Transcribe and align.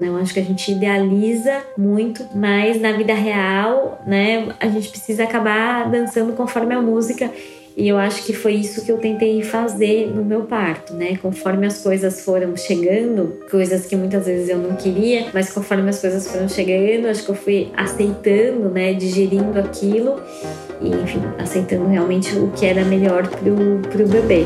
Eu 0.00 0.16
acho 0.16 0.32
que 0.32 0.38
a 0.38 0.44
gente 0.44 0.70
idealiza 0.70 1.60
muito, 1.76 2.24
mas 2.32 2.80
na 2.80 2.92
vida 2.92 3.14
real, 3.14 4.00
né, 4.06 4.48
a 4.60 4.68
gente 4.68 4.90
precisa 4.90 5.24
acabar 5.24 5.90
dançando 5.90 6.34
conforme 6.34 6.72
a 6.72 6.80
música. 6.80 7.28
E 7.76 7.88
eu 7.88 7.96
acho 7.96 8.24
que 8.24 8.32
foi 8.32 8.54
isso 8.54 8.84
que 8.84 8.92
eu 8.92 8.98
tentei 8.98 9.42
fazer 9.42 10.08
no 10.12 10.24
meu 10.24 10.42
parto, 10.42 10.94
né? 10.94 11.16
Conforme 11.16 11.64
as 11.64 11.80
coisas 11.80 12.24
foram 12.24 12.56
chegando, 12.56 13.38
coisas 13.48 13.86
que 13.86 13.94
muitas 13.94 14.26
vezes 14.26 14.48
eu 14.48 14.58
não 14.58 14.74
queria, 14.74 15.28
mas 15.32 15.52
conforme 15.52 15.88
as 15.88 16.00
coisas 16.00 16.28
foram 16.28 16.48
chegando, 16.48 17.06
acho 17.06 17.24
que 17.24 17.30
eu 17.30 17.36
fui 17.36 17.70
aceitando, 17.76 18.68
né? 18.68 18.94
Digerindo 18.94 19.58
aquilo 19.60 20.20
e, 20.80 20.88
enfim, 20.88 21.22
aceitando 21.38 21.86
realmente 21.86 22.36
o 22.36 22.50
que 22.50 22.66
era 22.66 22.84
melhor 22.84 23.28
pro, 23.28 23.54
pro 23.90 24.08
bebê. 24.08 24.44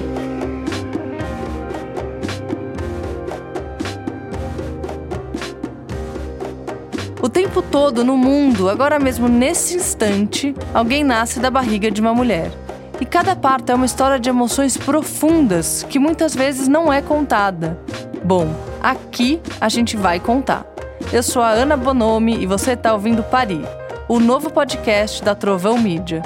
Todo 7.72 8.04
no 8.04 8.18
mundo, 8.18 8.68
agora 8.68 8.98
mesmo 8.98 9.28
nesse 9.28 9.74
instante, 9.74 10.54
alguém 10.74 11.02
nasce 11.02 11.40
da 11.40 11.50
barriga 11.50 11.90
de 11.90 12.02
uma 12.02 12.12
mulher. 12.12 12.52
E 13.00 13.06
cada 13.06 13.34
parto 13.34 13.72
é 13.72 13.74
uma 13.74 13.86
história 13.86 14.20
de 14.20 14.28
emoções 14.28 14.76
profundas 14.76 15.82
que 15.88 15.98
muitas 15.98 16.34
vezes 16.34 16.68
não 16.68 16.92
é 16.92 17.00
contada. 17.00 17.78
Bom, 18.22 18.46
aqui 18.82 19.40
a 19.58 19.70
gente 19.70 19.96
vai 19.96 20.20
contar. 20.20 20.66
Eu 21.10 21.22
sou 21.22 21.40
a 21.40 21.48
Ana 21.48 21.74
Bonomi 21.74 22.42
e 22.42 22.46
você 22.46 22.72
está 22.72 22.92
ouvindo 22.92 23.22
Parir, 23.22 23.66
o 24.06 24.20
novo 24.20 24.50
podcast 24.50 25.24
da 25.24 25.34
Trovão 25.34 25.78
Mídia. 25.78 26.20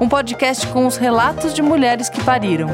Um 0.00 0.08
podcast 0.08 0.68
com 0.68 0.86
os 0.86 0.96
relatos 0.96 1.52
de 1.52 1.62
mulheres 1.62 2.08
que 2.08 2.22
pariram. 2.22 2.68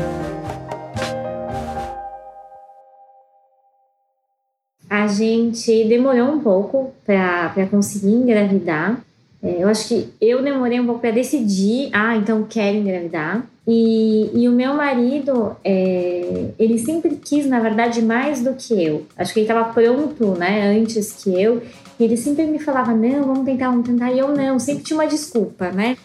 Gente 5.09 5.85
demorou 5.85 6.29
um 6.29 6.41
pouco 6.41 6.93
para 7.05 7.67
conseguir 7.71 8.13
engravidar. 8.13 9.01
É, 9.43 9.63
eu 9.63 9.69
acho 9.69 9.89
que 9.89 10.09
eu 10.21 10.43
demorei 10.43 10.81
um 10.81 10.87
pouco 10.87 11.01
para 11.01 11.11
decidir, 11.11 11.91
ah, 11.93 12.17
então 12.17 12.45
quero 12.49 12.77
engravidar. 12.77 13.45
E, 13.71 14.31
e 14.33 14.49
o 14.49 14.53
meu 14.53 14.73
marido, 14.73 15.55
é, 15.63 16.53
ele 16.59 16.79
sempre 16.79 17.17
quis, 17.17 17.45
na 17.45 17.61
verdade, 17.61 18.01
mais 18.01 18.43
do 18.43 18.55
que 18.55 18.83
eu. 18.83 19.05
Acho 19.15 19.35
que 19.35 19.41
ele 19.41 19.47
estava 19.47 19.71
pronto, 19.75 20.29
né, 20.39 20.75
antes 20.75 21.13
que 21.13 21.39
eu. 21.39 21.61
E 22.01 22.05
ele 22.05 22.17
sempre 22.17 22.47
me 22.47 22.59
falava, 22.59 22.95
não, 22.95 23.25
vamos 23.25 23.45
tentar, 23.45 23.71
vamos 23.71 23.87
tentar. 23.87 24.11
E 24.11 24.21
eu 24.21 24.35
não, 24.35 24.59
sempre 24.59 24.85
tinha 24.85 24.99
uma 24.99 25.07
desculpa, 25.07 25.71
né? 25.71 25.99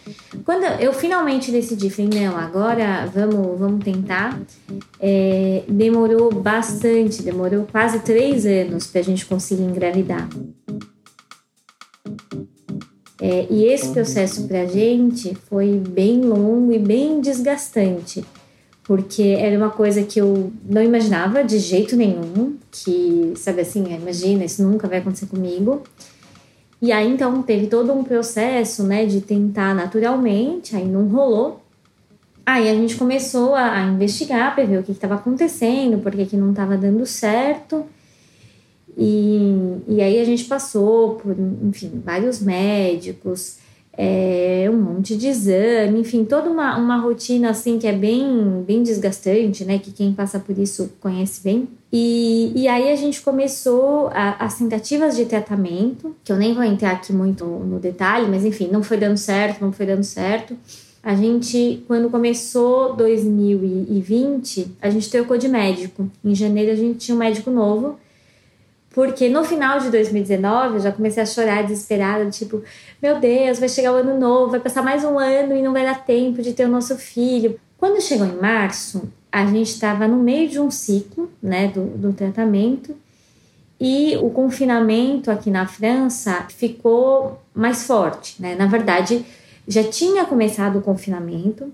Quando 0.44 0.64
eu 0.78 0.92
finalmente 0.92 1.50
decidi, 1.50 1.88
falei, 1.88 2.10
não, 2.20 2.36
agora 2.36 3.06
vamos, 3.06 3.58
vamos 3.58 3.82
tentar. 3.82 4.38
É, 5.00 5.62
demorou 5.66 6.34
bastante, 6.34 7.22
demorou 7.22 7.66
quase 7.72 8.00
três 8.00 8.44
anos 8.44 8.88
para 8.88 9.00
a 9.00 9.04
gente 9.04 9.24
conseguir 9.24 9.62
engravidar. 9.62 10.28
É, 13.26 13.46
e 13.48 13.64
esse 13.64 13.88
processo 13.88 14.46
para 14.46 14.60
a 14.60 14.66
gente 14.66 15.34
foi 15.48 15.78
bem 15.78 16.20
longo 16.20 16.70
e 16.74 16.78
bem 16.78 17.22
desgastante, 17.22 18.22
porque 18.82 19.22
era 19.22 19.56
uma 19.56 19.70
coisa 19.70 20.02
que 20.02 20.20
eu 20.20 20.52
não 20.62 20.82
imaginava 20.82 21.42
de 21.42 21.58
jeito 21.58 21.96
nenhum, 21.96 22.58
que, 22.70 23.32
sabe 23.36 23.62
assim, 23.62 23.82
imagina, 23.94 24.44
isso 24.44 24.62
nunca 24.62 24.86
vai 24.86 24.98
acontecer 24.98 25.24
comigo. 25.24 25.82
E 26.82 26.92
aí 26.92 27.10
então 27.10 27.42
teve 27.42 27.66
todo 27.66 27.94
um 27.94 28.04
processo, 28.04 28.82
né, 28.82 29.06
de 29.06 29.22
tentar 29.22 29.74
naturalmente, 29.74 30.76
aí 30.76 30.84
não 30.84 31.08
rolou. 31.08 31.62
Aí 32.44 32.68
a 32.68 32.74
gente 32.74 32.94
começou 32.94 33.54
a, 33.54 33.72
a 33.72 33.86
investigar 33.86 34.54
para 34.54 34.64
ver 34.64 34.80
o 34.80 34.82
que 34.82 34.92
estava 34.92 35.14
acontecendo, 35.14 35.96
porque 36.02 36.26
que 36.26 36.36
não 36.36 36.50
estava 36.50 36.76
dando 36.76 37.06
certo. 37.06 37.86
E, 38.96 39.78
e 39.88 40.00
aí 40.00 40.20
a 40.20 40.24
gente 40.24 40.44
passou 40.44 41.16
por, 41.16 41.36
enfim, 41.62 42.00
vários 42.04 42.40
médicos, 42.40 43.58
é, 43.96 44.68
um 44.72 44.76
monte 44.76 45.16
de 45.16 45.28
exame, 45.28 46.00
enfim, 46.00 46.24
toda 46.24 46.50
uma, 46.50 46.76
uma 46.76 46.96
rotina 46.96 47.50
assim 47.50 47.78
que 47.78 47.86
é 47.86 47.92
bem, 47.92 48.64
bem 48.66 48.82
desgastante, 48.82 49.64
né? 49.64 49.78
Que 49.78 49.92
quem 49.92 50.12
passa 50.12 50.38
por 50.38 50.58
isso 50.58 50.92
conhece 51.00 51.42
bem. 51.42 51.68
E, 51.92 52.52
e 52.56 52.66
aí 52.66 52.90
a 52.90 52.96
gente 52.96 53.20
começou 53.22 54.08
a, 54.08 54.44
as 54.44 54.58
tentativas 54.58 55.16
de 55.16 55.26
tratamento, 55.26 56.14
que 56.24 56.32
eu 56.32 56.36
nem 56.36 56.54
vou 56.54 56.64
entrar 56.64 56.92
aqui 56.92 57.12
muito 57.12 57.44
no 57.44 57.78
detalhe, 57.78 58.26
mas 58.28 58.44
enfim, 58.44 58.68
não 58.70 58.82
foi 58.82 58.96
dando 58.96 59.16
certo, 59.16 59.60
não 59.60 59.72
foi 59.72 59.86
dando 59.86 60.02
certo. 60.02 60.56
A 61.00 61.14
gente, 61.14 61.84
quando 61.86 62.10
começou 62.10 62.96
2020, 62.96 64.72
a 64.80 64.90
gente 64.90 65.10
trocou 65.10 65.36
de 65.36 65.48
médico. 65.48 66.10
Em 66.24 66.34
janeiro 66.34 66.72
a 66.72 66.74
gente 66.74 66.98
tinha 66.98 67.14
um 67.14 67.18
médico 67.18 67.50
novo 67.50 67.96
porque 68.94 69.28
no 69.28 69.42
final 69.44 69.80
de 69.80 69.90
2019 69.90 70.76
eu 70.76 70.80
já 70.80 70.92
comecei 70.92 71.20
a 71.20 71.26
chorar 71.26 71.62
desesperada, 71.64 72.30
tipo, 72.30 72.62
meu 73.02 73.18
Deus, 73.18 73.58
vai 73.58 73.68
chegar 73.68 73.92
o 73.92 73.96
ano 73.96 74.16
novo, 74.16 74.52
vai 74.52 74.60
passar 74.60 74.82
mais 74.82 75.02
um 75.04 75.18
ano 75.18 75.56
e 75.56 75.60
não 75.60 75.72
vai 75.72 75.84
dar 75.84 76.04
tempo 76.04 76.40
de 76.40 76.52
ter 76.52 76.64
o 76.64 76.68
nosso 76.68 76.96
filho. 76.96 77.58
Quando 77.76 78.00
chegou 78.00 78.24
em 78.24 78.36
março, 78.36 79.10
a 79.32 79.44
gente 79.46 79.70
estava 79.70 80.06
no 80.06 80.18
meio 80.18 80.48
de 80.48 80.60
um 80.60 80.70
ciclo, 80.70 81.28
né, 81.42 81.66
do, 81.66 81.84
do 81.86 82.12
tratamento, 82.12 82.94
e 83.80 84.16
o 84.18 84.30
confinamento 84.30 85.28
aqui 85.28 85.50
na 85.50 85.66
França 85.66 86.46
ficou 86.48 87.42
mais 87.52 87.84
forte, 87.84 88.40
né? 88.40 88.54
Na 88.54 88.66
verdade, 88.66 89.26
já 89.66 89.82
tinha 89.82 90.24
começado 90.24 90.78
o 90.78 90.82
confinamento, 90.82 91.72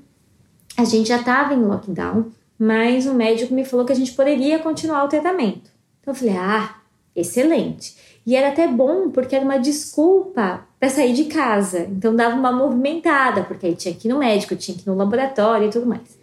a 0.75 0.85
gente 0.85 1.11
já 1.11 1.19
estava 1.19 1.53
em 1.53 1.63
lockdown, 1.63 2.33
mas 2.59 3.07
o 3.07 3.13
médico 3.13 3.53
me 3.53 3.65
falou 3.67 3.85
que 3.85 3.93
a 3.93 3.97
gente 3.97 4.13
poderia 4.13 4.59
continuar 4.59 5.05
o 5.05 5.09
tratamento. 5.09 5.71
Então 6.01 6.15
eu 6.15 6.15
falei: 6.15 6.37
"Ah, 6.39 6.80
excelente. 7.15 7.97
E 8.27 8.37
era 8.37 8.49
até 8.49 8.69
bom 8.69 9.11
porque 9.11 9.35
era 9.35 9.45
uma 9.45 9.59
desculpa 9.59 10.67
para 10.79 10.89
sair 10.89 11.13
de 11.13 11.25
casa. 11.25 11.87
Então 11.91 12.15
dava 12.15 12.37
uma 12.37 12.53
movimentada, 12.53 13.43
porque 13.43 13.67
aí 13.67 13.75
tinha 13.75 13.95
que 13.95 14.09
ir 14.09 14.11
no 14.11 14.19
médico, 14.19 14.57
tinha 14.57 14.77
que 14.77 14.85
ir 14.85 14.91
no 14.91 14.97
laboratório 14.97 15.69
e 15.69 15.71
tudo 15.71 15.87
mais. 15.87 16.21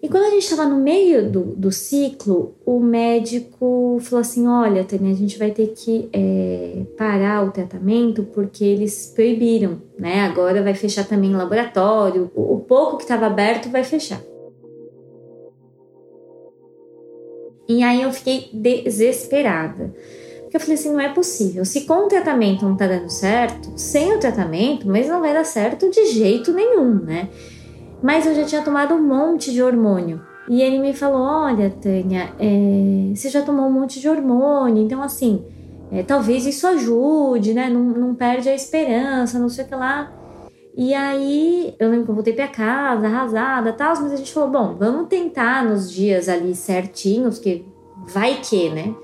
E 0.00 0.08
quando 0.08 0.24
a 0.26 0.30
gente 0.30 0.44
estava 0.44 0.64
no 0.64 0.76
meio 0.76 1.28
do, 1.28 1.40
do 1.56 1.72
ciclo, 1.72 2.54
o 2.64 2.78
médico 2.78 3.98
falou 4.00 4.20
assim: 4.20 4.46
Olha, 4.46 4.84
Tânia, 4.84 5.12
a 5.12 5.16
gente 5.16 5.36
vai 5.36 5.50
ter 5.50 5.68
que 5.68 6.08
é, 6.12 6.82
parar 6.96 7.44
o 7.44 7.50
tratamento 7.50 8.22
porque 8.22 8.64
eles 8.64 9.12
proibiram, 9.14 9.82
né? 9.98 10.20
Agora 10.20 10.62
vai 10.62 10.74
fechar 10.74 11.04
também 11.04 11.34
o 11.34 11.38
laboratório, 11.38 12.30
o, 12.34 12.54
o 12.54 12.60
pouco 12.60 12.98
que 12.98 13.02
estava 13.02 13.26
aberto 13.26 13.70
vai 13.70 13.82
fechar. 13.82 14.20
E 17.68 17.82
aí 17.82 18.02
eu 18.02 18.10
fiquei 18.10 18.48
desesperada. 18.52 19.94
Porque 20.42 20.56
eu 20.56 20.60
falei 20.60 20.74
assim, 20.76 20.90
não 20.90 21.00
é 21.00 21.12
possível. 21.12 21.64
Se 21.66 21.82
com 21.82 22.06
o 22.06 22.08
tratamento 22.08 22.64
não 22.64 22.74
tá 22.74 22.86
dando 22.86 23.10
certo, 23.10 23.70
sem 23.76 24.14
o 24.14 24.18
tratamento, 24.18 24.88
mas 24.88 25.06
não 25.06 25.20
vai 25.20 25.34
dar 25.34 25.44
certo 25.44 25.90
de 25.90 26.06
jeito 26.06 26.52
nenhum, 26.54 26.94
né? 26.94 27.28
Mas 28.02 28.24
eu 28.24 28.34
já 28.34 28.44
tinha 28.44 28.62
tomado 28.62 28.94
um 28.94 29.02
monte 29.02 29.52
de 29.52 29.62
hormônio. 29.62 30.22
E 30.48 30.62
ele 30.62 30.78
me 30.78 30.94
falou: 30.94 31.20
Olha, 31.20 31.68
Tânia, 31.68 32.32
é, 32.38 33.14
você 33.14 33.28
já 33.28 33.42
tomou 33.42 33.66
um 33.66 33.72
monte 33.72 34.00
de 34.00 34.08
hormônio, 34.08 34.82
então 34.82 35.02
assim, 35.02 35.44
é, 35.92 36.02
talvez 36.02 36.46
isso 36.46 36.66
ajude, 36.66 37.52
né? 37.52 37.68
Não, 37.68 37.82
não 37.82 38.14
perde 38.14 38.48
a 38.48 38.54
esperança, 38.54 39.38
não 39.38 39.50
sei 39.50 39.66
o 39.66 39.68
que 39.68 39.74
lá. 39.74 40.10
E 40.78 40.94
aí, 40.94 41.74
eu 41.76 41.90
lembro 41.90 42.04
que 42.04 42.10
eu 42.12 42.14
voltei 42.14 42.32
pra 42.32 42.46
casa, 42.46 43.08
arrasada 43.08 43.72
tal, 43.72 44.00
mas 44.00 44.12
a 44.12 44.16
gente 44.16 44.32
falou: 44.32 44.48
bom, 44.48 44.76
vamos 44.76 45.08
tentar 45.08 45.64
nos 45.64 45.90
dias 45.90 46.28
ali 46.28 46.54
certinhos, 46.54 47.40
que 47.40 47.66
vai 48.06 48.40
que, 48.40 48.70
né? 48.70 48.94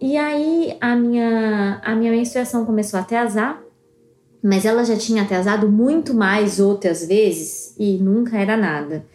E 0.00 0.16
aí, 0.16 0.76
a 0.80 0.96
minha, 0.96 1.80
a 1.84 1.94
minha 1.94 2.10
menstruação 2.10 2.66
começou 2.66 2.98
a 2.98 3.02
atrasar, 3.04 3.62
mas 4.42 4.64
ela 4.64 4.84
já 4.84 4.96
tinha 4.96 5.22
atrasado 5.22 5.68
muito 5.68 6.12
mais 6.12 6.58
outras 6.58 7.06
vezes 7.06 7.76
e 7.78 7.96
nunca 7.98 8.36
era 8.36 8.56
nada. 8.56 9.06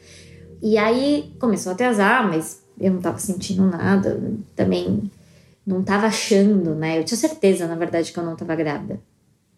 E 0.62 0.78
aí 0.78 1.36
começou 1.38 1.72
a 1.72 1.74
atrasar, 1.74 2.26
mas 2.26 2.64
eu 2.80 2.94
não 2.94 3.02
tava 3.02 3.18
sentindo 3.18 3.64
nada, 3.64 4.22
também 4.56 5.12
não 5.68 5.84
tava 5.84 6.08
achando, 6.08 6.76
né? 6.76 6.98
Eu 6.98 7.04
tinha 7.04 7.18
certeza, 7.18 7.68
na 7.68 7.76
verdade, 7.76 8.14
que 8.14 8.18
eu 8.18 8.24
não 8.24 8.38
tava 8.38 8.56
grávida. 8.56 9.02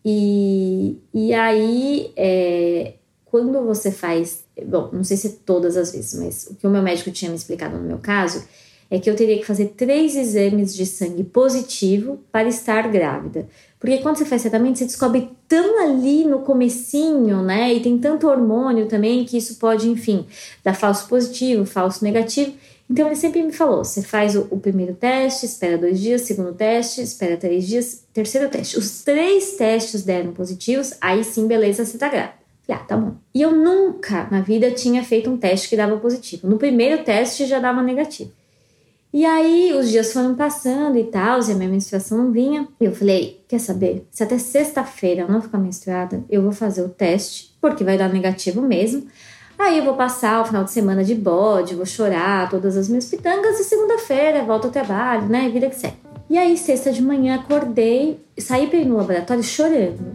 E, 0.06 1.00
e 1.12 1.34
aí, 1.34 2.13
é, 2.16 2.94
quando 3.25 3.60
você 3.66 3.92
faz. 3.92 4.46
Bom, 4.66 4.90
não 4.94 5.04
sei 5.04 5.18
se 5.18 5.30
todas 5.46 5.75
as 5.75 5.92
vezes, 5.92 6.18
mas 6.18 6.48
o 6.50 6.56
que 6.56 6.68
o 6.68 6.69
meu 6.69 6.81
médico 6.81 7.12
tinha 7.12 7.30
me 7.30 7.36
explicado 7.36 7.75
no 7.75 7.84
meu 7.84 7.98
caso 7.98 8.46
é 8.90 9.00
que 9.00 9.10
eu 9.10 9.16
teria 9.16 9.38
que 9.38 9.46
fazer 9.46 9.74
três 9.75 10.16
exames 10.16 10.75
de 10.75 10.86
sangue 10.86 11.24
positivo 11.24 12.19
para 12.31 12.48
estar 12.48 12.88
grávida. 12.88 13.48
Porque 13.80 13.98
quando 13.98 14.18
você 14.18 14.25
faz 14.25 14.44
tratamento, 14.44 14.78
você 14.78 14.86
descobre 14.86 15.31
tão 15.48 15.84
ali 15.84 16.24
no 16.24 16.40
comecinho, 16.40 17.42
né? 17.42 17.74
E 17.74 17.81
tem 17.81 17.98
tanto 17.98 18.28
hormônio 18.28 18.86
também 18.86 19.25
que 19.25 19.38
isso 19.38 19.56
pode, 19.56 19.90
enfim, 19.90 20.25
dar 20.63 20.75
falso 20.75 21.07
positivo, 21.07 21.66
falso 21.66 22.04
negativo. 22.04 22.54
Então 22.90 23.08
ele 23.08 23.16
sempre 23.16 23.42
me 23.42 23.52
falou: 23.52 23.84
você 23.84 24.02
faz 24.02 24.36
o, 24.36 24.48
o, 24.52 24.60
primeiro 24.60 24.94
teste, 24.94 25.46
espera 25.46 25.78
dois 25.78 26.00
dias, 26.00 26.22
segundo 26.22 26.54
teste, 26.54 27.02
espera 27.02 27.36
três 27.36 27.68
dias, 27.68 28.06
terceiro 28.14 28.50
teste. 28.50 28.78
Os 28.78 29.04
três 29.04 29.54
testes 29.54 30.04
deram 30.04 30.34
positivos, 30.34 30.94
aí 31.02 31.24
sim, 31.24 31.48
beleza, 31.48 31.84
você 31.84 31.98
tá 31.98 32.10
grávida. 32.10 32.46
Ah, 32.68 32.78
tá 32.78 32.98
bom. 32.98 33.16
E 33.34 33.42
eu 33.42 33.52
nunca 33.52 34.28
na 34.32 34.42
vida 34.42 34.72
tinha 34.72 35.04
feito 35.04 35.30
um 35.30 35.38
teste 35.38 35.70
que 35.70 35.78
dava 35.78 35.98
positivo. 35.98 36.48
No 36.48 36.58
primeiro 36.58 37.04
teste 37.04 37.46
já 37.46 37.60
dava 37.60 37.82
negativo. 37.84 38.32
E 39.14 39.24
aí 39.24 39.72
os 39.72 39.90
dias 39.90 40.12
foram 40.12 40.36
passando 40.36 40.98
e 40.98 41.06
tal, 41.06 41.40
e 41.42 41.52
a 41.52 41.56
minha 41.56 41.70
menstruação 41.70 42.18
não 42.18 42.31
vinha. 42.31 42.68
E 42.80 42.86
eu 42.86 42.94
falei: 42.94 43.42
quer 43.48 43.60
saber? 43.60 44.06
Se 44.12 44.24
até 44.24 44.38
sexta-feira 44.38 45.22
eu 45.22 45.28
não 45.28 45.42
ficar 45.42 45.58
menstruada, 45.58 46.24
eu 46.30 46.42
vou 46.42 46.52
fazer 46.52 46.81
o 46.81 46.90
teste, 46.90 47.56
porque 47.62 47.84
vai 47.84 47.98
dar 47.98 48.12
negativo 48.12 48.62
mesmo. 48.62 49.08
Aí 49.57 49.78
eu 49.78 49.86
vou 49.86 49.96
passar 49.96 50.42
o 50.42 50.46
final 50.46 50.63
de 50.63 50.72
semana 50.72 51.04
de 51.04 51.16
bode, 51.16 51.75
vou 51.75 51.86
chorar 51.86 52.50
todas 52.50 52.75
as 52.75 52.90
minhas 52.90 53.06
pitangas 53.06 53.60
e 53.60 53.63
segunda-feira 53.63 54.44
volto 54.44 54.66
ao 54.66 54.72
trabalho, 54.72 55.28
né? 55.28 55.50
Vida 55.50 55.69
que 55.69 55.75
segue. 55.75 55.96
E 56.30 56.38
aí, 56.38 56.57
sexta 56.57 56.92
de 56.92 57.02
manhã, 57.02 57.36
acordei, 57.36 58.19
saí 58.38 58.68
para 58.68 58.80
no 58.84 58.98
laboratório 58.98 59.44
chorando. 59.44 60.13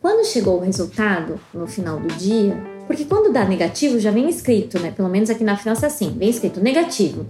Quando 0.00 0.26
chegou 0.26 0.58
o 0.58 0.60
resultado, 0.60 1.40
no 1.52 1.66
final 1.66 1.98
do 1.98 2.08
dia, 2.08 2.62
porque 2.86 3.06
quando 3.06 3.32
dá 3.32 3.44
negativo 3.44 3.98
já 3.98 4.10
vem 4.10 4.28
escrito, 4.28 4.78
né? 4.78 4.90
Pelo 4.90 5.08
menos 5.08 5.30
aqui 5.30 5.42
na 5.42 5.56
França 5.56 5.86
é 5.86 5.88
assim, 5.88 6.14
vem 6.16 6.28
escrito 6.28 6.60
negativo. 6.60 7.26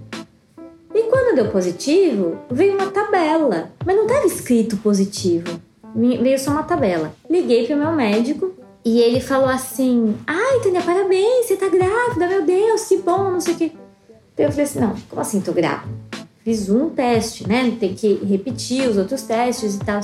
E 0.92 1.02
quando 1.04 1.36
deu 1.36 1.50
positivo, 1.50 2.36
veio 2.50 2.74
uma 2.74 2.90
tabela, 2.90 3.70
mas 3.86 3.96
não 3.96 4.06
estava 4.06 4.26
escrito 4.26 4.76
positivo. 4.78 5.60
Veio 5.94 6.38
só 6.38 6.50
uma 6.50 6.64
tabela. 6.64 7.12
Liguei 7.30 7.66
para 7.66 7.76
o 7.76 7.78
meu 7.78 7.92
médico 7.92 8.63
e 8.84 9.00
ele 9.00 9.20
falou 9.20 9.48
assim: 9.48 10.14
Ai, 10.26 10.60
Tânia, 10.60 10.82
parabéns, 10.82 11.46
você 11.46 11.56
tá 11.56 11.68
grávida, 11.68 12.26
meu 12.26 12.44
Deus, 12.44 12.82
que 12.86 12.98
bom, 12.98 13.30
não 13.30 13.40
sei 13.40 13.54
o 13.54 13.56
quê. 13.56 13.72
Então 14.34 14.46
eu 14.46 14.50
falei 14.50 14.64
assim: 14.64 14.80
Não, 14.80 14.94
como 15.08 15.22
assim 15.22 15.40
tô 15.40 15.52
grávida? 15.52 15.92
Fiz 16.44 16.68
um 16.68 16.90
teste, 16.90 17.48
né? 17.48 17.74
Tem 17.80 17.94
que 17.94 18.14
repetir 18.24 18.86
os 18.86 18.98
outros 18.98 19.22
testes 19.22 19.76
e 19.76 19.78
tal. 19.78 20.00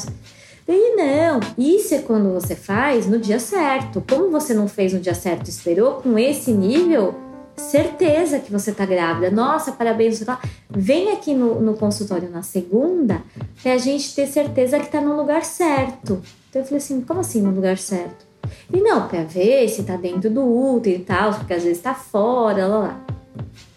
Ele, 0.67 0.97
não, 0.97 1.41
isso 1.59 1.94
é 1.94 1.99
quando 1.99 2.32
você 2.32 2.55
faz 2.55 3.06
no 3.06 3.19
dia 3.19 3.38
certo. 3.38 4.03
Como 4.09 4.31
você 4.31 4.55
não 4.55 4.67
fez 4.67 4.94
no 4.94 5.00
dia 5.00 5.15
certo 5.15 5.49
e 5.49 5.50
esperou, 5.50 5.94
com 5.94 6.19
esse 6.19 6.53
nível, 6.53 7.15
certeza 7.56 8.38
que 8.38 8.50
você 8.50 8.73
tá 8.73 8.87
grávida. 8.87 9.31
Nossa, 9.31 9.73
parabéns. 9.73 10.19
Você 10.19 10.25
tá... 10.25 10.41
Vem 10.71 11.11
aqui 11.12 11.35
no, 11.35 11.61
no 11.61 11.75
consultório 11.75 12.31
na 12.31 12.43
segunda 12.43 13.21
pra 13.62 13.77
gente 13.77 14.15
ter 14.15 14.27
certeza 14.27 14.81
que 14.81 14.91
tá 14.91 15.00
no 15.00 15.17
lugar 15.17 15.44
certo. 15.44 16.23
Então 16.49 16.62
eu 16.62 16.65
falei 16.65 16.79
assim: 16.79 17.00
como 17.03 17.21
assim 17.21 17.43
no 17.43 17.50
lugar 17.50 17.77
certo? 17.77 18.30
E 18.73 18.81
não, 18.81 19.09
pra 19.09 19.25
ver 19.25 19.69
se 19.69 19.83
tá 19.83 19.97
dentro 19.97 20.31
do 20.31 20.43
útero 20.43 20.97
e 20.97 21.05
tal, 21.05 21.35
porque 21.35 21.55
às 21.55 21.63
vezes 21.63 21.83
tá 21.83 21.95
fora, 21.95 22.67
lá 22.67 22.79
lá. 22.79 23.01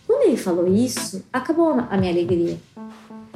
Quando 0.05 0.23
ele 0.27 0.37
falou 0.37 0.67
isso, 0.67 1.23
acabou 1.31 1.71
a 1.71 1.97
minha 1.97 2.11
alegria. 2.11 2.57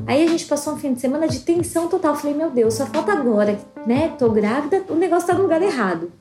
Aí 0.06 0.24
a 0.24 0.28
gente 0.28 0.46
passou 0.46 0.74
um 0.74 0.78
fim 0.78 0.94
de 0.94 1.02
semana 1.02 1.28
de 1.28 1.40
tensão 1.40 1.88
total. 1.88 2.16
Falei, 2.16 2.36
meu 2.36 2.52
Deus, 2.52 2.76
só 2.76 2.86
falta 2.86 3.12
agora, 3.12 3.60
né? 3.86 4.10
Tô 4.18 4.30
grávida, 4.30 4.84
o 4.90 4.96
negócio 4.96 5.28
tá 5.28 5.34
no 5.34 5.42
lugar 5.42 5.62
errado. 5.62 6.12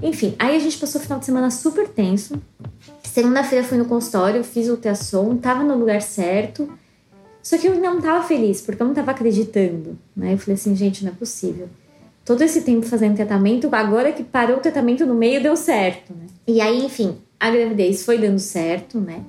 Enfim, 0.00 0.34
aí 0.38 0.56
a 0.56 0.58
gente 0.58 0.78
passou 0.78 1.00
o 1.00 1.04
final 1.04 1.18
de 1.18 1.26
semana 1.26 1.50
super 1.50 1.88
tenso. 1.88 2.40
Segunda-feira 3.02 3.64
fui 3.64 3.76
no 3.76 3.84
consultório, 3.84 4.42
fiz 4.42 4.68
o 4.68 4.72
ultrassom, 4.72 5.36
tava 5.36 5.62
no 5.62 5.76
lugar 5.76 6.00
certo. 6.00 6.72
Só 7.42 7.58
que 7.58 7.66
eu 7.66 7.74
não 7.74 8.00
tava 8.00 8.24
feliz, 8.24 8.60
porque 8.62 8.80
eu 8.80 8.86
não 8.86 8.94
tava 8.94 9.10
acreditando, 9.10 9.98
né? 10.16 10.32
Eu 10.34 10.38
falei 10.38 10.54
assim, 10.54 10.74
gente, 10.76 11.04
não 11.04 11.12
é 11.12 11.14
possível. 11.14 11.68
Todo 12.24 12.42
esse 12.42 12.62
tempo 12.62 12.86
fazendo 12.86 13.16
tratamento, 13.16 13.68
agora 13.72 14.12
que 14.12 14.22
parou 14.22 14.58
o 14.58 14.60
tratamento 14.60 15.04
no 15.04 15.14
meio, 15.14 15.42
deu 15.42 15.56
certo, 15.56 16.12
né? 16.12 16.26
E 16.46 16.60
aí, 16.60 16.84
enfim, 16.84 17.16
a 17.38 17.50
gravidez 17.50 18.04
foi 18.04 18.18
dando 18.18 18.38
certo, 18.38 19.00
né? 19.00 19.20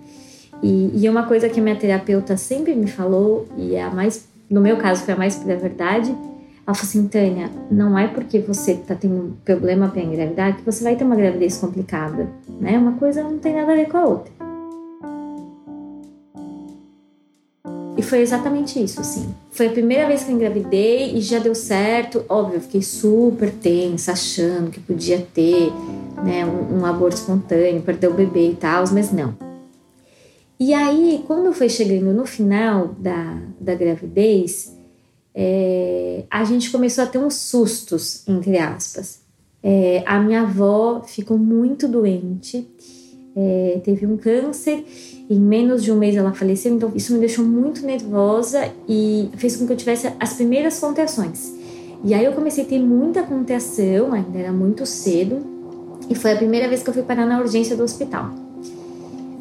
E, 0.61 0.91
e 0.93 1.09
uma 1.09 1.23
coisa 1.23 1.49
que 1.49 1.59
a 1.59 1.63
minha 1.63 1.75
terapeuta 1.75 2.37
sempre 2.37 2.75
me 2.75 2.87
falou, 2.87 3.47
e 3.57 3.75
é 3.75 3.83
a 3.83 3.89
mais, 3.89 4.27
no 4.49 4.61
meu 4.61 4.77
caso, 4.77 5.03
foi 5.03 5.13
a 5.13 5.17
mais 5.17 5.35
pura 5.35 5.57
verdade, 5.57 6.15
ela 6.65 6.73
falou 6.73 6.89
assim, 6.89 7.07
Tânia, 7.07 7.49
não 7.69 7.97
é 7.97 8.07
porque 8.07 8.39
você 8.39 8.75
tá 8.75 8.95
tendo 8.95 9.15
um 9.15 9.31
problema 9.43 9.89
para 9.89 10.01
engravidar 10.01 10.55
que 10.55 10.63
você 10.63 10.83
vai 10.83 10.95
ter 10.95 11.03
uma 11.03 11.15
gravidez 11.15 11.57
complicada, 11.57 12.29
né? 12.61 12.77
Uma 12.77 12.93
coisa 12.93 13.21
não 13.23 13.37
tem 13.37 13.53
nada 13.53 13.73
a 13.73 13.75
ver 13.75 13.89
com 13.89 13.97
a 13.97 14.05
outra. 14.05 14.42
E 17.95 18.01
foi 18.01 18.21
exatamente 18.21 18.83
isso, 18.83 18.99
assim. 18.99 19.33
Foi 19.51 19.67
a 19.67 19.71
primeira 19.71 20.07
vez 20.07 20.23
que 20.23 20.31
eu 20.31 20.35
engravidei 20.35 21.15
e 21.15 21.21
já 21.21 21.37
deu 21.37 21.53
certo. 21.53 22.25
Óbvio, 22.27 22.57
eu 22.57 22.61
fiquei 22.61 22.81
super 22.81 23.51
tensa, 23.51 24.13
achando 24.13 24.71
que 24.71 24.79
podia 24.79 25.25
ter 25.33 25.71
né, 26.23 26.43
um, 26.45 26.79
um 26.79 26.85
aborto 26.85 27.17
espontâneo, 27.17 27.81
perder 27.81 28.07
o 28.07 28.13
bebê 28.13 28.49
e 28.49 28.55
tal, 28.55 28.83
mas 28.91 29.11
não. 29.11 29.35
E 30.59 30.73
aí, 30.73 31.23
quando 31.27 31.53
foi 31.53 31.69
chegando 31.69 32.13
no 32.13 32.25
final 32.25 32.89
da, 32.97 33.37
da 33.59 33.75
gravidez, 33.75 34.75
é, 35.35 36.23
a 36.29 36.43
gente 36.43 36.71
começou 36.71 37.03
a 37.03 37.07
ter 37.07 37.17
uns 37.17 37.35
sustos, 37.35 38.27
entre 38.27 38.57
aspas. 38.57 39.21
É, 39.61 40.03
a 40.05 40.19
minha 40.19 40.41
avó 40.41 41.01
ficou 41.05 41.37
muito 41.37 41.87
doente, 41.87 42.67
é, 43.35 43.81
teve 43.83 44.05
um 44.05 44.17
câncer, 44.17 44.85
em 45.29 45.39
menos 45.39 45.83
de 45.83 45.91
um 45.91 45.95
mês 45.95 46.15
ela 46.15 46.33
faleceu, 46.33 46.73
então 46.73 46.91
isso 46.95 47.13
me 47.13 47.19
deixou 47.19 47.43
muito 47.43 47.85
nervosa 47.85 48.69
e 48.87 49.29
fez 49.37 49.55
com 49.55 49.65
que 49.65 49.73
eu 49.73 49.77
tivesse 49.77 50.11
as 50.19 50.33
primeiras 50.33 50.79
contenções. 50.79 51.53
E 52.03 52.13
aí 52.13 52.25
eu 52.25 52.33
comecei 52.33 52.63
a 52.63 52.67
ter 52.67 52.79
muita 52.79 53.23
contenção, 53.23 54.13
ainda 54.13 54.37
era 54.37 54.51
muito 54.51 54.85
cedo, 54.85 55.39
e 56.09 56.15
foi 56.15 56.33
a 56.33 56.35
primeira 56.35 56.67
vez 56.67 56.83
que 56.83 56.89
eu 56.89 56.93
fui 56.93 57.03
parar 57.03 57.25
na 57.25 57.39
urgência 57.39 57.75
do 57.75 57.83
hospital. 57.83 58.29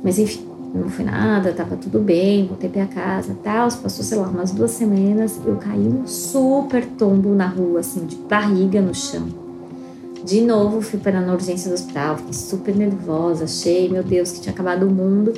Mas 0.02 0.18
enfim, 0.18 0.46
não 0.74 0.88
foi 0.88 1.04
nada, 1.04 1.52
tava 1.52 1.76
tudo 1.76 1.98
bem, 1.98 2.46
voltei 2.46 2.70
pra 2.70 2.86
casa 2.86 3.36
tal. 3.42 3.68
Passou, 3.70 4.04
sei 4.04 4.18
lá, 4.18 4.28
umas 4.28 4.52
duas 4.52 4.70
semanas, 4.70 5.38
eu 5.44 5.56
caí 5.56 5.86
um 5.86 6.06
super 6.06 6.86
tombo 6.86 7.34
na 7.34 7.46
rua, 7.46 7.80
assim, 7.80 8.06
de 8.06 8.16
barriga 8.16 8.80
no 8.80 8.94
chão. 8.94 9.41
De 10.24 10.40
novo, 10.40 10.80
fui 10.80 10.98
para 10.98 11.20
na 11.20 11.32
urgência 11.32 11.69
do 11.69 11.74
hospital, 11.74 12.16
fiquei 12.16 12.32
super 12.32 12.74
nervosa, 12.74 13.44
achei, 13.44 13.88
meu 13.88 14.02
Deus, 14.02 14.32
que 14.32 14.40
tinha 14.40 14.52
acabado 14.52 14.86
o 14.86 14.90
mundo. 14.90 15.32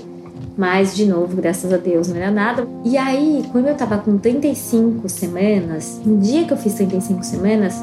Mas, 0.57 0.95
de 0.95 1.05
novo, 1.05 1.37
graças 1.37 1.73
a 1.73 1.77
Deus, 1.77 2.09
não 2.09 2.17
era 2.17 2.31
nada. 2.31 2.67
E 2.85 2.97
aí, 2.97 3.45
quando 3.51 3.67
eu 3.67 3.75
tava 3.75 3.99
com 3.99 4.19
35 4.19 5.09
semanas, 5.09 6.01
no 6.05 6.19
dia 6.19 6.45
que 6.45 6.53
eu 6.53 6.57
fiz 6.57 6.75
35 6.75 7.25
semanas, 7.25 7.75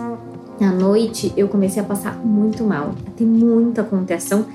à 0.59 0.71
noite 0.71 1.33
eu 1.36 1.48
comecei 1.48 1.81
a 1.81 1.86
passar 1.86 2.15
muito 2.18 2.63
mal, 2.63 2.94
a 3.07 3.12
ter 3.12 3.25
muita 3.25 3.83
contração 3.83 4.45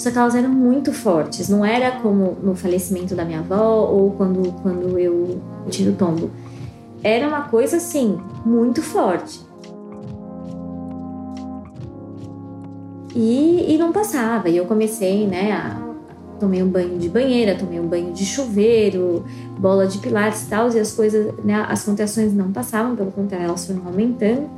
só 0.00 0.10
que 0.10 0.16
elas 0.16 0.34
eram 0.34 0.48
muito 0.48 0.94
fortes. 0.94 1.50
Não 1.50 1.62
era 1.62 1.90
como 2.00 2.38
no 2.42 2.54
falecimento 2.54 3.14
da 3.14 3.22
minha 3.22 3.40
avó 3.40 3.86
ou 3.92 4.12
quando, 4.12 4.50
quando 4.62 4.98
eu 4.98 5.38
tive 5.68 5.90
o 5.90 5.92
tombo. 5.92 6.30
Era 7.02 7.28
uma 7.28 7.42
coisa 7.42 7.76
assim, 7.76 8.18
muito 8.42 8.80
forte. 8.82 9.40
E, 13.14 13.74
e 13.74 13.78
não 13.78 13.92
passava. 13.92 14.48
E 14.48 14.56
eu 14.56 14.66
comecei, 14.66 15.26
né, 15.26 15.52
a 15.52 15.90
tomei 16.40 16.62
um 16.62 16.68
banho 16.68 16.98
de 16.98 17.08
banheira, 17.08 17.54
tomei 17.54 17.78
um 17.78 17.86
banho 17.86 18.12
de 18.12 18.24
chuveiro, 18.24 19.24
bola 19.58 19.86
de 19.86 19.98
pilates 19.98 20.44
e 20.44 20.46
tal, 20.46 20.72
e 20.72 20.80
as 20.80 20.90
coisas, 20.90 21.34
né, 21.44 21.66
as 21.68 21.84
contrações 21.84 22.32
não 22.32 22.50
passavam, 22.50 22.96
pelo 22.96 23.12
contrário, 23.12 23.46
elas 23.46 23.66
foram 23.66 23.86
aumentando. 23.86 24.48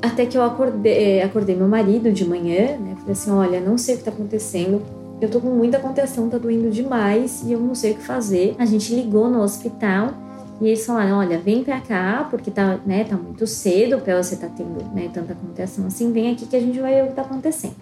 Até 0.00 0.24
que 0.24 0.38
eu 0.38 0.42
acordei, 0.42 1.18
eh, 1.18 1.22
acordei 1.22 1.54
meu 1.54 1.68
marido 1.68 2.10
de 2.10 2.26
manhã, 2.26 2.78
né? 2.78 2.96
Falei 3.00 3.12
assim: 3.12 3.30
olha, 3.30 3.60
não 3.60 3.76
sei 3.76 3.96
o 3.96 3.98
que 3.98 4.04
tá 4.04 4.10
acontecendo. 4.10 4.80
Eu 5.20 5.28
tô 5.28 5.42
com 5.42 5.50
muita 5.50 5.78
contenção, 5.78 6.30
tá 6.30 6.38
doendo 6.38 6.70
demais 6.70 7.42
e 7.44 7.52
eu 7.52 7.60
não 7.60 7.74
sei 7.74 7.92
o 7.92 7.96
que 7.96 8.02
fazer. 8.02 8.54
A 8.58 8.64
gente 8.64 8.94
ligou 8.94 9.28
no 9.28 9.42
hospital 9.42 10.14
e 10.60 10.66
eles 10.66 10.84
falaram: 10.84 11.18
olha, 11.18 11.38
vem 11.38 11.64
pra 11.64 11.80
cá, 11.80 12.26
porque 12.30 12.50
tá, 12.50 12.78
né, 12.84 13.04
tá 13.04 13.16
muito 13.16 13.46
cedo 13.46 13.98
pra 14.00 14.22
você 14.22 14.36
tá 14.36 14.48
tendo 14.48 14.82
né, 14.94 15.10
tanta 15.12 15.34
contenção 15.34 15.86
assim, 15.86 16.12
vem 16.12 16.32
aqui 16.32 16.46
que 16.46 16.56
a 16.56 16.60
gente 16.60 16.78
vai 16.78 16.94
ver 16.94 17.04
o 17.04 17.08
que 17.08 17.14
tá 17.14 17.22
acontecendo. 17.22 17.76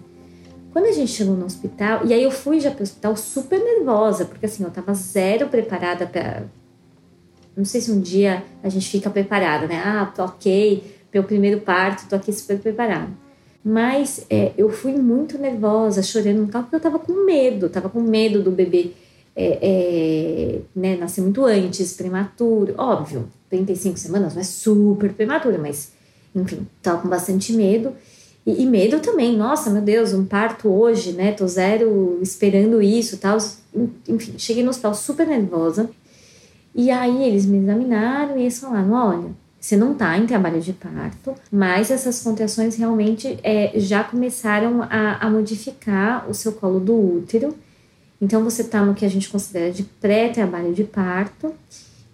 Quando 0.71 0.85
a 0.85 0.91
gente 0.91 1.11
chegou 1.11 1.35
no 1.35 1.45
hospital, 1.45 2.05
e 2.05 2.13
aí 2.13 2.23
eu 2.23 2.31
fui 2.31 2.59
já 2.59 2.69
pro 2.71 2.83
hospital 2.83 3.15
super 3.17 3.59
nervosa, 3.59 4.25
porque 4.25 4.45
assim, 4.45 4.63
eu 4.63 4.69
tava 4.69 4.93
zero 4.93 5.47
preparada 5.47 6.05
para 6.05 6.43
Não 7.57 7.65
sei 7.65 7.81
se 7.81 7.91
um 7.91 7.99
dia 7.99 8.43
a 8.63 8.69
gente 8.69 8.87
fica 8.87 9.09
preparada, 9.09 9.67
né? 9.67 9.81
Ah, 9.83 10.05
tô 10.05 10.23
ok, 10.23 10.83
meu 11.13 11.23
primeiro 11.23 11.61
parto, 11.61 12.07
tô 12.07 12.15
aqui 12.15 12.31
super 12.31 12.59
preparada. 12.59 13.09
Mas 13.63 14.25
é, 14.29 14.53
eu 14.57 14.69
fui 14.69 14.93
muito 14.93 15.37
nervosa, 15.37 16.01
chorando 16.01 16.41
no 16.41 16.47
carro, 16.47 16.65
porque 16.65 16.77
eu 16.77 16.79
tava 16.79 16.99
com 16.99 17.25
medo, 17.25 17.67
tava 17.67 17.89
com 17.89 17.99
medo 17.99 18.41
do 18.41 18.51
bebê 18.51 18.91
é, 19.41 19.59
é, 19.61 20.59
né, 20.75 20.97
nascer 20.97 21.21
muito 21.21 21.45
antes, 21.45 21.93
prematuro. 21.93 22.73
Óbvio, 22.77 23.29
35 23.49 23.97
semanas 23.97 24.33
não 24.33 24.41
é 24.41 24.43
super 24.43 25.13
prematuro, 25.13 25.57
mas 25.59 25.93
enfim, 26.35 26.67
tava 26.81 27.01
com 27.01 27.07
bastante 27.07 27.53
medo. 27.53 27.93
E, 28.45 28.63
e, 28.63 28.65
medo 28.65 28.99
também, 28.99 29.37
nossa, 29.37 29.69
meu 29.69 29.81
Deus, 29.81 30.13
um 30.13 30.25
parto 30.25 30.67
hoje, 30.67 31.13
né? 31.13 31.31
Tô 31.31 31.47
zero 31.47 32.19
esperando 32.21 32.81
isso 32.81 33.17
tal. 33.17 33.37
Enfim, 34.07 34.33
cheguei 34.37 34.63
no 34.63 34.69
hospital 34.71 34.93
super 34.93 35.25
nervosa. 35.25 35.89
E 36.75 36.91
aí 36.91 37.23
eles 37.23 37.45
me 37.45 37.59
examinaram 37.59 38.37
e 38.37 38.41
eles 38.41 38.59
falaram: 38.59 38.91
olha, 38.91 39.31
você 39.59 39.75
não 39.75 39.93
está 39.93 40.17
em 40.17 40.25
trabalho 40.25 40.61
de 40.61 40.73
parto, 40.73 41.35
mas 41.51 41.91
essas 41.91 42.21
contrações 42.21 42.75
realmente 42.75 43.39
é, 43.43 43.71
já 43.75 44.03
começaram 44.03 44.83
a, 44.83 45.17
a, 45.19 45.29
modificar 45.29 46.29
o 46.29 46.33
seu 46.33 46.51
colo 46.53 46.79
do 46.79 46.95
útero. 47.17 47.55
Então 48.21 48.43
você 48.43 48.61
está 48.61 48.85
no 48.85 48.93
que 48.93 49.05
a 49.05 49.09
gente 49.09 49.29
considera 49.29 49.71
de 49.71 49.83
pré-trabalho 49.83 50.73
de 50.73 50.83
parto 50.83 51.53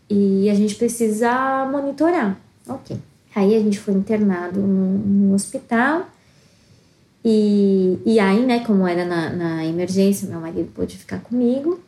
e 0.09 0.49
a 0.49 0.53
gente 0.53 0.75
precisa 0.75 1.67
monitorar. 1.71 2.39
Ok. 2.67 2.97
Aí 3.33 3.55
a 3.55 3.59
gente 3.59 3.79
foi 3.79 3.93
internado 3.93 4.59
no, 4.59 4.97
no 4.97 5.33
hospital 5.33 6.07
E, 7.27 7.97
e 8.05 8.19
aí, 8.19 8.45
né, 8.45 8.59
como 8.63 8.87
era 8.87 9.03
na, 9.03 9.31
na 9.31 9.65
emergência, 9.65 10.29
meu 10.29 10.39
marido 10.39 10.71
pôde 10.75 10.95
ficar 10.95 11.19
comigo. 11.21 11.79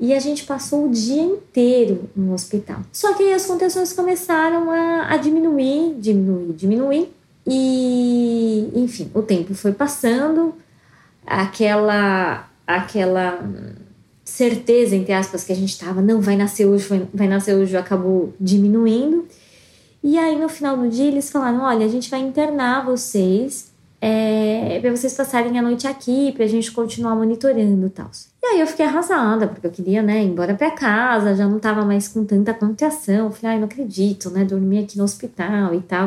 E 0.00 0.12
a 0.12 0.18
gente 0.18 0.42
passou 0.44 0.86
o 0.86 0.90
dia 0.90 1.22
inteiro 1.22 2.10
no 2.16 2.34
hospital. 2.34 2.80
Só 2.92 3.14
que 3.14 3.22
aí 3.22 3.32
as 3.32 3.46
contenções 3.46 3.92
começaram 3.92 4.68
a, 4.68 5.12
a 5.12 5.16
diminuir, 5.16 5.94
diminuir, 6.00 6.52
diminuir. 6.54 7.12
E, 7.46 8.68
enfim, 8.74 9.08
o 9.14 9.22
tempo 9.22 9.54
foi 9.54 9.72
passando, 9.72 10.52
aquela, 11.24 12.50
aquela 12.66 13.38
certeza, 14.24 14.96
entre 14.96 15.12
aspas, 15.12 15.44
que 15.44 15.52
a 15.52 15.56
gente 15.56 15.70
estava, 15.70 16.00
não, 16.00 16.20
vai 16.20 16.36
nascer 16.36 16.66
hoje, 16.66 16.86
vai, 16.88 17.08
vai 17.12 17.28
nascer 17.28 17.54
hoje, 17.54 17.76
acabou 17.76 18.32
diminuindo. 18.40 19.26
E 20.02 20.18
aí, 20.18 20.38
no 20.38 20.48
final 20.48 20.76
do 20.76 20.88
dia, 20.88 21.06
eles 21.06 21.30
falaram: 21.30 21.62
olha, 21.62 21.84
a 21.84 21.88
gente 21.88 22.10
vai 22.10 22.20
internar 22.20 22.84
vocês 22.84 23.72
é, 24.06 24.80
para 24.80 24.90
vocês 24.90 25.14
passarem 25.14 25.58
a 25.58 25.62
noite 25.62 25.86
aqui, 25.86 26.30
para 26.32 26.44
a 26.44 26.46
gente 26.46 26.70
continuar 26.72 27.14
monitorando 27.14 27.86
e 27.86 27.90
tal. 27.90 28.10
E 28.42 28.46
aí 28.46 28.60
eu 28.60 28.66
fiquei 28.66 28.84
arrasada, 28.84 29.46
porque 29.48 29.66
eu 29.66 29.70
queria, 29.70 30.02
né, 30.02 30.22
ir 30.22 30.26
embora 30.26 30.54
para 30.54 30.70
casa, 30.72 31.34
já 31.34 31.48
não 31.48 31.58
tava 31.58 31.86
mais 31.86 32.06
com 32.06 32.22
tanta 32.22 32.52
contração. 32.52 33.32
Falei, 33.32 33.56
ai, 33.56 33.58
não 33.58 33.64
acredito, 33.64 34.28
né, 34.28 34.44
dormir 34.44 34.80
aqui 34.80 34.98
no 34.98 35.04
hospital 35.04 35.74
e 35.74 35.80
tal. 35.80 36.06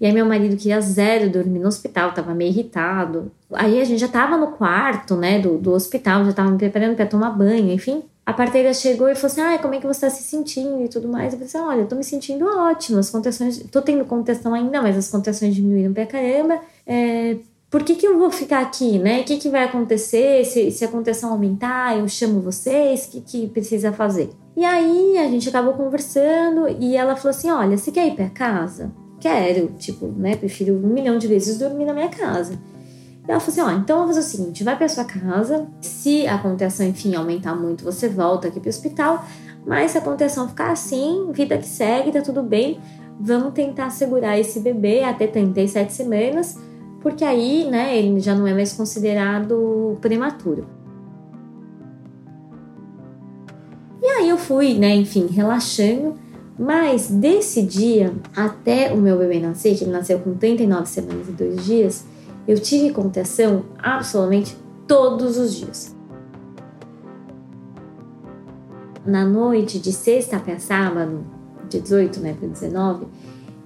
E 0.00 0.06
aí 0.06 0.12
meu 0.12 0.26
marido 0.26 0.56
queria 0.56 0.80
zero 0.80 1.30
dormir 1.30 1.58
no 1.58 1.68
hospital, 1.68 2.12
tava 2.12 2.34
meio 2.34 2.50
irritado. 2.50 3.30
Aí 3.52 3.80
a 3.80 3.84
gente 3.84 3.98
já 3.98 4.08
tava 4.08 4.36
no 4.36 4.48
quarto, 4.48 5.16
né, 5.16 5.38
do, 5.38 5.56
do 5.56 5.72
hospital, 5.72 6.24
já 6.24 6.32
tava 6.32 6.50
me 6.50 6.58
preparando 6.58 6.96
para 6.96 7.06
tomar 7.06 7.30
banho, 7.30 7.72
enfim. 7.72 8.02
A 8.26 8.32
parteira 8.32 8.74
chegou 8.74 9.08
e 9.08 9.14
falou 9.14 9.26
assim: 9.26 9.40
ai, 9.40 9.58
como 9.60 9.74
é 9.74 9.78
que 9.78 9.86
você 9.86 10.00
tá 10.00 10.10
se 10.10 10.24
sentindo 10.24 10.84
e 10.84 10.88
tudo 10.88 11.08
mais? 11.08 11.32
Eu 11.32 11.38
falei 11.38 11.46
assim: 11.46 11.58
olha, 11.58 11.80
eu 11.82 11.86
tô 11.86 11.94
me 11.94 12.02
sentindo 12.02 12.44
ótimo, 12.44 12.98
as 12.98 13.08
contenções. 13.08 13.58
tô 13.70 13.80
tendo 13.80 14.04
contenção 14.04 14.52
ainda, 14.52 14.82
mas 14.82 14.96
as 14.96 15.08
contenções 15.08 15.54
diminuíram 15.54 15.94
pra 15.94 16.04
caramba. 16.04 16.60
É, 16.84 17.36
por 17.70 17.84
que, 17.84 17.94
que 17.94 18.06
eu 18.06 18.18
vou 18.18 18.30
ficar 18.30 18.60
aqui, 18.62 18.98
né? 18.98 19.20
O 19.20 19.24
que, 19.24 19.36
que 19.36 19.48
vai 19.48 19.64
acontecer? 19.64 20.44
Se, 20.44 20.72
se 20.72 20.84
a 20.84 20.88
contenção 20.88 21.30
aumentar, 21.30 21.96
eu 21.96 22.08
chamo 22.08 22.40
vocês, 22.40 23.06
o 23.06 23.10
que, 23.12 23.20
que 23.20 23.46
precisa 23.48 23.92
fazer? 23.92 24.30
E 24.56 24.64
aí 24.64 25.18
a 25.18 25.28
gente 25.28 25.48
acabou 25.48 25.74
conversando 25.74 26.68
e 26.80 26.96
ela 26.96 27.14
falou 27.14 27.30
assim: 27.30 27.50
olha, 27.50 27.78
você 27.78 27.92
quer 27.92 28.08
ir 28.08 28.16
pra 28.16 28.28
casa? 28.28 28.90
Quero, 29.20 29.68
tipo, 29.78 30.06
né? 30.06 30.36
Prefiro 30.36 30.74
um 30.74 30.88
milhão 30.88 31.18
de 31.18 31.26
vezes 31.26 31.58
dormir 31.58 31.84
na 31.84 31.94
minha 31.94 32.08
casa. 32.08 32.58
Ela 33.28 33.40
falou 33.40 33.52
assim: 33.52 33.60
ó, 33.60 33.78
então 33.78 33.98
vamos 33.98 34.16
fazer 34.16 34.26
o 34.26 34.30
seguinte: 34.30 34.64
vai 34.64 34.76
para 34.76 34.88
sua 34.88 35.04
casa. 35.04 35.66
Se 35.80 36.26
a 36.26 36.38
contenção, 36.38 36.86
enfim, 36.86 37.14
aumentar 37.14 37.54
muito, 37.54 37.84
você 37.84 38.08
volta 38.08 38.48
aqui 38.48 38.60
para 38.60 38.68
o 38.68 38.70
hospital. 38.70 39.24
Mas 39.66 39.90
se 39.90 39.98
a 39.98 40.00
contenção 40.00 40.48
ficar 40.48 40.70
assim, 40.70 41.30
vida 41.32 41.58
que 41.58 41.66
segue, 41.66 42.12
tá 42.12 42.22
tudo 42.22 42.42
bem. 42.42 42.78
Vamos 43.18 43.52
tentar 43.52 43.90
segurar 43.90 44.38
esse 44.38 44.60
bebê 44.60 45.02
até 45.02 45.26
37 45.26 45.92
semanas, 45.92 46.56
porque 47.00 47.24
aí, 47.24 47.66
né, 47.68 47.96
ele 47.96 48.20
já 48.20 48.34
não 48.34 48.46
é 48.46 48.54
mais 48.54 48.74
considerado 48.74 49.96
prematuro. 50.00 50.66
E 54.02 54.06
aí 54.06 54.28
eu 54.28 54.38
fui, 54.38 54.74
né, 54.74 54.94
enfim, 54.94 55.26
relaxando. 55.26 56.14
Mas 56.58 57.08
desse 57.08 57.62
dia 57.62 58.14
até 58.34 58.92
o 58.92 58.96
meu 58.96 59.18
bebê 59.18 59.38
nascer, 59.38 59.76
que 59.76 59.84
ele 59.84 59.92
nasceu 59.92 60.18
com 60.18 60.34
39 60.34 60.86
semanas 60.86 61.28
e 61.28 61.32
2 61.32 61.64
dias, 61.64 62.04
eu 62.48 62.58
tive 62.58 62.92
contenção 62.92 63.64
absolutamente 63.78 64.56
todos 64.86 65.36
os 65.36 65.54
dias. 65.54 65.94
Na 69.04 69.24
noite 69.24 69.78
de 69.78 69.92
sexta 69.92 70.40
para 70.40 70.58
sábado, 70.58 71.24
de 71.68 71.80
18 71.80 72.20
né, 72.20 72.34
para 72.38 72.48
19, 72.48 73.06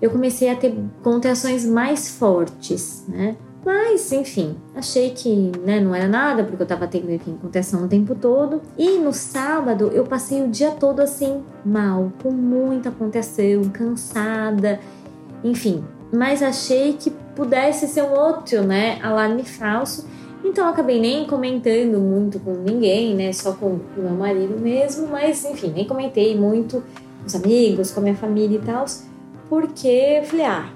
eu 0.02 0.10
comecei 0.10 0.48
a 0.48 0.56
ter 0.56 0.74
contenções 1.02 1.64
mais 1.64 2.08
fortes, 2.08 3.04
né? 3.06 3.36
Mas, 3.64 4.10
enfim, 4.12 4.56
achei 4.74 5.10
que 5.10 5.52
né, 5.64 5.80
não 5.80 5.94
era 5.94 6.08
nada, 6.08 6.44
porque 6.44 6.62
eu 6.62 6.66
tava 6.66 6.86
tendo, 6.86 7.10
enfim, 7.10 7.36
contenção 7.40 7.84
o 7.84 7.88
tempo 7.88 8.14
todo. 8.14 8.62
E 8.76 8.98
no 8.98 9.12
sábado 9.12 9.90
eu 9.92 10.04
passei 10.04 10.42
o 10.42 10.48
dia 10.48 10.70
todo 10.70 11.00
assim, 11.00 11.42
mal, 11.64 12.10
com 12.22 12.30
muita 12.30 12.90
contenção, 12.90 13.64
cansada, 13.70 14.80
enfim. 15.44 15.84
Mas 16.10 16.42
achei 16.42 16.94
que 16.94 17.10
pudesse 17.36 17.86
ser 17.86 18.02
um 18.02 18.12
outro, 18.12 18.62
né, 18.62 18.98
alarme 19.02 19.44
falso. 19.44 20.06
Então 20.42 20.66
acabei 20.66 20.98
nem 20.98 21.26
comentando 21.26 21.98
muito 21.98 22.40
com 22.40 22.52
ninguém, 22.52 23.14
né, 23.14 23.30
só 23.30 23.52
com 23.52 23.66
o 23.66 23.80
meu 23.94 24.12
marido 24.12 24.58
mesmo, 24.58 25.06
mas 25.06 25.44
enfim, 25.44 25.70
nem 25.74 25.86
comentei 25.86 26.34
muito 26.36 26.82
com 27.20 27.26
os 27.26 27.34
amigos, 27.34 27.90
com 27.90 28.00
a 28.00 28.02
minha 28.04 28.16
família 28.16 28.56
e 28.56 28.62
tal, 28.62 28.86
porque 29.50 30.22
falei, 30.24 30.46
ah, 30.46 30.72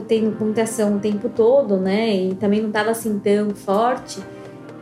tô 0.00 0.06
tendo 0.06 0.36
contação 0.36 0.96
o 0.96 1.00
tempo 1.00 1.28
todo, 1.28 1.76
né, 1.76 2.14
e 2.14 2.34
também 2.34 2.62
não 2.62 2.70
tava 2.70 2.90
assim 2.90 3.18
tão 3.18 3.50
forte. 3.50 4.20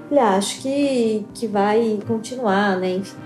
Falei, 0.09 0.23
ah, 0.23 0.37
acho 0.37 0.61
que, 0.61 1.27
que 1.35 1.47
vai 1.47 1.99
continuar, 2.07 2.77
né, 2.79 2.97
enfim. 2.97 3.17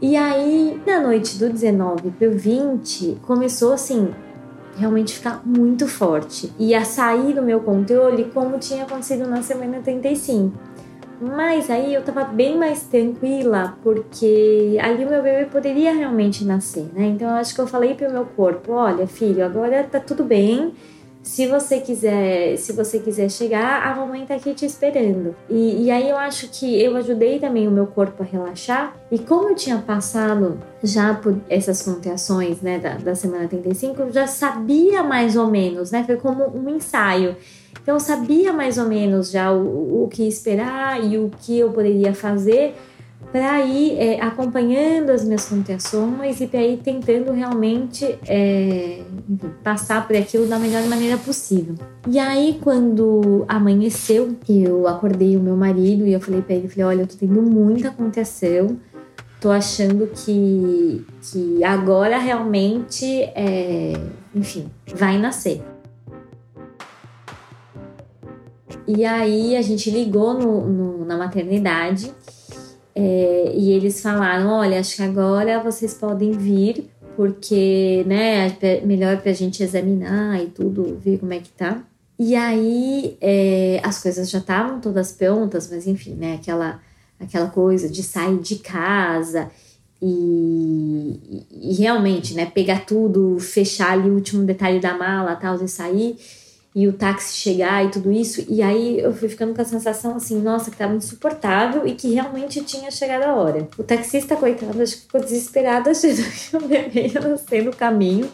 E 0.00 0.14
aí, 0.14 0.80
na 0.86 1.00
noite 1.00 1.38
do 1.38 1.48
19 1.48 2.10
pro 2.10 2.30
20, 2.30 3.18
começou 3.22 3.72
assim, 3.72 4.10
realmente 4.76 5.14
ficar 5.14 5.40
muito 5.44 5.88
forte 5.88 6.52
e 6.58 6.74
a 6.74 6.84
sair 6.84 7.34
do 7.34 7.42
meu 7.42 7.60
controle 7.60 8.30
como 8.32 8.58
tinha 8.58 8.84
acontecido 8.84 9.26
na 9.26 9.42
semana 9.42 9.80
35. 9.82 10.75
Mas 11.20 11.70
aí 11.70 11.94
eu 11.94 12.02
tava 12.02 12.24
bem 12.24 12.58
mais 12.58 12.82
tranquila, 12.84 13.78
porque 13.82 14.76
ali 14.80 15.04
o 15.04 15.08
meu 15.08 15.22
bebê 15.22 15.46
poderia 15.46 15.94
realmente 15.94 16.44
nascer, 16.44 16.90
né? 16.92 17.06
Então 17.06 17.28
eu 17.28 17.36
acho 17.36 17.54
que 17.54 17.60
eu 17.60 17.66
falei 17.66 17.94
pro 17.94 18.12
meu 18.12 18.26
corpo, 18.26 18.72
olha, 18.72 19.06
filho, 19.06 19.44
agora 19.44 19.82
tá 19.84 19.98
tudo 19.98 20.22
bem, 20.24 20.74
se 21.26 21.44
você 21.48 21.80
quiser, 21.80 22.56
se 22.56 22.72
você 22.72 23.00
quiser 23.00 23.28
chegar, 23.28 23.84
a 23.84 23.96
mamãe 23.96 24.24
tá 24.24 24.36
aqui 24.36 24.54
te 24.54 24.64
esperando. 24.64 25.34
E, 25.50 25.82
e 25.84 25.90
aí 25.90 26.08
eu 26.08 26.16
acho 26.16 26.48
que 26.48 26.80
eu 26.80 26.96
ajudei 26.96 27.40
também 27.40 27.66
o 27.66 27.70
meu 27.70 27.88
corpo 27.88 28.22
a 28.22 28.24
relaxar. 28.24 28.96
E 29.10 29.18
como 29.18 29.48
eu 29.48 29.56
tinha 29.56 29.78
passado 29.78 30.56
já 30.84 31.14
por 31.14 31.36
essas 31.50 31.82
contrações, 31.82 32.60
né, 32.60 32.78
da, 32.78 32.94
da 32.94 33.16
semana 33.16 33.48
35, 33.48 34.02
eu 34.02 34.12
já 34.12 34.28
sabia 34.28 35.02
mais 35.02 35.36
ou 35.36 35.48
menos, 35.48 35.90
né? 35.90 36.04
Foi 36.04 36.14
como 36.16 36.46
um 36.56 36.68
ensaio. 36.68 37.34
Então 37.82 37.96
eu 37.96 38.00
sabia 38.00 38.52
mais 38.52 38.78
ou 38.78 38.86
menos 38.86 39.28
já 39.28 39.52
o, 39.52 40.04
o 40.04 40.08
que 40.08 40.28
esperar 40.28 41.04
e 41.04 41.18
o 41.18 41.28
que 41.40 41.58
eu 41.58 41.70
poderia 41.70 42.14
fazer 42.14 42.76
para 43.32 43.64
ir 43.64 43.98
é, 43.98 44.20
acompanhando 44.20 45.10
as 45.10 45.24
minhas 45.24 45.48
contenções 45.48 46.40
e 46.40 46.46
para 46.46 46.62
ir 46.62 46.78
tentando 46.78 47.32
realmente 47.32 48.18
é, 48.26 49.02
passar 49.62 50.06
por 50.06 50.16
aquilo 50.16 50.46
da 50.46 50.58
melhor 50.58 50.84
maneira 50.86 51.18
possível. 51.18 51.74
E 52.08 52.18
aí, 52.18 52.58
quando 52.62 53.44
amanheceu, 53.48 54.36
eu 54.48 54.86
acordei 54.86 55.36
o 55.36 55.40
meu 55.40 55.56
marido 55.56 56.06
e 56.06 56.12
eu 56.12 56.20
falei 56.20 56.40
para 56.40 56.54
ele, 56.54 56.68
falei, 56.68 56.84
olha, 56.84 57.02
eu 57.02 57.06
tô 57.06 57.16
tendo 57.16 57.42
muita 57.42 57.90
contenção, 57.90 58.78
tô 59.40 59.50
achando 59.50 60.06
que, 60.08 61.04
que 61.22 61.64
agora 61.64 62.18
realmente, 62.18 63.04
é, 63.34 63.92
enfim, 64.34 64.70
vai 64.94 65.18
nascer. 65.18 65.62
E 68.86 69.04
aí 69.04 69.56
a 69.56 69.62
gente 69.62 69.90
ligou 69.90 70.34
no, 70.34 70.66
no, 70.66 71.04
na 71.04 71.16
maternidade 71.16 72.14
é, 72.98 73.52
e 73.54 73.70
eles 73.72 74.00
falaram: 74.00 74.48
olha, 74.48 74.80
acho 74.80 74.96
que 74.96 75.02
agora 75.02 75.62
vocês 75.62 75.92
podem 75.92 76.32
vir, 76.32 76.88
porque 77.14 78.02
né, 78.06 78.56
é 78.62 78.80
melhor 78.80 79.18
para 79.20 79.32
a 79.32 79.34
gente 79.34 79.62
examinar 79.62 80.42
e 80.42 80.46
tudo, 80.46 80.98
ver 80.98 81.18
como 81.18 81.34
é 81.34 81.38
que 81.38 81.50
tá. 81.50 81.84
E 82.18 82.34
aí 82.34 83.18
é, 83.20 83.80
as 83.84 84.02
coisas 84.02 84.30
já 84.30 84.38
estavam 84.38 84.80
todas 84.80 85.12
prontas, 85.12 85.70
mas 85.70 85.86
enfim, 85.86 86.14
né, 86.14 86.36
aquela, 86.40 86.80
aquela 87.20 87.48
coisa 87.48 87.86
de 87.86 88.02
sair 88.02 88.38
de 88.38 88.56
casa 88.56 89.50
e, 90.00 91.46
e, 91.50 91.74
realmente, 91.74 92.32
né, 92.32 92.46
pegar 92.46 92.86
tudo, 92.86 93.38
fechar 93.38 93.92
ali 93.92 94.08
o 94.08 94.14
último 94.14 94.44
detalhe 94.44 94.80
da 94.80 94.96
mala 94.96 95.36
tal 95.36 95.62
e 95.62 95.68
sair 95.68 96.16
e 96.76 96.86
o 96.86 96.92
táxi 96.92 97.34
chegar 97.36 97.86
e 97.86 97.90
tudo 97.90 98.12
isso. 98.12 98.44
E 98.50 98.60
aí 98.60 99.00
eu 99.00 99.10
fui 99.10 99.30
ficando 99.30 99.54
com 99.54 99.62
a 99.62 99.64
sensação 99.64 100.14
assim, 100.14 100.42
nossa, 100.42 100.70
que 100.70 100.76
tava 100.76 100.94
insuportável 100.94 101.86
e 101.86 101.94
que 101.94 102.12
realmente 102.12 102.62
tinha 102.64 102.90
chegado 102.90 103.22
a 103.22 103.34
hora. 103.34 103.66
O 103.78 103.82
taxista, 103.82 104.36
coitado, 104.36 104.82
acho 104.82 104.96
que 104.96 105.02
ficou 105.04 105.22
desesperado 105.22 105.88
achando 105.88 106.22
que 106.22 106.54
eu 106.54 106.60
bebê 106.68 107.06
ia 107.14 107.20
nascer 107.22 107.64
no 107.64 107.74
caminho. 107.74 108.28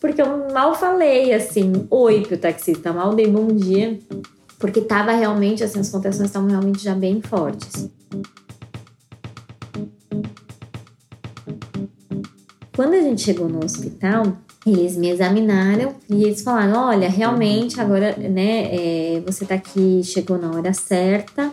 Porque 0.00 0.20
eu 0.20 0.52
mal 0.52 0.74
falei 0.74 1.32
assim, 1.32 1.86
oi 1.88 2.22
pro 2.22 2.36
taxista, 2.36 2.92
mal 2.92 3.14
dei 3.14 3.28
bom 3.28 3.46
dia. 3.46 3.96
Porque 4.58 4.80
tava 4.80 5.12
realmente, 5.12 5.62
assim, 5.62 5.78
as 5.78 5.88
contrações 5.88 6.30
estavam 6.30 6.48
realmente 6.48 6.82
já 6.82 6.96
bem 6.96 7.22
fortes. 7.22 7.88
Quando 12.74 12.94
a 12.94 13.00
gente 13.00 13.22
chegou 13.22 13.48
no 13.48 13.64
hospital, 13.64 14.36
eles 14.72 14.96
me 14.96 15.10
examinaram 15.10 15.94
e 16.08 16.24
eles 16.24 16.42
falaram: 16.42 16.88
olha, 16.88 17.08
realmente 17.08 17.80
agora, 17.80 18.16
né, 18.16 18.68
é, 18.74 19.22
você 19.26 19.44
tá 19.44 19.54
aqui, 19.54 20.02
chegou 20.04 20.38
na 20.38 20.50
hora 20.50 20.72
certa, 20.72 21.50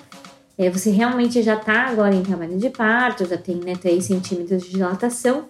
é, 0.58 0.70
você 0.70 0.90
realmente 0.90 1.42
já 1.44 1.56
tá 1.56 1.88
agora 1.88 2.16
em 2.16 2.24
trabalho 2.24 2.58
de 2.58 2.70
parto, 2.70 3.26
já 3.26 3.38
tem 3.38 3.56
né, 3.58 3.76
3 3.76 4.04
centímetros 4.04 4.64
de 4.64 4.70
dilatação, 4.72 5.46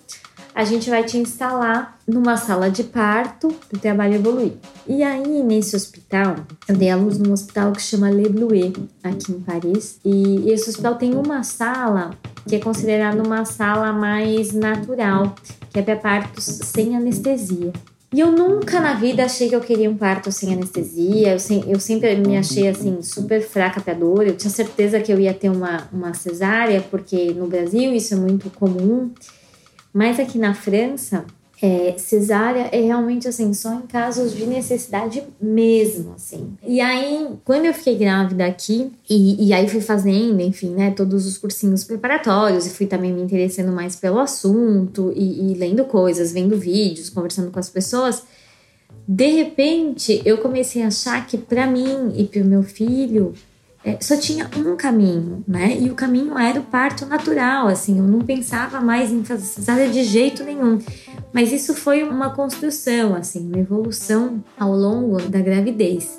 a 0.55 0.63
gente 0.63 0.89
vai 0.89 1.03
te 1.03 1.17
instalar 1.17 1.99
numa 2.07 2.37
sala 2.37 2.71
de 2.71 2.83
parto 2.83 3.49
para 3.67 3.77
o 3.77 3.79
trabalho 3.79 4.15
evoluir. 4.15 4.53
E 4.87 5.03
aí, 5.03 5.43
nesse 5.43 5.75
hospital, 5.75 6.37
eu 6.67 6.75
dei 6.75 6.89
a 6.89 6.95
luz 6.95 7.17
num 7.17 7.33
hospital 7.33 7.73
que 7.73 7.81
chama 7.81 8.09
Le 8.09 8.29
Bleuet, 8.29 8.73
aqui 9.03 9.33
em 9.33 9.41
Paris. 9.41 9.99
E 10.05 10.49
esse 10.49 10.69
hospital 10.69 10.95
tem 10.95 11.13
uma 11.13 11.43
sala 11.43 12.11
que 12.47 12.55
é 12.55 12.59
considerada 12.59 13.21
uma 13.21 13.45
sala 13.45 13.91
mais 13.91 14.53
natural, 14.53 15.35
que 15.71 15.79
é 15.79 15.81
para 15.81 15.95
partos 15.95 16.43
sem 16.43 16.95
anestesia. 16.95 17.73
E 18.13 18.19
eu 18.21 18.31
nunca 18.31 18.79
na 18.79 18.93
vida 18.93 19.25
achei 19.25 19.49
que 19.49 19.55
eu 19.55 19.59
queria 19.59 19.89
um 19.89 19.97
parto 19.97 20.31
sem 20.31 20.53
anestesia. 20.53 21.33
Eu, 21.33 21.63
eu 21.67 21.79
sempre 21.79 22.15
me 22.15 22.37
achei 22.37 22.67
assim 22.67 23.01
super 23.01 23.41
fraca 23.41 23.81
pra 23.81 23.93
dor. 23.93 24.25
Eu 24.25 24.37
tinha 24.37 24.49
certeza 24.49 25.01
que 25.01 25.11
eu 25.11 25.19
ia 25.19 25.33
ter 25.33 25.49
uma, 25.49 25.89
uma 25.91 26.13
cesárea, 26.13 26.81
porque 26.89 27.33
no 27.33 27.47
Brasil 27.47 27.93
isso 27.93 28.13
é 28.13 28.17
muito 28.17 28.49
comum. 28.51 29.11
Mas 29.93 30.17
aqui 30.17 30.37
na 30.37 30.53
França, 30.53 31.25
é, 31.61 31.95
cesárea 31.97 32.69
é 32.71 32.81
realmente 32.81 33.27
assim, 33.27 33.53
só 33.53 33.73
em 33.73 33.81
casos 33.81 34.35
de 34.35 34.45
necessidade 34.45 35.23
mesmo, 35.39 36.13
assim. 36.15 36.53
E 36.65 36.81
aí, 36.81 37.29
quando 37.45 37.65
eu 37.65 37.73
fiquei 37.73 37.97
grávida 37.97 38.45
aqui, 38.45 38.91
e, 39.09 39.47
e 39.47 39.53
aí 39.53 39.67
fui 39.67 39.81
fazendo, 39.81 40.41
enfim, 40.41 40.71
né, 40.71 40.91
todos 40.91 41.25
os 41.25 41.37
cursinhos 41.37 41.83
preparatórios, 41.83 42.65
e 42.67 42.69
fui 42.71 42.85
também 42.85 43.13
me 43.13 43.21
interessando 43.21 43.71
mais 43.71 43.95
pelo 43.95 44.19
assunto, 44.19 45.13
e, 45.15 45.51
e 45.51 45.53
lendo 45.53 45.85
coisas, 45.85 46.33
vendo 46.33 46.57
vídeos, 46.57 47.09
conversando 47.09 47.51
com 47.51 47.59
as 47.59 47.69
pessoas, 47.69 48.23
de 49.07 49.27
repente 49.27 50.21
eu 50.25 50.39
comecei 50.39 50.81
a 50.83 50.87
achar 50.87 51.25
que 51.25 51.37
para 51.37 51.67
mim 51.67 52.13
e 52.15 52.25
para 52.25 52.41
o 52.41 52.45
meu 52.45 52.63
filho 52.63 53.33
é, 53.85 53.97
só 54.01 54.17
tinha 54.17 54.49
um 54.57 54.75
caminho, 54.75 55.43
né? 55.47 55.77
E 55.79 55.91
o 55.91 55.95
caminho 55.95 56.35
era 56.35 56.59
o 56.59 56.63
parto 56.63 57.05
natural, 57.05 57.67
assim, 57.67 57.99
eu 57.99 58.03
não 58.03 58.19
pensava 58.19 58.81
mais 58.81 59.11
em 59.11 59.23
fazer 59.23 59.91
de 59.91 60.03
jeito 60.03 60.43
nenhum. 60.43 60.79
Mas 61.31 61.51
isso 61.51 61.75
foi 61.75 62.01
uma 62.01 62.31
construção, 62.31 63.13
assim, 63.13 63.45
uma 63.47 63.59
evolução 63.59 64.43
ao 64.59 64.71
longo 64.71 65.21
da 65.21 65.39
gravidez. 65.39 66.17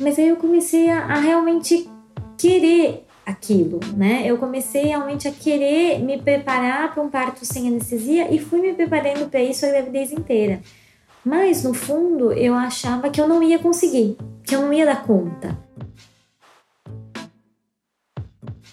Mas 0.00 0.18
aí 0.18 0.28
eu 0.28 0.36
comecei 0.36 0.88
a, 0.88 1.04
a 1.04 1.18
realmente 1.18 1.86
querer 2.38 3.04
aquilo, 3.26 3.80
né? 3.94 4.22
Eu 4.24 4.38
comecei 4.38 4.84
realmente 4.84 5.28
a 5.28 5.30
querer 5.30 5.98
me 5.98 6.16
preparar 6.22 6.94
para 6.94 7.02
um 7.02 7.10
parto 7.10 7.44
sem 7.44 7.68
anestesia 7.68 8.32
e 8.34 8.38
fui 8.38 8.62
me 8.62 8.72
preparando 8.72 9.28
para 9.28 9.42
isso 9.42 9.66
a 9.66 9.68
gravidez 9.68 10.10
inteira. 10.10 10.62
Mas 11.24 11.62
no 11.62 11.74
fundo 11.74 12.32
eu 12.32 12.54
achava 12.54 13.10
que 13.10 13.20
eu 13.20 13.28
não 13.28 13.42
ia 13.42 13.58
conseguir, 13.58 14.16
que 14.44 14.54
eu 14.54 14.62
não 14.62 14.72
ia 14.72 14.86
dar 14.86 15.04
conta. 15.04 15.58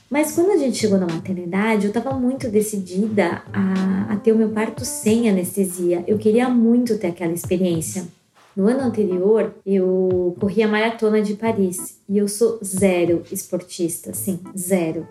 Mas 0.10 0.34
quando 0.34 0.52
a 0.52 0.58
gente 0.58 0.78
chegou 0.78 0.98
na 0.98 1.08
maternidade, 1.08 1.86
eu 1.86 1.90
estava 1.90 2.18
muito 2.18 2.48
decidida 2.48 3.44
a, 3.52 4.14
a 4.14 4.16
ter 4.18 4.32
o 4.32 4.38
meu 4.38 4.50
parto 4.50 4.86
sem 4.86 5.30
anestesia. 5.30 6.04
Eu 6.08 6.18
queria 6.18 6.48
muito 6.48 6.98
ter 6.98 7.08
aquela 7.08 7.34
experiência. 7.34 8.08
No 8.56 8.70
ano 8.70 8.80
anterior, 8.80 9.54
eu 9.66 10.34
corri 10.40 10.64
a 10.64 10.68
maratona 10.68 11.22
de 11.22 11.34
Paris 11.34 12.00
e 12.08 12.18
eu 12.18 12.28
sou 12.30 12.58
zero 12.64 13.24
esportista, 13.30 14.14
sim, 14.14 14.40
zero. 14.58 15.06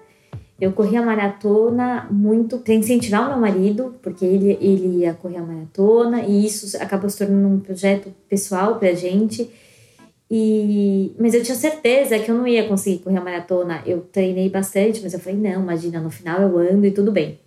Eu 0.60 0.72
corri 0.72 0.96
a 0.96 1.02
maratona 1.02 2.06
muito 2.10 2.58
para 2.58 2.74
incentivar 2.74 3.26
o 3.26 3.30
meu 3.30 3.38
marido, 3.38 3.96
porque 4.00 4.24
ele, 4.24 4.56
ele 4.60 4.98
ia 4.98 5.12
correr 5.12 5.38
a 5.38 5.42
maratona 5.42 6.22
e 6.22 6.46
isso 6.46 6.76
acabou 6.80 7.10
se 7.10 7.18
tornando 7.18 7.48
um 7.48 7.60
projeto 7.60 8.14
pessoal 8.28 8.76
para 8.76 8.90
a 8.90 8.94
gente. 8.94 9.50
E, 10.30 11.12
mas 11.18 11.34
eu 11.34 11.42
tinha 11.42 11.56
certeza 11.56 12.18
que 12.18 12.30
eu 12.30 12.36
não 12.36 12.46
ia 12.46 12.66
conseguir 12.66 12.98
correr 12.98 13.18
a 13.18 13.20
maratona. 13.20 13.82
Eu 13.84 14.00
treinei 14.00 14.48
bastante, 14.48 15.02
mas 15.02 15.12
eu 15.12 15.20
falei: 15.20 15.38
não, 15.38 15.62
imagina, 15.62 16.00
no 16.00 16.10
final 16.10 16.40
eu 16.40 16.56
ando 16.56 16.86
e 16.86 16.90
tudo 16.92 17.10
bem. 17.10 17.38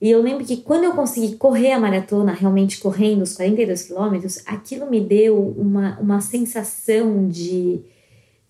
E 0.00 0.10
eu 0.10 0.22
lembro 0.22 0.44
que 0.44 0.56
quando 0.56 0.84
eu 0.84 0.92
consegui 0.92 1.36
correr 1.36 1.72
a 1.72 1.80
maratona, 1.80 2.32
realmente 2.32 2.80
correndo 2.80 3.22
os 3.22 3.34
42 3.34 3.82
quilômetros, 3.82 4.42
aquilo 4.46 4.90
me 4.90 5.00
deu 5.00 5.38
uma, 5.38 5.98
uma 6.00 6.20
sensação 6.20 7.28
de 7.28 7.82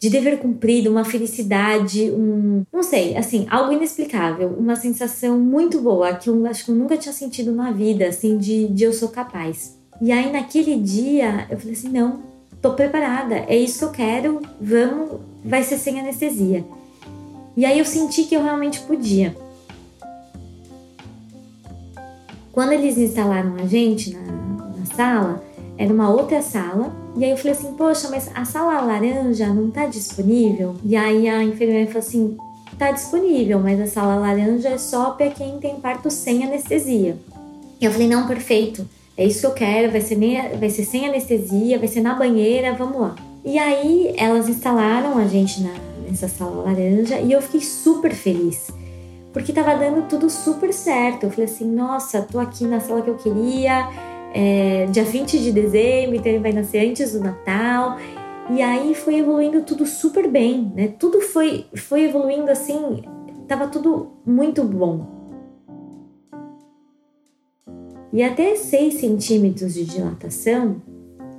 de 0.01 0.09
dever 0.09 0.39
cumprido, 0.39 0.91
uma 0.91 1.05
felicidade, 1.05 2.11
um, 2.11 2.65
não 2.73 2.83
sei, 2.83 3.15
assim, 3.19 3.47
algo 3.51 3.71
inexplicável, 3.71 4.49
uma 4.59 4.75
sensação 4.75 5.39
muito 5.39 5.79
boa 5.79 6.15
que 6.15 6.31
eu 6.31 6.47
acho 6.47 6.65
que 6.65 6.71
eu 6.71 6.75
nunca 6.75 6.97
tinha 6.97 7.13
sentido 7.13 7.53
na 7.53 7.71
vida, 7.71 8.09
assim, 8.09 8.39
de, 8.39 8.67
de 8.69 8.85
eu 8.85 8.95
sou 8.95 9.11
capaz. 9.11 9.79
E 10.01 10.11
aí 10.11 10.33
naquele 10.33 10.79
dia 10.79 11.47
eu 11.51 11.59
falei 11.59 11.75
assim, 11.75 11.91
não, 11.91 12.23
tô 12.63 12.73
preparada, 12.73 13.35
é 13.47 13.55
isso 13.55 13.81
que 13.81 13.85
eu 13.85 13.91
quero, 13.91 14.41
vamos, 14.59 15.21
vai 15.45 15.63
ser 15.63 15.77
sem 15.77 16.01
anestesia. 16.01 16.65
E 17.55 17.67
aí 17.67 17.79
eu 17.79 17.85
senti 17.85 18.25
que 18.25 18.35
eu 18.35 18.43
realmente 18.43 18.81
podia. 18.81 19.37
Quando 22.53 22.73
eles 22.73 22.97
instalaram 22.97 23.57
a 23.57 23.67
gente 23.67 24.15
na, 24.15 24.23
na 24.23 24.87
sala, 24.97 25.45
era 25.81 25.95
uma 25.95 26.11
outra 26.11 26.43
sala. 26.43 26.95
E 27.17 27.25
aí 27.25 27.31
eu 27.31 27.39
falei 27.39 27.53
assim, 27.53 27.73
poxa, 27.73 28.11
mas 28.11 28.31
a 28.35 28.45
sala 28.45 28.83
laranja 28.83 29.47
não 29.47 29.71
tá 29.71 29.87
disponível? 29.87 30.77
E 30.85 30.95
aí 30.95 31.27
a 31.27 31.43
enfermeira 31.43 31.87
falou 31.87 32.01
assim, 32.01 32.37
tá 32.79 32.91
disponível, 32.91 33.59
mas 33.59 33.81
a 33.81 33.87
sala 33.87 34.17
laranja 34.17 34.69
é 34.69 34.77
só 34.77 35.13
para 35.13 35.31
quem 35.31 35.59
tem 35.59 35.81
parto 35.81 36.11
sem 36.11 36.45
anestesia. 36.45 37.17
E 37.81 37.85
eu 37.87 37.91
falei, 37.91 38.09
não, 38.09 38.27
perfeito. 38.27 38.87
É 39.17 39.25
isso 39.25 39.41
que 39.41 39.47
eu 39.47 39.53
quero, 39.53 39.91
vai 39.91 40.03
ser, 40.03 40.17
nem, 40.17 40.51
vai 40.59 40.69
ser 40.69 40.85
sem 40.85 41.09
anestesia, 41.09 41.79
vai 41.79 41.89
ser 41.89 42.03
na 42.03 42.15
banheira, 42.15 42.75
vamos 42.75 43.01
lá. 43.01 43.17
E 43.43 43.59
aí 43.59 44.15
elas 44.19 44.51
instalaram 44.51 45.17
a 45.17 45.27
gente 45.27 45.63
na, 45.63 45.73
nessa 46.07 46.29
sala 46.29 46.63
laranja 46.63 47.19
e 47.21 47.33
eu 47.33 47.41
fiquei 47.41 47.63
super 47.63 48.13
feliz. 48.13 48.71
Porque 49.33 49.51
tava 49.51 49.75
dando 49.77 50.07
tudo 50.09 50.29
super 50.29 50.75
certo. 50.75 51.25
Eu 51.25 51.31
falei 51.31 51.47
assim, 51.47 51.65
nossa, 51.65 52.21
tô 52.21 52.39
aqui 52.39 52.67
na 52.67 52.81
sala 52.81 53.01
que 53.01 53.09
eu 53.09 53.17
queria, 53.17 53.89
é, 54.35 54.87
dia 54.87 55.05
20 55.05 55.39
de 55.39 55.53
dezembro, 55.53 56.17
então 56.17 56.33
ele 56.33 56.43
vai 56.43 56.53
nascer 56.53 56.89
antes 56.89 57.13
do 57.13 57.21
Natal. 57.21 57.99
E 58.51 58.63
aí 58.63 58.95
foi 58.95 59.17
evoluindo 59.17 59.63
tudo 59.63 59.87
super 59.87 60.29
bem, 60.29 60.73
né? 60.75 60.89
Tudo 60.99 61.21
foi, 61.21 61.67
foi 61.77 62.03
evoluindo 62.05 62.51
assim, 62.51 63.03
tava 63.47 63.69
tudo 63.69 64.13
muito 64.27 64.65
bom. 64.65 65.21
E 68.13 68.23
até 68.25 68.57
6 68.57 68.95
centímetros 68.95 69.75
de 69.75 69.85
dilatação 69.85 70.83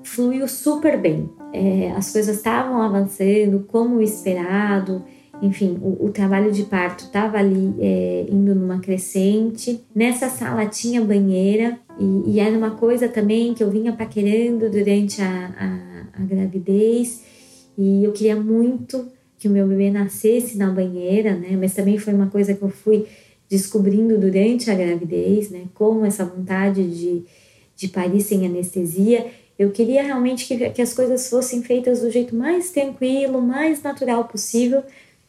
fluiu 0.03 0.47
super 0.47 0.97
bem. 0.97 1.29
É, 1.53 1.91
as 1.91 2.13
coisas 2.13 2.37
estavam 2.37 2.81
avançando 2.81 3.65
como 3.67 4.01
esperado, 4.01 5.03
enfim, 5.41 5.77
o, 5.81 6.05
o 6.05 6.11
trabalho 6.11 6.51
de 6.51 6.63
parto 6.63 7.05
estava 7.05 7.37
ali 7.37 7.73
é, 7.79 8.25
indo 8.29 8.53
numa 8.53 8.79
crescente. 8.79 9.83
Nessa 9.93 10.29
sala 10.29 10.65
tinha 10.67 11.01
banheira 11.01 11.79
e, 11.99 12.33
e, 12.33 12.39
era 12.39 12.55
uma 12.55 12.71
coisa 12.71 13.07
também 13.07 13.53
que 13.53 13.63
eu 13.63 13.71
vinha 13.71 13.91
paquerando 13.91 14.69
durante 14.69 15.21
a, 15.21 16.05
a, 16.15 16.21
a 16.21 16.25
gravidez 16.25 17.23
e 17.77 18.03
eu 18.03 18.11
queria 18.11 18.35
muito 18.35 19.07
que 19.39 19.47
o 19.47 19.51
meu 19.51 19.67
bebê 19.67 19.89
nascesse 19.89 20.55
na 20.55 20.69
banheira, 20.69 21.35
né? 21.35 21.57
Mas 21.59 21.73
também 21.73 21.97
foi 21.97 22.13
uma 22.13 22.27
coisa 22.27 22.53
que 22.53 22.61
eu 22.61 22.69
fui 22.69 23.07
descobrindo 23.49 24.19
durante 24.19 24.69
a 24.69 24.75
gravidez, 24.75 25.49
né? 25.49 25.63
Como 25.73 26.05
essa 26.05 26.23
vontade 26.23 26.83
de, 26.83 27.23
de 27.75 27.87
parir 27.87 28.21
sem 28.21 28.45
anestesia. 28.45 29.25
Eu 29.57 29.71
queria 29.71 30.03
realmente 30.03 30.45
que, 30.45 30.69
que 30.69 30.81
as 30.81 30.93
coisas 30.93 31.27
fossem 31.27 31.63
feitas 31.63 32.01
do 32.01 32.11
jeito 32.11 32.35
mais 32.35 32.69
tranquilo, 32.69 33.41
mais 33.41 33.81
natural 33.81 34.25
possível, 34.25 34.83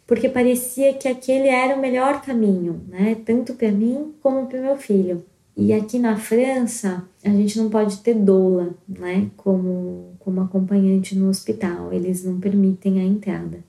porque 0.06 0.28
parecia 0.28 0.94
que 0.94 1.08
aquele 1.08 1.48
era 1.48 1.76
o 1.76 1.80
melhor 1.80 2.22
caminho, 2.22 2.80
né? 2.88 3.16
Tanto 3.24 3.54
para 3.54 3.70
mim 3.70 4.12
como 4.20 4.46
para 4.46 4.60
meu 4.60 4.76
filho. 4.76 5.24
E 5.56 5.72
aqui 5.72 5.98
na 5.98 6.16
França, 6.16 7.06
a 7.22 7.28
gente 7.28 7.58
não 7.58 7.68
pode 7.68 7.98
ter 7.98 8.14
doula, 8.14 8.74
né? 8.88 9.30
Como, 9.36 10.14
como 10.18 10.40
acompanhante 10.40 11.16
no 11.16 11.28
hospital, 11.28 11.92
eles 11.92 12.24
não 12.24 12.40
permitem 12.40 13.00
a 13.00 13.04
entrada. 13.04 13.62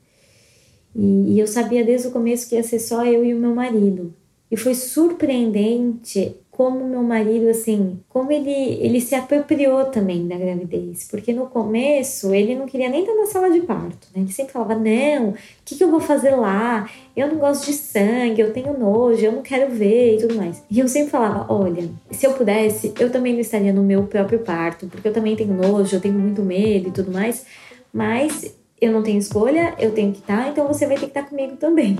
E, 0.94 1.34
e 1.34 1.38
eu 1.38 1.46
sabia 1.46 1.84
desde 1.84 2.08
o 2.08 2.10
começo 2.10 2.48
que 2.48 2.54
ia 2.54 2.62
ser 2.62 2.78
só 2.78 3.04
eu 3.04 3.24
e 3.24 3.34
o 3.34 3.38
meu 3.38 3.54
marido. 3.54 4.14
E 4.50 4.56
foi 4.56 4.74
surpreendente 4.74 6.36
como 6.56 6.84
meu 6.84 7.02
marido, 7.02 7.48
assim, 7.48 7.98
como 8.08 8.30
ele, 8.30 8.50
ele 8.80 9.00
se 9.00 9.14
apropriou 9.14 9.86
também 9.86 10.26
da 10.28 10.36
gravidez. 10.36 11.08
Porque 11.10 11.32
no 11.32 11.46
começo 11.46 12.32
ele 12.32 12.54
não 12.54 12.66
queria 12.66 12.88
nem 12.88 13.00
estar 13.00 13.14
na 13.14 13.26
sala 13.26 13.50
de 13.50 13.60
parto, 13.60 14.06
né? 14.14 14.22
Ele 14.22 14.32
sempre 14.32 14.52
falava: 14.52 14.76
não, 14.76 15.30
o 15.30 15.34
que, 15.64 15.74
que 15.74 15.82
eu 15.82 15.90
vou 15.90 16.00
fazer 16.00 16.30
lá? 16.36 16.88
Eu 17.16 17.28
não 17.28 17.38
gosto 17.38 17.66
de 17.66 17.72
sangue, 17.72 18.40
eu 18.40 18.52
tenho 18.52 18.78
nojo, 18.78 19.24
eu 19.24 19.32
não 19.32 19.42
quero 19.42 19.70
ver 19.72 20.14
e 20.14 20.20
tudo 20.20 20.36
mais. 20.36 20.62
E 20.70 20.78
eu 20.78 20.86
sempre 20.86 21.10
falava: 21.10 21.52
olha, 21.52 21.90
se 22.12 22.24
eu 22.24 22.32
pudesse, 22.34 22.94
eu 23.00 23.10
também 23.10 23.32
não 23.32 23.40
estaria 23.40 23.72
no 23.72 23.82
meu 23.82 24.04
próprio 24.04 24.38
parto, 24.38 24.86
porque 24.86 25.08
eu 25.08 25.12
também 25.12 25.34
tenho 25.34 25.54
nojo, 25.54 25.96
eu 25.96 26.00
tenho 26.00 26.14
muito 26.14 26.40
medo 26.42 26.88
e 26.88 26.92
tudo 26.92 27.10
mais. 27.10 27.44
Mas 27.92 28.54
eu 28.80 28.92
não 28.92 29.02
tenho 29.02 29.18
escolha, 29.18 29.74
eu 29.78 29.90
tenho 29.90 30.12
que 30.12 30.20
estar, 30.20 30.48
então 30.48 30.68
você 30.68 30.86
vai 30.86 30.96
ter 30.96 31.06
que 31.06 31.18
estar 31.18 31.24
comigo 31.24 31.56
também. 31.56 31.96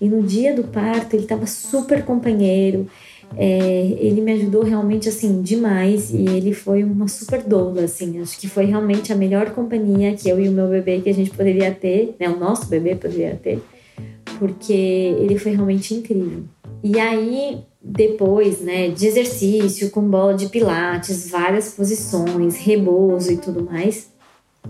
E 0.00 0.08
no 0.08 0.22
dia 0.22 0.54
do 0.54 0.64
parto 0.64 1.14
ele 1.14 1.24
estava 1.24 1.46
super 1.46 2.04
companheiro, 2.04 2.86
é, 3.36 3.96
ele 4.00 4.20
me 4.20 4.32
ajudou 4.32 4.62
realmente 4.62 5.08
assim 5.08 5.42
demais 5.42 6.10
e 6.10 6.24
ele 6.24 6.52
foi 6.54 6.82
uma 6.82 7.08
super 7.08 7.42
doula, 7.42 7.82
assim. 7.82 8.20
Acho 8.20 8.38
que 8.38 8.48
foi 8.48 8.64
realmente 8.64 9.12
a 9.12 9.16
melhor 9.16 9.50
companhia 9.50 10.14
que 10.14 10.28
eu 10.28 10.40
e 10.40 10.48
o 10.48 10.52
meu 10.52 10.68
bebê 10.68 11.00
que 11.00 11.10
a 11.10 11.14
gente 11.14 11.30
poderia 11.30 11.72
ter, 11.72 12.14
né? 12.18 12.28
O 12.28 12.38
nosso 12.38 12.66
bebê 12.66 12.94
poderia 12.94 13.38
ter, 13.42 13.62
porque 14.38 14.72
ele 14.72 15.38
foi 15.38 15.52
realmente 15.52 15.94
incrível. 15.94 16.44
E 16.82 16.98
aí, 16.98 17.58
depois, 17.82 18.60
né, 18.60 18.88
de 18.88 19.06
exercício, 19.06 19.90
com 19.90 20.00
bola 20.02 20.34
de 20.34 20.48
pilates, 20.48 21.28
várias 21.28 21.70
posições, 21.70 22.56
rebozo 22.56 23.32
e 23.32 23.36
tudo 23.36 23.64
mais, 23.64 24.08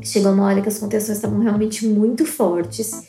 chegou 0.02 0.32
uma 0.32 0.46
hora 0.46 0.62
que 0.62 0.68
as 0.68 0.78
contenções 0.78 1.18
estavam 1.18 1.38
realmente 1.40 1.86
muito 1.86 2.24
fortes. 2.24 3.06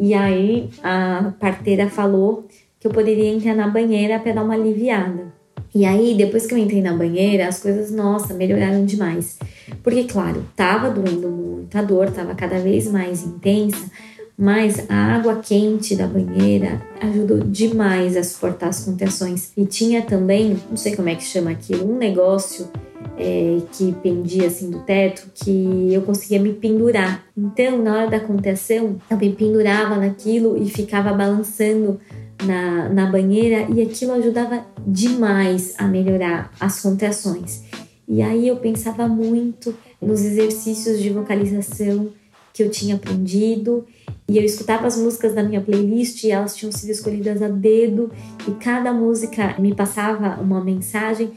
E 0.00 0.14
aí 0.14 0.70
a 0.82 1.34
parteira 1.38 1.90
falou 1.90 2.48
que 2.80 2.86
eu 2.86 2.90
poderia 2.90 3.28
entrar 3.28 3.54
na 3.54 3.68
banheira 3.68 4.18
para 4.18 4.32
dar 4.32 4.42
uma 4.42 4.54
aliviada. 4.54 5.38
E 5.74 5.84
aí, 5.84 6.14
depois 6.16 6.46
que 6.46 6.54
eu 6.54 6.58
entrei 6.58 6.80
na 6.80 6.96
banheira, 6.96 7.46
as 7.46 7.60
coisas, 7.60 7.92
nossa, 7.92 8.32
melhoraram 8.34 8.84
demais. 8.84 9.38
Porque, 9.84 10.04
claro, 10.04 10.44
tava 10.56 10.90
doendo 10.90 11.28
muito, 11.28 11.76
a 11.76 11.82
dor 11.82 12.10
tava 12.10 12.34
cada 12.34 12.58
vez 12.58 12.90
mais 12.90 13.22
intensa, 13.22 13.88
mas 14.36 14.90
a 14.90 15.14
água 15.14 15.36
quente 15.36 15.94
da 15.94 16.06
banheira 16.06 16.80
ajudou 17.00 17.40
demais 17.40 18.16
a 18.16 18.24
suportar 18.24 18.68
as 18.68 18.82
contenções. 18.82 19.52
E 19.54 19.66
tinha 19.66 20.02
também, 20.02 20.56
não 20.68 20.76
sei 20.78 20.96
como 20.96 21.10
é 21.10 21.14
que 21.14 21.22
chama 21.22 21.50
aquilo, 21.50 21.88
um 21.88 21.98
negócio 21.98 22.68
é, 23.16 23.58
que 23.72 23.92
pendia 24.02 24.46
assim 24.46 24.70
do 24.70 24.80
teto 24.80 25.30
que 25.34 25.92
eu 25.92 26.02
conseguia 26.02 26.40
me 26.40 26.52
pendurar. 26.52 27.24
Então, 27.36 27.82
na 27.82 27.94
hora 27.94 28.10
da 28.10 28.20
contenção, 28.20 28.98
eu 29.10 29.16
me 29.16 29.32
pendurava 29.32 29.96
naquilo 29.96 30.60
e 30.62 30.68
ficava 30.68 31.12
balançando 31.12 32.00
na, 32.44 32.88
na 32.88 33.06
banheira 33.06 33.66
e 33.74 33.82
aquilo 33.82 34.12
ajudava 34.12 34.64
demais 34.86 35.74
a 35.78 35.86
melhorar 35.86 36.52
as 36.58 36.80
contrações. 36.80 37.62
E 38.08 38.22
aí 38.22 38.48
eu 38.48 38.56
pensava 38.56 39.06
muito 39.06 39.74
nos 40.00 40.22
exercícios 40.22 41.00
de 41.00 41.10
vocalização 41.10 42.08
que 42.52 42.62
eu 42.62 42.70
tinha 42.70 42.96
aprendido 42.96 43.86
e 44.28 44.38
eu 44.38 44.44
escutava 44.44 44.86
as 44.86 44.96
músicas 44.96 45.34
da 45.34 45.42
minha 45.42 45.60
playlist 45.60 46.24
e 46.24 46.30
elas 46.30 46.56
tinham 46.56 46.72
sido 46.72 46.90
escolhidas 46.90 47.40
a 47.42 47.48
dedo 47.48 48.10
e 48.48 48.50
cada 48.52 48.92
música 48.92 49.54
me 49.58 49.74
passava 49.74 50.40
uma 50.40 50.62
mensagem 50.62 51.32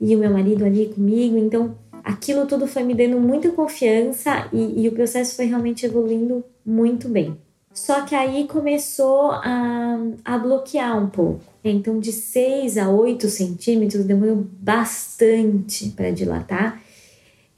e 0.00 0.14
o 0.14 0.18
meu 0.18 0.30
marido 0.30 0.64
ali 0.64 0.86
comigo, 0.86 1.36
então 1.36 1.76
aquilo 2.04 2.46
tudo 2.46 2.66
foi 2.66 2.82
me 2.82 2.94
dando 2.94 3.20
muita 3.20 3.50
confiança 3.50 4.48
e, 4.52 4.82
e 4.82 4.88
o 4.88 4.92
processo 4.92 5.36
foi 5.36 5.46
realmente 5.46 5.84
evoluindo 5.84 6.44
muito 6.64 7.08
bem. 7.08 7.36
Só 7.72 8.02
que 8.02 8.14
aí 8.14 8.46
começou 8.48 9.30
a, 9.30 9.98
a 10.24 10.38
bloquear 10.38 11.00
um 11.00 11.08
pouco. 11.08 11.40
Então, 11.62 12.00
de 12.00 12.12
6 12.12 12.76
a 12.76 12.88
8 12.90 13.28
centímetros 13.28 14.04
demorou 14.04 14.44
bastante 14.60 15.90
para 15.90 16.10
dilatar. 16.10 16.82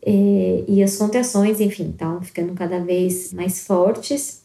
É, 0.04 0.64
e 0.66 0.82
as 0.82 0.96
contrações, 0.96 1.60
enfim, 1.60 1.90
estavam 1.90 2.20
ficando 2.22 2.52
cada 2.54 2.80
vez 2.80 3.32
mais 3.32 3.64
fortes. 3.66 4.42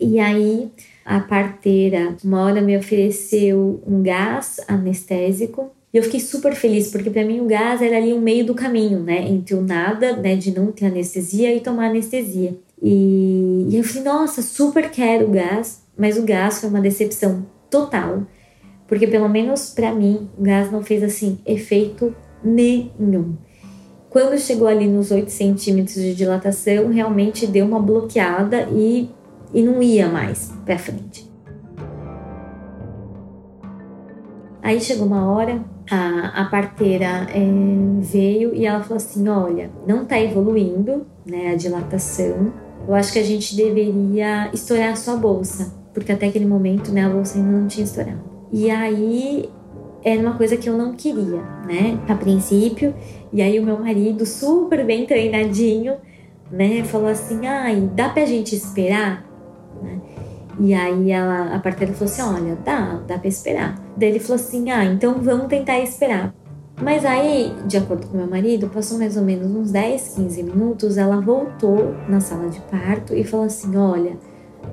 E 0.00 0.20
aí 0.20 0.70
a 1.04 1.20
parteira, 1.20 2.16
uma 2.22 2.42
hora 2.42 2.60
me 2.60 2.76
ofereceu 2.76 3.82
um 3.86 4.02
gás 4.02 4.60
anestésico. 4.68 5.70
E 5.92 5.96
eu 5.96 6.02
fiquei 6.02 6.20
super 6.20 6.54
feliz, 6.54 6.90
porque 6.90 7.08
para 7.08 7.24
mim 7.24 7.40
o 7.40 7.46
gás 7.46 7.80
era 7.80 7.96
ali 7.96 8.12
o 8.12 8.20
meio 8.20 8.44
do 8.44 8.54
caminho, 8.54 9.00
né? 9.00 9.26
Entre 9.26 9.54
o 9.54 9.62
nada, 9.62 10.16
né, 10.16 10.36
de 10.36 10.54
não 10.54 10.70
ter 10.70 10.86
anestesia 10.86 11.54
e 11.54 11.60
tomar 11.60 11.86
anestesia. 11.86 12.58
E, 12.80 13.66
e 13.68 13.76
eu 13.76 13.84
falei, 13.84 14.04
nossa, 14.04 14.42
super 14.42 14.90
quero 14.90 15.26
o 15.26 15.30
gás, 15.30 15.82
mas 15.96 16.18
o 16.18 16.22
gás 16.22 16.60
foi 16.60 16.68
uma 16.68 16.80
decepção 16.80 17.46
total, 17.70 18.22
porque 18.86 19.06
pelo 19.06 19.28
menos 19.28 19.70
para 19.70 19.92
mim 19.92 20.28
o 20.38 20.42
gás 20.42 20.70
não 20.70 20.82
fez 20.82 21.02
assim 21.02 21.38
efeito 21.44 22.14
nenhum. 22.44 23.36
Quando 24.10 24.38
chegou 24.38 24.68
ali 24.68 24.86
nos 24.86 25.10
8 25.10 25.30
centímetros 25.30 25.96
de 25.96 26.14
dilatação, 26.14 26.88
realmente 26.88 27.46
deu 27.46 27.66
uma 27.66 27.80
bloqueada 27.80 28.68
e, 28.72 29.10
e 29.52 29.62
não 29.62 29.82
ia 29.82 30.08
mais 30.08 30.50
para 30.64 30.78
frente. 30.78 31.27
Aí 34.68 34.82
chegou 34.82 35.06
uma 35.06 35.32
hora, 35.32 35.64
a, 35.90 36.42
a 36.42 36.44
parteira 36.44 37.26
é, 37.30 37.40
veio 38.02 38.54
e 38.54 38.66
ela 38.66 38.82
falou 38.82 38.98
assim: 38.98 39.26
Olha, 39.26 39.70
não 39.86 40.04
tá 40.04 40.20
evoluindo 40.20 41.06
né, 41.24 41.52
a 41.52 41.54
dilatação, 41.54 42.52
eu 42.86 42.94
acho 42.94 43.10
que 43.10 43.18
a 43.18 43.22
gente 43.22 43.56
deveria 43.56 44.50
estourar 44.52 44.92
a 44.92 44.94
sua 44.94 45.16
bolsa, 45.16 45.72
porque 45.94 46.12
até 46.12 46.26
aquele 46.26 46.44
momento, 46.44 46.92
né, 46.92 47.06
a 47.06 47.08
bolsa 47.08 47.38
ainda 47.38 47.50
não 47.50 47.66
tinha 47.66 47.82
estourado. 47.82 48.20
E 48.52 48.70
aí 48.70 49.48
era 50.04 50.20
uma 50.20 50.34
coisa 50.34 50.54
que 50.54 50.68
eu 50.68 50.76
não 50.76 50.92
queria, 50.92 51.40
né, 51.66 51.98
a 52.06 52.14
princípio. 52.14 52.94
E 53.32 53.40
aí 53.40 53.58
o 53.58 53.64
meu 53.64 53.78
marido, 53.78 54.26
super 54.26 54.84
bem 54.84 55.06
treinadinho, 55.06 55.94
né, 56.52 56.84
falou 56.84 57.08
assim: 57.08 57.46
"Ai, 57.46 57.90
dá 57.94 58.10
pra 58.10 58.26
gente 58.26 58.54
esperar?" 58.54 59.24
Né? 59.82 59.98
E 60.60 60.74
aí 60.74 61.10
ela, 61.10 61.54
a 61.54 61.58
parteira 61.58 61.94
falou 61.94 62.12
assim: 62.12 62.20
"Olha, 62.20 62.54
dá, 62.56 63.00
dá 63.06 63.18
para 63.18 63.28
esperar". 63.28 63.87
Daí 63.98 64.10
ele 64.10 64.20
falou 64.20 64.36
assim: 64.36 64.70
"Ah, 64.70 64.84
então 64.84 65.20
vamos 65.20 65.48
tentar 65.48 65.80
esperar". 65.80 66.32
Mas 66.80 67.04
aí, 67.04 67.52
de 67.66 67.76
acordo 67.76 68.06
com 68.06 68.16
meu 68.16 68.28
marido, 68.28 68.68
passou 68.68 68.96
mais 68.98 69.16
ou 69.16 69.24
menos 69.24 69.50
uns 69.50 69.72
10, 69.72 70.14
15 70.14 70.44
minutos, 70.44 70.96
ela 70.96 71.20
voltou 71.20 71.92
na 72.08 72.20
sala 72.20 72.48
de 72.48 72.60
parto 72.60 73.12
e 73.12 73.24
falou 73.24 73.46
assim: 73.46 73.76
"Olha, 73.76 74.16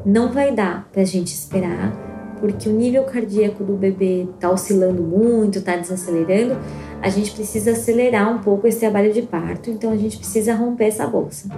não 0.05 0.31
vai 0.31 0.53
dar 0.53 0.87
pra 0.93 1.03
gente 1.03 1.33
esperar, 1.33 1.91
porque 2.39 2.69
o 2.69 2.71
nível 2.71 3.03
cardíaco 3.05 3.63
do 3.63 3.73
bebê 3.73 4.27
tá 4.39 4.51
oscilando 4.51 5.01
muito, 5.01 5.61
tá 5.61 5.75
desacelerando. 5.75 6.55
A 7.01 7.09
gente 7.09 7.31
precisa 7.31 7.71
acelerar 7.71 8.31
um 8.31 8.37
pouco 8.39 8.67
esse 8.67 8.79
trabalho 8.79 9.11
de 9.11 9.23
parto, 9.23 9.71
então 9.71 9.91
a 9.91 9.97
gente 9.97 10.17
precisa 10.19 10.53
romper 10.53 10.85
essa 10.85 11.07
bolsa". 11.07 11.49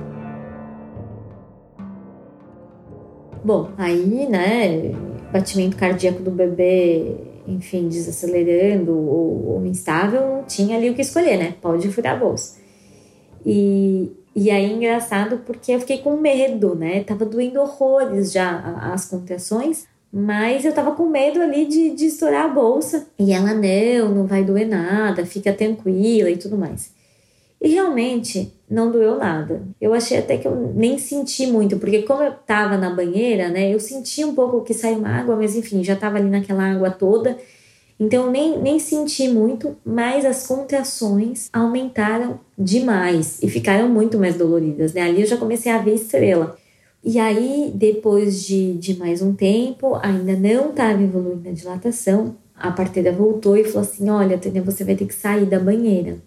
Bom, 3.44 3.70
aí, 3.78 4.28
né, 4.30 4.92
batimento 5.32 5.76
cardíaco 5.76 6.22
do 6.22 6.32
bebê 6.32 7.37
enfim, 7.48 7.88
desacelerando 7.88 8.92
ou, 8.92 9.56
ou 9.56 9.66
instável, 9.66 10.44
tinha 10.48 10.78
ali 10.78 10.90
o 10.90 10.94
que 10.94 11.02
escolher, 11.02 11.38
né? 11.38 11.56
Pode 11.62 11.90
furar 11.90 12.16
a 12.16 12.20
bolsa. 12.20 12.58
E, 13.46 14.12
e 14.36 14.52
aí, 14.52 14.74
engraçado, 14.74 15.42
porque 15.46 15.72
eu 15.72 15.80
fiquei 15.80 16.00
com 16.00 16.18
medo, 16.18 16.76
né? 16.76 17.04
Tava 17.04 17.26
doendo 17.26 17.62
horrores 17.62 18.32
já 18.32 18.60
as 18.94 19.06
contrações, 19.06 19.88
mas 20.12 20.66
eu 20.66 20.74
tava 20.74 20.92
com 20.92 21.08
medo 21.08 21.42
ali 21.42 21.66
de, 21.66 21.92
de 21.92 22.08
estourar 22.08 22.46
a 22.46 22.50
bolsa. 22.50 23.08
E 23.18 23.32
ela, 23.32 23.54
não, 23.54 24.16
não 24.16 24.28
vai 24.28 24.44
doer 24.44 24.68
nada, 24.68 25.26
fica 25.26 25.54
tranquila 25.54 26.30
e 26.30 26.38
tudo 26.38 26.58
mais. 26.58 26.92
E 27.62 27.70
realmente 27.70 28.54
não 28.70 28.92
doeu 28.92 29.18
nada. 29.18 29.64
Eu 29.80 29.94
achei 29.94 30.18
até 30.18 30.38
que 30.38 30.48
eu 30.48 30.74
nem 30.76 30.98
senti 30.98 31.48
muito, 31.48 31.78
porque 31.78 32.02
como 32.02 32.22
eu 32.22 32.32
tava 32.34 32.78
na 32.78 32.90
banheira, 32.90 33.48
né, 33.50 33.74
eu 33.74 33.80
senti 33.80 34.26
um 34.26 34.36
pouco 34.36 34.62
que 34.62 34.74
saiu 34.74 34.98
uma 34.98 35.10
água, 35.10 35.36
mas 35.36 35.56
enfim, 35.56 35.84
já 35.84 35.96
tava 35.96 36.18
ali 36.18 36.30
naquela 36.30 36.64
água 36.64 36.90
toda. 36.90 37.38
Então 38.00 38.30
nem, 38.30 38.60
nem 38.60 38.78
senti 38.78 39.28
muito, 39.28 39.76
mas 39.84 40.26
as 40.26 40.46
contrações 40.46 41.50
aumentaram 41.52 42.40
demais 42.58 43.42
e 43.42 43.50
ficaram 43.50 43.90
muito 43.90 44.20
mais 44.20 44.36
doloridas, 44.36 44.94
né? 44.94 45.02
Ali 45.02 45.22
eu 45.22 45.28
já 45.28 45.38
comecei 45.38 45.72
a 45.72 45.80
ver 45.80 45.96
estrela. 45.96 46.58
E 47.04 47.20
aí, 47.20 47.72
depois 47.74 48.44
de, 48.44 48.74
de 48.74 48.98
mais 48.98 49.22
um 49.22 49.34
tempo, 49.34 49.96
ainda 50.04 50.34
não 50.36 50.72
estava 50.72 51.02
evoluindo 51.02 51.48
a 51.50 51.54
dilatação, 51.54 52.36
a 52.56 52.72
parteira 52.72 53.12
voltou 53.12 53.56
e 53.56 53.64
falou 53.64 53.82
assim: 53.82 54.10
Olha, 54.10 54.38
Tânia, 54.38 54.62
você 54.62 54.84
vai 54.84 54.96
ter 54.96 55.06
que 55.06 55.14
sair 55.14 55.46
da 55.46 55.60
banheira 55.60 56.18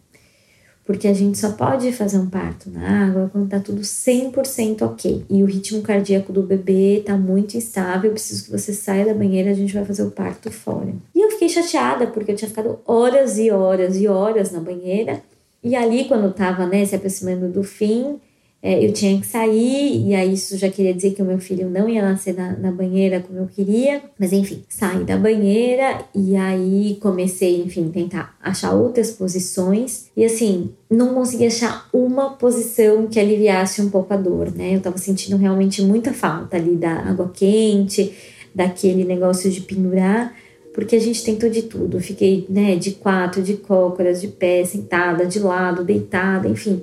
porque 0.91 1.07
a 1.07 1.15
gente 1.15 1.39
só 1.39 1.53
pode 1.53 1.93
fazer 1.93 2.19
um 2.19 2.29
parto 2.29 2.69
na 2.69 3.07
água 3.07 3.31
quando 3.33 3.49
tá 3.49 3.61
tudo 3.61 3.81
100% 3.81 4.83
ok. 4.83 5.25
E 5.31 5.41
o 5.41 5.47
ritmo 5.47 5.83
cardíaco 5.83 6.33
do 6.33 6.43
bebê 6.43 7.01
tá 7.07 7.17
muito 7.17 7.57
instável, 7.57 8.11
preciso 8.11 8.47
que 8.47 8.51
você 8.51 8.73
saia 8.73 9.07
da 9.07 9.15
banheira, 9.15 9.53
a 9.53 9.55
gente 9.55 9.73
vai 9.73 9.85
fazer 9.85 10.03
o 10.03 10.11
parto 10.11 10.51
fora. 10.51 10.93
E 11.15 11.25
eu 11.25 11.31
fiquei 11.31 11.49
chateada, 11.49 12.09
porque 12.09 12.33
eu 12.33 12.35
tinha 12.35 12.49
ficado 12.49 12.81
horas 12.85 13.39
e 13.39 13.53
horas 13.53 14.01
e 14.01 14.09
horas 14.09 14.51
na 14.51 14.59
banheira. 14.59 15.23
E 15.63 15.77
ali, 15.77 16.07
quando 16.07 16.35
tava, 16.35 16.67
né, 16.67 16.85
se 16.85 16.97
aproximando 16.97 17.47
do 17.47 17.63
fim, 17.63 18.19
é, 18.63 18.85
eu 18.85 18.93
tinha 18.93 19.19
que 19.19 19.27
sair, 19.27 20.07
e 20.07 20.15
aí 20.15 20.35
isso 20.35 20.59
já 20.59 20.69
queria 20.69 20.93
dizer 20.93 21.13
que 21.13 21.23
o 21.23 21.25
meu 21.25 21.39
filho 21.39 21.71
não 21.71 21.89
ia 21.89 22.03
nascer 22.03 22.35
na, 22.35 22.55
na, 22.59 22.71
banheira 22.71 23.21
como 23.21 23.39
eu 23.39 23.47
queria. 23.47 24.03
Mas 24.19 24.35
enfim, 24.35 24.63
saí 24.69 25.03
da 25.03 25.17
banheira 25.17 26.05
e 26.15 26.37
aí 26.37 26.99
comecei, 27.01 27.63
enfim, 27.63 27.89
tentar 27.89 28.37
achar 28.43 28.75
outras 28.75 29.13
posições. 29.13 30.11
E 30.15 30.27
assim, 30.27 30.71
não 30.91 31.15
consegui 31.15 31.47
achar 31.47 31.89
uma 31.91 32.35
posição 32.35 33.07
que 33.07 33.19
aliviasse 33.19 33.81
um 33.81 33.89
pouco 33.89 34.13
a 34.13 34.17
dor, 34.19 34.55
né? 34.55 34.77
Eu 34.77 34.81
tava 34.81 34.99
sentindo 34.99 35.39
realmente 35.39 35.81
muita 35.81 36.13
falta 36.13 36.59
ali 36.59 36.77
da 36.77 36.93
água 36.93 37.31
quente, 37.33 38.13
daquele 38.55 39.05
negócio 39.05 39.51
de 39.51 39.63
pendurar 39.63 40.35
porque 40.73 40.95
a 40.95 41.01
gente 41.01 41.25
tentou 41.25 41.51
de 41.51 41.63
tudo. 41.63 42.01
fiquei, 42.01 42.47
né, 42.49 42.77
de 42.77 42.93
quatro, 42.93 43.43
de 43.43 43.55
cócoras, 43.55 44.21
de 44.21 44.29
pé, 44.29 44.65
sentada, 44.65 45.27
de 45.27 45.41
lado, 45.41 45.85
deitada, 45.85 46.49
enfim. 46.49 46.81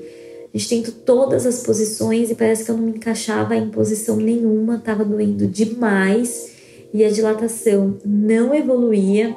Gente 0.58 0.70
tentou 0.70 0.94
todas 1.06 1.46
as 1.46 1.62
posições 1.62 2.32
e 2.32 2.36
parece 2.36 2.66
que 2.66 2.72
eu 2.72 2.76
não 2.76 2.86
me 2.86 2.94
encaixava 2.94 3.56
em 3.56 3.70
posição 3.70 4.16
nenhuma, 4.16 4.80
tava 4.80 5.06
doendo 5.06 5.46
demais 5.46 6.52
e 6.92 7.06
a 7.06 7.12
dilatação 7.12 8.00
não 8.04 8.56
evoluía, 8.56 9.36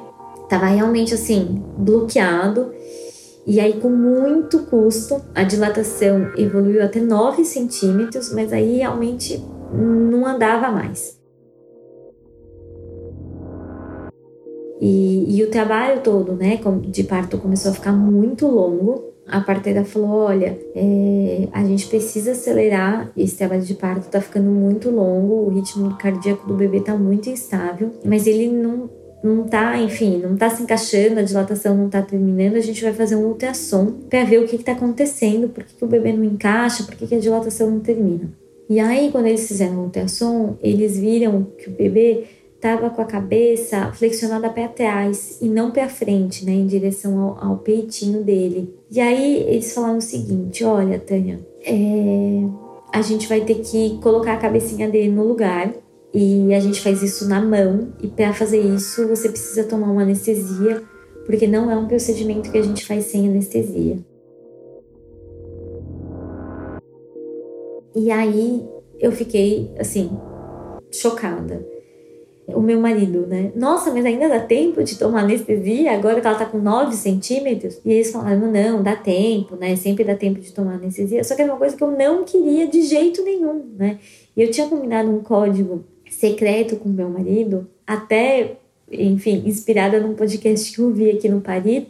tava 0.49 0.65
realmente 0.65 1.13
assim, 1.13 1.63
bloqueado. 1.77 2.73
E 3.45 3.59
aí, 3.59 3.79
com 3.79 3.89
muito 3.89 4.63
custo, 4.65 5.21
a 5.35 5.43
dilatação 5.43 6.31
evoluiu 6.35 6.83
até 6.83 6.99
9 6.99 7.45
centímetros, 7.45 8.33
mas 8.33 8.51
aí 8.51 8.77
realmente 8.77 9.43
não 9.71 10.25
andava 10.25 10.71
mais. 10.71 11.19
E, 14.79 15.37
e 15.37 15.43
o 15.43 15.51
trabalho 15.51 16.01
todo, 16.01 16.33
né, 16.33 16.59
de 16.87 17.03
parto 17.03 17.37
começou 17.37 17.69
a 17.69 17.75
ficar 17.75 17.91
muito 17.91 18.47
longo. 18.47 19.10
A 19.31 19.39
parteira 19.41 19.85
falou: 19.85 20.25
Olha, 20.25 20.59
é, 20.75 21.47
a 21.51 21.63
gente 21.63 21.87
precisa 21.87 22.31
acelerar. 22.31 23.11
Esse 23.15 23.37
trabalho 23.37 23.61
de 23.61 23.73
parto 23.73 24.09
tá 24.09 24.19
ficando 24.19 24.51
muito 24.51 24.89
longo, 24.89 25.45
o 25.45 25.49
ritmo 25.49 25.97
cardíaco 25.97 26.47
do 26.47 26.53
bebê 26.53 26.81
tá 26.81 26.95
muito 26.95 27.29
instável, 27.29 27.91
mas 28.03 28.27
ele 28.27 28.49
não 28.49 28.89
não 29.23 29.43
tá, 29.43 29.77
enfim, 29.77 30.17
não 30.17 30.35
tá 30.35 30.49
se 30.49 30.63
encaixando, 30.63 31.19
a 31.19 31.23
dilatação 31.23 31.77
não 31.77 31.89
tá 31.89 32.01
terminando, 32.01 32.55
a 32.55 32.59
gente 32.59 32.81
vai 32.83 32.91
fazer 32.91 33.15
um 33.15 33.27
ultrassom 33.27 33.91
para 34.09 34.23
ver 34.23 34.39
o 34.39 34.47
que, 34.47 34.57
que 34.57 34.63
tá 34.63 34.71
acontecendo, 34.71 35.47
por 35.47 35.63
que, 35.63 35.75
que 35.75 35.85
o 35.85 35.87
bebê 35.87 36.11
não 36.11 36.23
encaixa, 36.23 36.83
por 36.83 36.95
que, 36.95 37.05
que 37.05 37.13
a 37.13 37.19
dilatação 37.19 37.69
não 37.69 37.79
termina. 37.79 38.31
E 38.67 38.79
aí, 38.79 39.11
quando 39.11 39.27
eles 39.27 39.47
fizeram 39.47 39.75
o 39.75 39.83
ultrassom, 39.83 40.57
eles 40.63 40.97
viram 40.97 41.45
que 41.57 41.69
o 41.69 41.71
bebê 41.71 42.23
estava 42.61 42.91
com 42.91 43.01
a 43.01 43.05
cabeça 43.05 43.91
flexionada 43.91 44.47
para 44.47 44.67
trás 44.67 45.39
e 45.41 45.49
não 45.49 45.71
para 45.71 45.89
frente, 45.89 46.45
né, 46.45 46.51
em 46.51 46.67
direção 46.67 47.19
ao, 47.19 47.43
ao, 47.43 47.57
peitinho 47.57 48.23
dele. 48.23 48.71
E 48.91 48.99
aí 48.99 49.43
eles 49.47 49.73
falaram 49.73 49.97
o 49.97 50.01
seguinte: 50.01 50.63
olha, 50.63 50.99
Tânia, 50.99 51.39
é, 51.65 52.43
a 52.93 53.01
gente 53.01 53.27
vai 53.27 53.41
ter 53.41 53.55
que 53.55 53.97
colocar 54.03 54.33
a 54.33 54.37
cabecinha 54.37 54.87
dele 54.87 55.09
no 55.09 55.27
lugar 55.27 55.73
e 56.13 56.53
a 56.53 56.59
gente 56.59 56.79
faz 56.79 57.01
isso 57.01 57.27
na 57.27 57.41
mão. 57.41 57.93
E 57.99 58.07
para 58.07 58.31
fazer 58.31 58.59
isso, 58.59 59.07
você 59.07 59.27
precisa 59.27 59.63
tomar 59.63 59.89
uma 59.89 60.03
anestesia, 60.03 60.83
porque 61.25 61.47
não 61.47 61.71
é 61.71 61.75
um 61.75 61.87
procedimento 61.87 62.51
que 62.51 62.57
a 62.59 62.63
gente 62.63 62.85
faz 62.85 63.05
sem 63.05 63.27
anestesia. 63.27 63.97
E 67.95 68.11
aí 68.11 68.63
eu 68.99 69.11
fiquei 69.11 69.71
assim, 69.79 70.11
chocada. 70.91 71.70
O 72.47 72.59
meu 72.59 72.81
marido, 72.81 73.27
né? 73.27 73.51
Nossa, 73.55 73.91
mas 73.91 74.05
ainda 74.05 74.27
dá 74.27 74.39
tempo 74.39 74.83
de 74.83 74.97
tomar 74.97 75.21
anestesia 75.21 75.93
agora 75.93 76.19
que 76.19 76.27
ela 76.27 76.37
tá 76.37 76.45
com 76.45 76.57
9 76.57 76.95
centímetros? 76.95 77.79
E 77.85 77.91
eles 77.91 78.11
falaram: 78.11 78.51
não, 78.51 78.81
dá 78.81 78.95
tempo, 78.95 79.55
né? 79.55 79.75
Sempre 79.75 80.03
dá 80.03 80.15
tempo 80.15 80.39
de 80.39 80.51
tomar 80.51 80.73
anestesia. 80.73 81.23
Só 81.23 81.35
que 81.35 81.41
era 81.41 81.51
uma 81.51 81.59
coisa 81.59 81.77
que 81.77 81.83
eu 81.83 81.91
não 81.91 82.23
queria 82.23 82.67
de 82.67 82.81
jeito 82.81 83.23
nenhum, 83.23 83.63
né? 83.77 83.99
E 84.35 84.41
eu 84.41 84.51
tinha 84.51 84.67
combinado 84.67 85.09
um 85.09 85.21
código 85.21 85.85
secreto 86.09 86.75
com 86.75 86.89
meu 86.89 87.09
marido, 87.09 87.69
até, 87.87 88.57
enfim, 88.91 89.43
inspirada 89.45 89.99
num 89.99 90.13
podcast 90.13 90.71
que 90.73 90.79
eu 90.79 90.91
vi 90.91 91.09
aqui 91.09 91.29
no 91.29 91.41
Paris, 91.41 91.85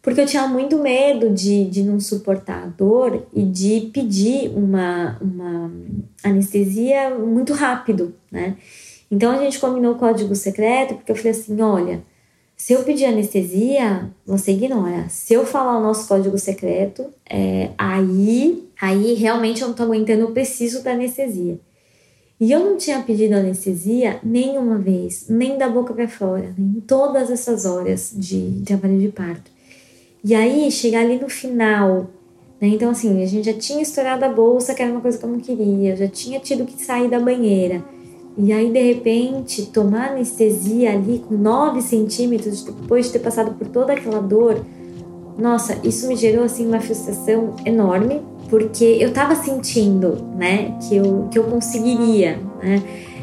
porque 0.00 0.20
eu 0.20 0.26
tinha 0.26 0.46
muito 0.46 0.78
medo 0.78 1.30
de, 1.30 1.64
de 1.66 1.82
não 1.82 2.00
suportar 2.00 2.62
a 2.62 2.66
dor 2.66 3.26
e 3.34 3.42
de 3.42 3.90
pedir 3.92 4.50
uma, 4.56 5.18
uma 5.20 5.70
anestesia 6.24 7.10
muito 7.10 7.52
rápido, 7.52 8.14
né? 8.30 8.56
Então 9.10 9.32
a 9.32 9.38
gente 9.38 9.58
combinou 9.58 9.94
o 9.94 9.98
código 9.98 10.34
secreto, 10.34 10.94
porque 10.94 11.10
eu 11.10 11.16
falei 11.16 11.32
assim: 11.32 11.60
olha, 11.60 12.02
se 12.56 12.74
eu 12.74 12.84
pedir 12.84 13.06
anestesia, 13.06 14.10
você 14.26 14.52
ignora. 14.52 15.06
Se 15.08 15.32
eu 15.32 15.46
falar 15.46 15.78
o 15.78 15.82
nosso 15.82 16.06
código 16.06 16.38
secreto, 16.38 17.06
é, 17.28 17.70
aí, 17.78 18.68
aí 18.80 19.14
realmente 19.14 19.62
eu 19.62 19.68
não 19.68 19.74
tô 19.74 19.82
aguentando, 19.82 20.20
eu 20.20 20.30
preciso 20.32 20.82
da 20.82 20.92
anestesia. 20.92 21.58
E 22.38 22.52
eu 22.52 22.60
não 22.60 22.76
tinha 22.76 23.00
pedido 23.02 23.34
anestesia 23.34 24.20
nenhuma 24.22 24.78
vez, 24.78 25.26
nem 25.28 25.58
da 25.58 25.68
boca 25.68 25.92
para 25.92 26.08
fora, 26.08 26.54
em 26.58 26.80
todas 26.80 27.30
essas 27.30 27.66
horas 27.66 28.12
de 28.14 28.62
trabalho 28.64 28.98
de 28.98 29.08
parto. 29.08 29.50
E 30.22 30.34
aí, 30.34 30.70
chegar 30.70 31.00
ali 31.00 31.18
no 31.18 31.28
final, 31.28 32.08
né? 32.60 32.68
Então, 32.68 32.90
assim, 32.90 33.22
a 33.22 33.26
gente 33.26 33.46
já 33.46 33.54
tinha 33.54 33.80
estourado 33.80 34.24
a 34.24 34.28
bolsa, 34.28 34.74
que 34.74 34.82
era 34.82 34.92
uma 34.92 35.00
coisa 35.00 35.18
que 35.18 35.24
eu 35.24 35.30
não 35.30 35.40
queria, 35.40 35.90
eu 35.90 35.96
já 35.96 36.08
tinha 36.08 36.38
tido 36.38 36.66
que 36.66 36.82
sair 36.82 37.08
da 37.08 37.18
banheira. 37.18 37.82
E 38.38 38.52
aí, 38.52 38.70
de 38.70 38.80
repente, 38.80 39.66
tomar 39.66 40.12
anestesia 40.12 40.92
ali 40.92 41.22
com 41.26 41.34
9 41.34 41.82
centímetros, 41.82 42.62
depois 42.62 43.06
de 43.06 43.12
ter 43.12 43.18
passado 43.18 43.54
por 43.54 43.66
toda 43.66 43.92
aquela 43.92 44.20
dor, 44.20 44.64
nossa, 45.36 45.78
isso 45.84 46.06
me 46.06 46.16
gerou, 46.16 46.44
assim, 46.44 46.66
uma 46.66 46.80
frustração 46.80 47.54
enorme 47.64 48.22
porque 48.50 48.84
eu 48.84 49.12
tava 49.12 49.36
sentindo, 49.36 50.18
né, 50.36 50.76
que 50.82 50.96
eu, 50.96 51.28
que 51.30 51.38
eu 51.38 51.44
conseguiria, 51.44 52.38
né? 52.60 52.82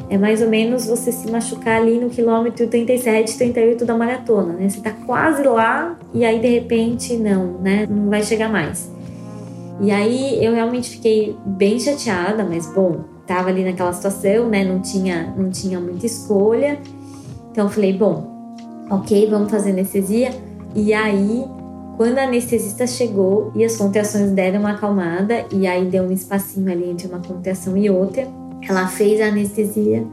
É 0.09 0.17
mais 0.17 0.41
ou 0.41 0.47
menos 0.47 0.85
você 0.85 1.11
se 1.11 1.29
machucar 1.29 1.81
ali 1.81 1.99
no 1.99 2.09
quilômetro 2.09 2.65
37, 2.65 3.37
38 3.37 3.83
da 3.83 3.93
maratona, 3.93 4.53
né? 4.53 4.69
Você 4.69 4.79
tá 4.79 4.93
quase 5.05 5.43
lá 5.43 5.99
e 6.13 6.23
aí 6.23 6.39
de 6.39 6.47
repente 6.47 7.17
não, 7.17 7.59
né? 7.59 7.85
Não 7.89 8.09
vai 8.09 8.23
chegar 8.23 8.49
mais. 8.49 8.89
E 9.81 9.91
aí 9.91 10.43
eu 10.43 10.53
realmente 10.53 10.91
fiquei 10.91 11.35
bem 11.45 11.77
chateada, 11.77 12.45
mas 12.45 12.73
bom, 12.73 13.01
tava 13.27 13.49
ali 13.49 13.63
naquela 13.63 13.93
situação, 13.93 14.49
né? 14.49 14.63
Não 14.63 14.79
tinha, 14.79 15.33
não 15.37 15.51
tinha 15.51 15.79
muita 15.79 16.05
escolha. 16.05 16.79
Então 17.51 17.65
eu 17.65 17.69
falei, 17.69 17.93
bom, 17.93 18.55
ok, 18.89 19.29
vamos 19.29 19.51
fazer 19.51 19.71
anestesia. 19.71 20.31
E 20.73 20.93
aí 20.93 21.45
quando 21.97 22.19
a 22.19 22.25
anestesista 22.25 22.85
chegou 22.85 23.51
e 23.55 23.65
as 23.65 23.75
contrações 23.75 24.29
deram 24.29 24.59
uma 24.59 24.73
acalmada, 24.73 25.45
e 25.51 25.65
aí 25.65 25.83
deu 25.85 26.03
um 26.03 26.11
espacinho 26.11 26.71
ali 26.71 26.91
entre 26.91 27.07
uma 27.07 27.19
contração 27.19 27.75
e 27.75 27.89
outra, 27.89 28.27
ela 28.69 28.87
fez 28.87 29.19
a 29.19 29.25
anestesia. 29.25 30.05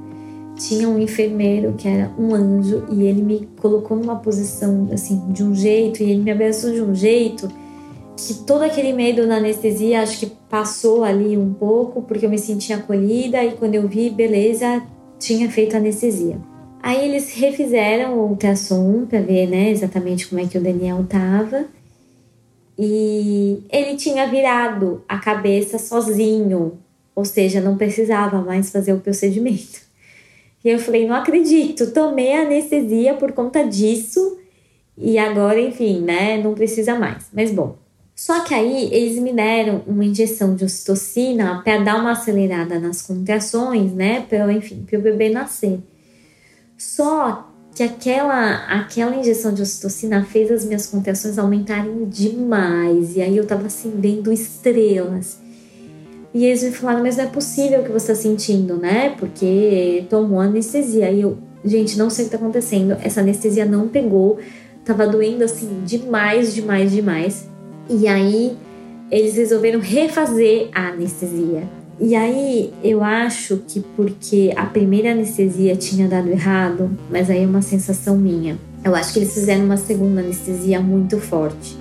Tinha 0.57 0.88
um 0.88 0.98
enfermeiro 0.98 1.74
que 1.77 1.87
era 1.87 2.11
um 2.18 2.35
anjo 2.35 2.85
e 2.90 3.03
ele 3.03 3.20
me 3.20 3.48
colocou 3.61 3.98
numa 3.98 4.16
posição 4.16 4.88
assim, 4.94 5.20
de 5.31 5.44
um 5.44 5.55
jeito, 5.55 6.03
e 6.03 6.11
ele 6.11 6.22
me 6.22 6.31
abraçou 6.31 6.72
de 6.72 6.81
um 6.81 6.94
jeito 6.94 7.50
que 8.27 8.35
todo 8.45 8.63
aquele 8.63 8.93
medo 8.93 9.27
na 9.27 9.37
anestesia 9.37 10.03
acho 10.03 10.21
que 10.21 10.27
passou 10.49 11.05
ali 11.05 11.37
um 11.37 11.53
pouco, 11.53 12.03
porque 12.03 12.27
eu 12.27 12.31
me 12.31 12.39
senti 12.39 12.73
acolhida 12.73 13.43
e 13.45 13.53
quando 13.53 13.75
eu 13.75 13.87
vi, 13.89 14.11
beleza, 14.11 14.83
tinha 15.19 15.51
feito 15.51 15.77
anestesia. 15.77 16.39
Aí 16.83 17.05
eles 17.05 17.33
refizeram 17.35 18.19
o 18.19 18.29
ultrassom 18.29 19.07
para 19.07 19.21
ver, 19.21 19.49
né, 19.49 19.71
exatamente 19.71 20.29
como 20.29 20.41
é 20.41 20.47
que 20.47 20.59
o 20.59 20.61
Daniel 20.61 21.05
tava. 21.09 21.65
E 22.79 23.63
ele 23.71 23.97
tinha 23.97 24.27
virado 24.27 25.03
a 25.09 25.19
cabeça 25.19 25.79
sozinho, 25.79 26.79
ou 27.15 27.25
seja, 27.25 27.61
não 27.61 27.77
precisava 27.77 28.43
mais 28.43 28.71
fazer 28.71 28.93
o 28.93 29.01
procedimento. 29.01 29.81
E 30.65 30.69
eu 30.69 30.79
falei: 30.79 31.07
não 31.07 31.15
acredito, 31.15 31.93
tomei 31.93 32.33
anestesia 32.33 33.15
por 33.15 33.33
conta 33.33 33.63
disso 33.65 34.39
e 34.97 35.19
agora, 35.19 35.61
enfim, 35.61 36.01
né, 36.01 36.37
não 36.43 36.55
precisa 36.55 36.99
mais. 36.99 37.27
Mas 37.33 37.51
bom. 37.51 37.84
Só 38.14 38.44
que 38.44 38.55
aí 38.55 38.88
eles 38.92 39.20
me 39.20 39.33
deram 39.33 39.83
uma 39.87 40.05
injeção 40.05 40.55
de 40.55 40.64
ocitocina 40.64 41.61
para 41.64 41.79
dar 41.79 41.96
uma 42.00 42.12
acelerada 42.12 42.79
nas 42.79 43.03
contrações, 43.03 43.92
né, 43.92 44.24
para, 44.29 44.53
enfim, 44.53 44.85
para 44.88 44.98
o 44.98 45.03
bebê 45.03 45.31
nascer. 45.31 45.81
Só 46.79 47.50
que 47.74 47.83
aquela, 47.83 48.66
aquela 48.66 49.16
injeção 49.16 49.53
de 49.53 49.62
ocitocina 49.62 50.24
fez 50.24 50.50
as 50.50 50.64
minhas 50.64 50.87
contrações 50.87 51.38
aumentarem 51.38 52.05
demais. 52.05 53.16
E 53.16 53.22
aí 53.22 53.37
eu 53.37 53.46
tava 53.46 53.66
assim, 53.66 53.92
vendo 53.98 54.33
estrelas. 54.33 55.38
E 56.33 56.44
eles 56.44 56.62
me 56.62 56.70
falaram, 56.70 57.03
mas 57.03 57.16
não 57.16 57.24
é 57.24 57.27
possível 57.27 57.81
o 57.81 57.85
que 57.85 57.90
você 57.90 58.09
tá 58.09 58.14
sentindo, 58.14 58.77
né? 58.77 59.11
Porque 59.18 60.05
tomou 60.09 60.40
anestesia. 60.40 61.11
E 61.11 61.20
eu, 61.20 61.38
gente, 61.64 61.98
não 61.98 62.11
sei 62.11 62.24
o 62.24 62.29
que 62.29 62.37
tá 62.37 62.42
acontecendo. 62.42 62.96
Essa 63.03 63.20
anestesia 63.20 63.64
não 63.64 63.88
pegou. 63.88 64.38
Tava 64.85 65.07
doendo 65.07 65.42
assim 65.42 65.83
demais, 65.85 66.55
demais, 66.55 66.92
demais. 66.92 67.48
E 67.88 68.09
aí 68.09 68.57
eles 69.11 69.37
resolveram 69.37 69.81
refazer 69.81 70.68
a 70.75 70.88
anestesia. 70.88 71.64
E 72.01 72.14
aí 72.14 72.73
eu 72.83 73.05
acho 73.05 73.59
que 73.68 73.81
porque 73.81 74.53
a 74.57 74.66
primeira 74.66 75.12
anestesia 75.12 75.77
tinha 75.77 76.09
dado 76.09 76.29
errado, 76.29 76.90
mas 77.11 77.31
aí 77.31 77.44
é 77.44 77.47
uma 77.47 77.62
sensação 77.62 78.16
minha. 78.16 78.59
Eu 78.85 78.94
acho 78.94 79.12
que 79.12 79.20
eles 79.20 79.33
fizeram 79.33 79.64
uma 79.64 79.77
segunda 79.77 80.20
anestesia 80.20 80.81
muito 80.81 81.18
forte. 81.18 81.77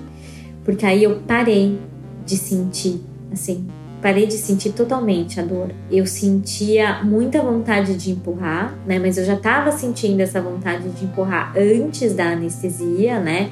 Porque 0.63 0.85
aí 0.85 1.03
eu 1.03 1.19
parei 1.27 1.79
de 2.25 2.37
sentir, 2.37 3.01
assim, 3.31 3.65
parei 4.01 4.27
de 4.27 4.33
sentir 4.33 4.71
totalmente 4.71 5.39
a 5.39 5.43
dor. 5.43 5.71
Eu 5.89 6.05
sentia 6.05 7.03
muita 7.03 7.41
vontade 7.41 7.95
de 7.95 8.11
empurrar, 8.11 8.77
né? 8.85 8.99
Mas 8.99 9.17
eu 9.17 9.25
já 9.25 9.33
estava 9.33 9.71
sentindo 9.71 10.19
essa 10.21 10.41
vontade 10.41 10.87
de 10.89 11.05
empurrar 11.05 11.53
antes 11.57 12.13
da 12.13 12.31
anestesia, 12.31 13.19
né? 13.19 13.49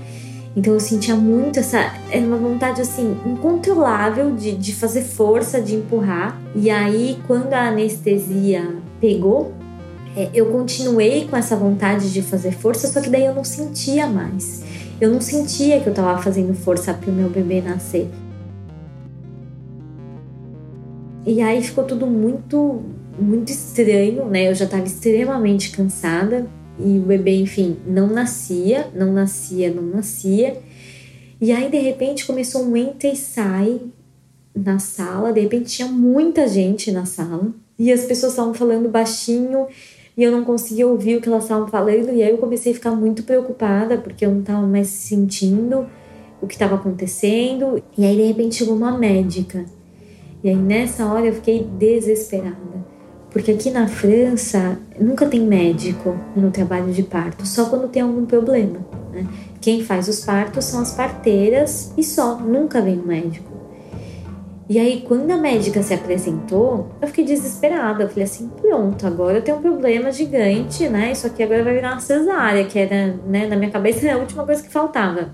Então 0.56 0.74
eu 0.74 0.80
sentia 0.80 1.16
muito 1.16 1.60
essa. 1.60 1.94
Era 2.10 2.26
uma 2.26 2.38
vontade 2.38 2.82
assim, 2.82 3.18
incontrolável 3.26 4.36
de, 4.36 4.52
de 4.52 4.76
fazer 4.76 5.04
força, 5.04 5.62
de 5.62 5.76
empurrar. 5.76 6.40
E 6.56 6.70
aí, 6.70 7.18
quando 7.26 7.54
a 7.54 7.70
anestesia 7.70 8.76
pegou, 9.00 9.54
é, 10.16 10.30
eu 10.34 10.48
continuei 10.48 11.26
com 11.28 11.38
essa 11.38 11.56
vontade 11.56 12.12
de 12.12 12.22
fazer 12.22 12.52
força, 12.52 12.88
só 12.88 13.00
que 13.00 13.10
daí 13.10 13.26
eu 13.26 13.34
não 13.34 13.46
sentia 13.46 14.08
mais. 14.08 14.64
Eu 15.00 15.10
não 15.10 15.22
sentia 15.22 15.80
que 15.80 15.88
eu 15.88 15.94
tava 15.94 16.22
fazendo 16.22 16.54
força 16.54 16.94
para 16.94 17.10
o 17.10 17.14
meu 17.14 17.30
bebê 17.30 17.62
nascer. 17.62 18.10
E 21.26 21.42
aí 21.42 21.64
ficou 21.64 21.86
tudo 21.86 22.06
muito, 22.06 22.82
muito 23.18 23.52
estranho, 23.52 24.26
né? 24.26 24.50
Eu 24.50 24.56
já 24.56 24.66
estava 24.66 24.84
extremamente 24.84 25.72
cansada 25.72 26.46
e 26.80 27.00
o 27.00 27.02
bebê, 27.02 27.36
enfim, 27.36 27.78
não 27.86 28.08
nascia, 28.08 28.90
não 28.96 29.12
nascia, 29.14 29.72
não 29.72 29.84
nascia. 29.84 30.58
E 31.40 31.52
aí, 31.52 31.70
de 31.70 31.80
repente, 31.80 32.26
começou 32.26 32.64
um 32.64 32.78
entra 32.78 33.10
e 33.10 33.16
sai 33.16 33.80
na 34.56 34.80
sala. 34.80 35.34
De 35.34 35.42
repente, 35.42 35.72
tinha 35.72 35.88
muita 35.88 36.48
gente 36.48 36.92
na 36.92 37.06
sala 37.06 37.54
e 37.78 37.92
as 37.92 38.06
pessoas 38.06 38.34
estavam 38.34 38.54
falando 38.54 38.90
baixinho. 38.90 39.68
E 40.16 40.24
eu 40.24 40.32
não 40.32 40.44
conseguia 40.44 40.88
ouvir 40.88 41.18
o 41.18 41.22
que 41.22 41.30
elas 41.30 41.44
estavam 41.44 41.68
falando. 41.68 42.14
E 42.14 42.22
aí 42.22 42.30
eu 42.30 42.38
comecei 42.38 42.72
a 42.72 42.76
ficar 42.76 42.92
muito 42.92 43.24
preocupada 43.24 43.98
porque 43.98 44.26
eu 44.26 44.32
não 44.32 44.42
estava 44.42 44.68
mais 44.68 44.88
sentindo 44.88 45.88
o 46.42 46.48
que 46.48 46.54
estava 46.54 46.76
acontecendo. 46.76 47.82
E 47.98 48.06
aí 48.06 48.16
de 48.16 48.24
repente 48.24 48.56
chegou 48.56 48.76
uma 48.76 48.98
médica. 48.98 49.66
E 50.44 50.50
aí 50.50 50.56
nessa 50.56 51.06
hora 51.06 51.28
eu 51.28 51.34
fiquei 51.34 51.64
desesperada. 51.64 52.91
Porque 53.32 53.52
aqui 53.52 53.72
na 53.72 53.88
França 53.88 54.78
nunca 55.00 55.26
tem 55.26 55.40
médico 55.40 56.18
no 56.36 56.52
trabalho 56.52 56.92
de 56.92 57.04
parto, 57.04 57.48
só 57.48 57.66
quando 57.66 57.88
tem 57.88 58.02
algum 58.02 58.26
problema. 58.26 58.80
Né? 59.12 59.26
Quem 59.62 59.84
faz 59.84 60.08
os 60.08 60.26
partos 60.26 60.66
são 60.66 60.82
as 60.82 60.94
parteiras 60.94 61.94
e 61.98 62.04
só, 62.04 62.36
nunca 62.36 62.82
vem 62.82 63.00
um 63.00 63.06
médico. 63.06 63.52
E 64.68 64.80
aí, 64.80 65.04
quando 65.06 65.30
a 65.32 65.38
médica 65.38 65.84
se 65.84 65.94
apresentou, 65.94 66.88
eu 67.02 67.08
fiquei 67.10 67.26
desesperada. 67.26 68.04
Eu 68.04 68.10
falei 68.10 68.24
assim: 68.24 68.50
pronto, 68.62 69.06
agora 69.06 69.40
eu 69.40 69.42
tenho 69.42 69.58
um 69.58 69.62
problema 69.62 70.10
gigante, 70.14 70.88
né? 70.88 71.12
Isso 71.12 71.28
aqui 71.28 71.44
agora 71.44 71.62
vai 71.62 71.74
virar 71.74 71.92
uma 71.92 72.00
cesárea, 72.00 72.64
que 72.64 72.80
era, 72.80 73.20
né, 73.28 73.48
na 73.48 73.58
minha 73.58 73.70
cabeça, 73.70 74.10
a 74.10 74.18
última 74.18 74.46
coisa 74.46 74.64
que 74.64 74.70
faltava. 74.70 75.34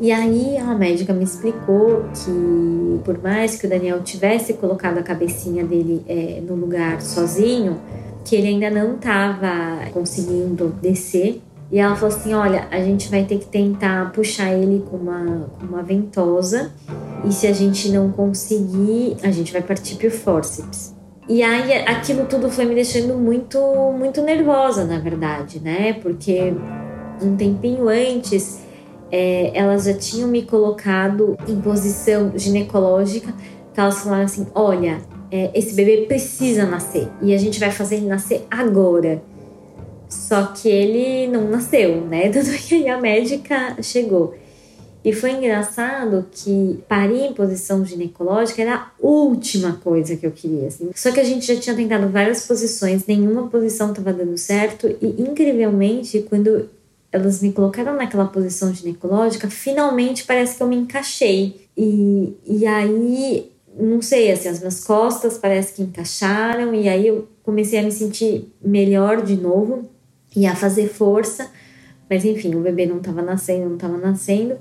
E 0.00 0.12
aí 0.12 0.56
a 0.58 0.74
médica 0.74 1.12
me 1.12 1.24
explicou 1.24 2.04
que 2.12 3.00
por 3.04 3.22
mais 3.22 3.56
que 3.56 3.66
o 3.66 3.70
Daniel 3.70 4.02
tivesse 4.02 4.54
colocado 4.54 4.98
a 4.98 5.02
cabecinha 5.02 5.64
dele 5.64 6.02
é, 6.06 6.42
no 6.46 6.54
lugar 6.54 7.00
sozinho, 7.00 7.80
que 8.24 8.36
ele 8.36 8.48
ainda 8.48 8.70
não 8.70 8.96
estava 8.96 9.90
conseguindo 9.92 10.68
descer 10.82 11.40
e 11.70 11.78
ela 11.78 11.96
falou 11.96 12.14
assim: 12.14 12.34
olha, 12.34 12.66
a 12.70 12.78
gente 12.80 13.08
vai 13.08 13.24
ter 13.24 13.38
que 13.38 13.46
tentar 13.46 14.12
puxar 14.12 14.52
ele 14.52 14.84
com 14.88 14.96
uma, 14.96 15.48
com 15.58 15.66
uma 15.66 15.82
ventosa. 15.82 16.72
E 17.24 17.32
se 17.32 17.46
a 17.46 17.52
gente 17.52 17.88
não 17.90 18.12
conseguir, 18.12 19.16
a 19.22 19.30
gente 19.30 19.52
vai 19.52 19.62
partir 19.62 19.96
pro 19.96 20.10
forceps. 20.10 20.94
E 21.28 21.42
aí 21.42 21.72
aquilo 21.72 22.26
tudo 22.26 22.48
foi 22.48 22.66
me 22.66 22.74
deixando 22.74 23.14
muito, 23.14 23.58
muito 23.98 24.22
nervosa, 24.22 24.84
na 24.84 24.98
verdade, 25.00 25.58
né? 25.58 25.94
Porque 25.94 26.54
um 27.20 27.36
tempinho 27.36 27.88
antes 27.88 28.60
é, 29.10 29.52
elas 29.54 29.84
já 29.84 29.94
tinham 29.94 30.28
me 30.28 30.42
colocado 30.42 31.36
em 31.48 31.60
posição 31.60 32.32
ginecológica. 32.36 33.32
Que 33.72 33.80
elas 33.80 33.98
falaram 34.00 34.24
assim: 34.24 34.46
olha, 34.54 35.00
é, 35.30 35.50
esse 35.54 35.74
bebê 35.74 36.06
precisa 36.06 36.64
nascer 36.66 37.08
e 37.22 37.34
a 37.34 37.38
gente 37.38 37.58
vai 37.58 37.70
fazer 37.70 37.96
ele 37.96 38.06
nascer 38.06 38.44
agora. 38.50 39.22
Só 40.08 40.46
que 40.46 40.68
ele 40.68 41.26
não 41.26 41.48
nasceu, 41.48 42.00
né? 42.02 42.30
Tanto 42.32 42.50
que 42.52 42.88
a 42.88 43.00
médica 43.00 43.76
chegou. 43.82 44.34
E 45.04 45.12
foi 45.12 45.30
engraçado 45.30 46.26
que 46.32 46.80
parir 46.88 47.26
em 47.26 47.32
posição 47.32 47.84
ginecológica 47.84 48.62
era 48.62 48.74
a 48.74 48.90
última 48.98 49.74
coisa 49.74 50.16
que 50.16 50.26
eu 50.26 50.32
queria. 50.32 50.66
Assim. 50.66 50.90
Só 50.96 51.12
que 51.12 51.20
a 51.20 51.24
gente 51.24 51.46
já 51.46 51.54
tinha 51.60 51.76
tentado 51.76 52.08
várias 52.08 52.44
posições, 52.44 53.06
nenhuma 53.06 53.46
posição 53.46 53.90
estava 53.90 54.12
dando 54.12 54.36
certo. 54.36 54.88
E 55.00 55.22
incrivelmente, 55.22 56.26
quando 56.28 56.68
elas 57.16 57.42
me 57.42 57.52
colocaram 57.52 57.96
naquela 57.96 58.26
posição 58.26 58.72
ginecológica, 58.72 59.48
finalmente 59.48 60.24
parece 60.24 60.56
que 60.56 60.62
eu 60.62 60.68
me 60.68 60.76
encaixei. 60.76 61.68
E, 61.76 62.34
e 62.46 62.66
aí, 62.66 63.50
não 63.78 64.00
sei, 64.02 64.30
assim, 64.30 64.48
as 64.48 64.58
minhas 64.58 64.84
costas 64.84 65.38
parece 65.38 65.72
que 65.74 65.82
encaixaram. 65.82 66.74
E 66.74 66.88
aí 66.88 67.06
eu 67.06 67.26
comecei 67.42 67.78
a 67.78 67.82
me 67.82 67.90
sentir 67.90 68.52
melhor 68.62 69.22
de 69.22 69.36
novo 69.36 69.88
e 70.34 70.46
a 70.46 70.54
fazer 70.54 70.88
força, 70.88 71.50
mas 72.08 72.24
enfim, 72.24 72.54
o 72.54 72.60
bebê 72.60 72.86
não 72.86 72.98
estava 72.98 73.22
nascendo, 73.22 73.66
não 73.66 73.76
estava 73.76 73.96
nascendo. 73.96 74.56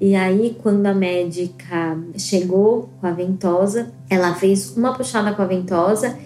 E 0.00 0.14
aí, 0.14 0.56
quando 0.62 0.86
a 0.86 0.94
médica 0.94 1.98
chegou 2.16 2.88
com 3.00 3.06
a 3.06 3.12
ventosa, 3.12 3.92
ela 4.08 4.34
fez 4.34 4.76
uma 4.76 4.94
puxada 4.96 5.34
com 5.34 5.42
a 5.42 5.46
ventosa 5.46 6.16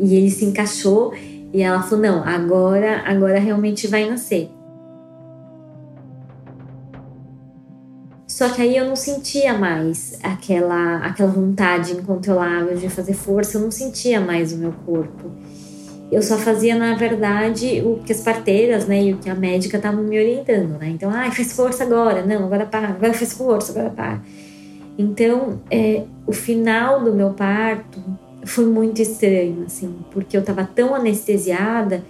e 0.00 0.14
ele 0.16 0.30
se 0.30 0.44
encaixou. 0.44 1.12
E 1.52 1.62
ela 1.62 1.82
falou: 1.82 2.00
Não, 2.00 2.24
agora, 2.24 3.02
agora 3.06 3.38
realmente 3.38 3.86
vai 3.86 4.08
nascer. 4.08 4.50
Só 8.36 8.50
que 8.50 8.60
aí 8.60 8.76
eu 8.76 8.84
não 8.84 8.96
sentia 8.96 9.56
mais 9.56 10.18
aquela, 10.22 10.98
aquela 10.98 11.30
vontade 11.30 11.92
incontrolável 11.92 12.76
de 12.76 12.86
fazer 12.90 13.14
força, 13.14 13.56
eu 13.56 13.62
não 13.62 13.70
sentia 13.70 14.20
mais 14.20 14.52
o 14.52 14.58
meu 14.58 14.74
corpo 14.84 15.30
eu 16.10 16.22
só 16.22 16.38
fazia, 16.38 16.76
na 16.76 16.94
verdade, 16.94 17.82
o 17.84 17.96
que 17.96 18.12
as 18.12 18.20
parteiras, 18.20 18.86
né, 18.86 19.02
e 19.02 19.12
o 19.12 19.18
que 19.18 19.28
a 19.28 19.34
médica 19.34 19.76
estavam 19.76 20.04
me 20.04 20.16
orientando, 20.16 20.78
né? 20.78 20.88
Então, 20.90 21.10
ai, 21.10 21.32
faz 21.32 21.52
força 21.52 21.82
agora, 21.82 22.24
não, 22.24 22.44
agora 22.44 22.64
para, 22.64 22.88
agora 22.88 23.12
faz 23.12 23.32
força, 23.32 23.72
agora 23.72 23.90
para. 23.90 24.22
Então, 24.96 25.60
é, 25.68 26.04
o 26.26 26.32
final 26.32 27.02
do 27.02 27.12
meu 27.12 27.30
parto 27.30 28.00
foi 28.44 28.66
muito 28.66 29.02
estranho, 29.02 29.64
assim, 29.66 29.96
porque 30.12 30.36
eu 30.36 30.40
estava 30.40 30.64
tão 30.64 30.94
anestesiada 30.94 32.04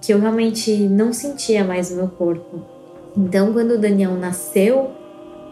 que 0.00 0.14
eu 0.14 0.20
realmente 0.20 0.72
não 0.88 1.12
sentia 1.12 1.64
mais 1.64 1.90
o 1.90 1.96
meu 1.96 2.08
corpo. 2.08 2.62
Então, 3.16 3.52
quando 3.52 3.72
o 3.72 3.78
Daniel 3.78 4.14
nasceu, 4.14 4.92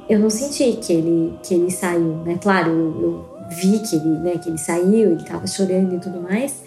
eu 0.08 0.18
não 0.18 0.30
senti 0.30 0.72
que 0.72 0.92
ele 0.92 1.38
que 1.42 1.54
ele 1.54 1.70
saiu, 1.70 2.16
né? 2.24 2.38
Claro, 2.40 2.70
eu, 2.70 3.02
eu 3.02 3.24
vi 3.50 3.78
que 3.80 3.96
ele, 3.96 4.18
né, 4.18 4.38
que 4.38 4.48
ele 4.48 4.58
saiu, 4.58 5.12
ele 5.12 5.22
estava 5.22 5.46
chorando 5.46 5.94
e 5.94 6.00
tudo 6.00 6.20
mais, 6.20 6.62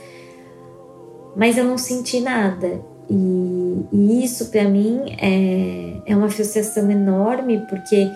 mas 1.35 1.57
eu 1.57 1.63
não 1.63 1.77
senti 1.77 2.19
nada. 2.19 2.81
E, 3.09 3.85
e 3.91 4.23
isso 4.23 4.49
para 4.51 4.63
mim 4.63 5.01
é, 5.19 6.11
é 6.11 6.15
uma 6.15 6.29
frustração 6.29 6.89
enorme, 6.89 7.65
porque 7.69 8.09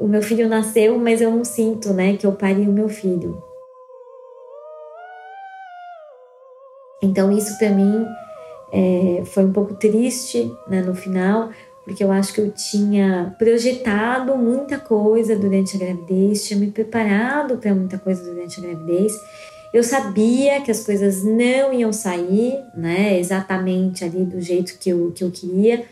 o 0.00 0.06
meu 0.06 0.22
filho 0.22 0.48
nasceu, 0.48 0.98
mas 0.98 1.20
eu 1.20 1.30
não 1.30 1.44
sinto 1.44 1.92
né, 1.92 2.16
que 2.16 2.26
eu 2.26 2.32
pari 2.32 2.62
o 2.62 2.72
meu 2.72 2.88
filho. 2.88 3.42
Então, 7.02 7.30
isso 7.30 7.58
para 7.58 7.70
mim 7.70 8.06
é, 8.72 9.22
foi 9.26 9.44
um 9.44 9.52
pouco 9.52 9.74
triste 9.74 10.50
né, 10.66 10.80
no 10.80 10.94
final, 10.94 11.50
porque 11.84 12.02
eu 12.02 12.10
acho 12.10 12.32
que 12.32 12.40
eu 12.40 12.50
tinha 12.50 13.34
projetado 13.38 14.36
muita 14.36 14.78
coisa 14.78 15.36
durante 15.36 15.76
a 15.76 15.78
gravidez, 15.78 16.46
tinha 16.46 16.58
me 16.58 16.70
preparado 16.70 17.58
para 17.58 17.74
muita 17.74 17.98
coisa 17.98 18.24
durante 18.24 18.58
a 18.58 18.62
gravidez. 18.62 19.12
Eu 19.72 19.82
sabia 19.82 20.60
que 20.62 20.70
as 20.70 20.84
coisas 20.84 21.22
não 21.22 21.72
iam 21.72 21.92
sair, 21.92 22.58
né, 22.74 23.18
exatamente 23.18 24.04
ali 24.04 24.24
do 24.24 24.40
jeito 24.40 24.78
que 24.78 24.90
eu, 24.90 25.12
que 25.14 25.22
eu 25.22 25.30
queria, 25.30 25.84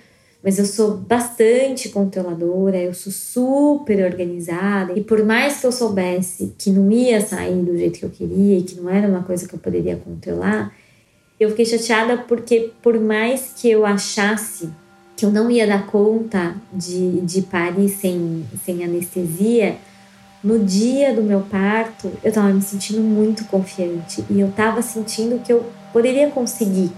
mas 0.43 0.59
eu 0.59 0.65
sou 0.65 0.97
bastante 0.97 1.89
controladora, 1.91 2.77
eu 2.77 2.95
sou 2.95 3.13
super 3.13 4.05
organizada, 4.05 4.93
e 4.97 5.03
por 5.03 5.25
mais 5.25 5.61
que 5.61 5.67
eu 5.67 5.73
soubesse 5.73 6.55
que 6.59 6.71
não 6.71 6.91
ia 6.91 7.21
sair 7.21 7.63
do 7.63 7.77
jeito 7.77 7.99
que 7.99 8.05
eu 8.05 8.11
queria 8.11 8.59
e 8.59 8.63
que 8.63 8.81
não 8.81 8.89
era 8.89 9.07
uma 9.07 9.23
coisa 9.23 9.47
que 9.47 9.55
eu 9.55 9.59
poderia 9.59 9.97
controlar, 9.97 10.75
eu 11.39 11.51
fiquei 11.51 11.67
chateada 11.67 12.17
porque 12.17 12.71
por 12.83 12.99
mais 12.99 13.53
que 13.57 13.71
eu 13.71 13.85
achasse 13.85 14.69
que 15.23 15.27
eu 15.27 15.31
não 15.31 15.49
ia 15.49 15.65
dar 15.69 15.87
conta 15.87 16.57
de, 16.73 17.21
de 17.21 17.43
parir 17.43 17.89
sem, 17.89 18.45
sem 18.65 18.83
anestesia, 18.83 19.77
no 20.43 20.65
dia 20.65 21.15
do 21.15 21.23
meu 21.23 21.43
parto, 21.43 22.11
eu 22.25 22.31
estava 22.31 22.49
me 22.49 22.61
sentindo 22.61 23.01
muito 23.01 23.45
confiante 23.45 24.25
e 24.29 24.41
eu 24.41 24.49
estava 24.49 24.83
sentindo 24.83 25.41
que 25.41 25.53
eu 25.53 25.65
poderia 25.93 26.29
conseguir. 26.29 26.91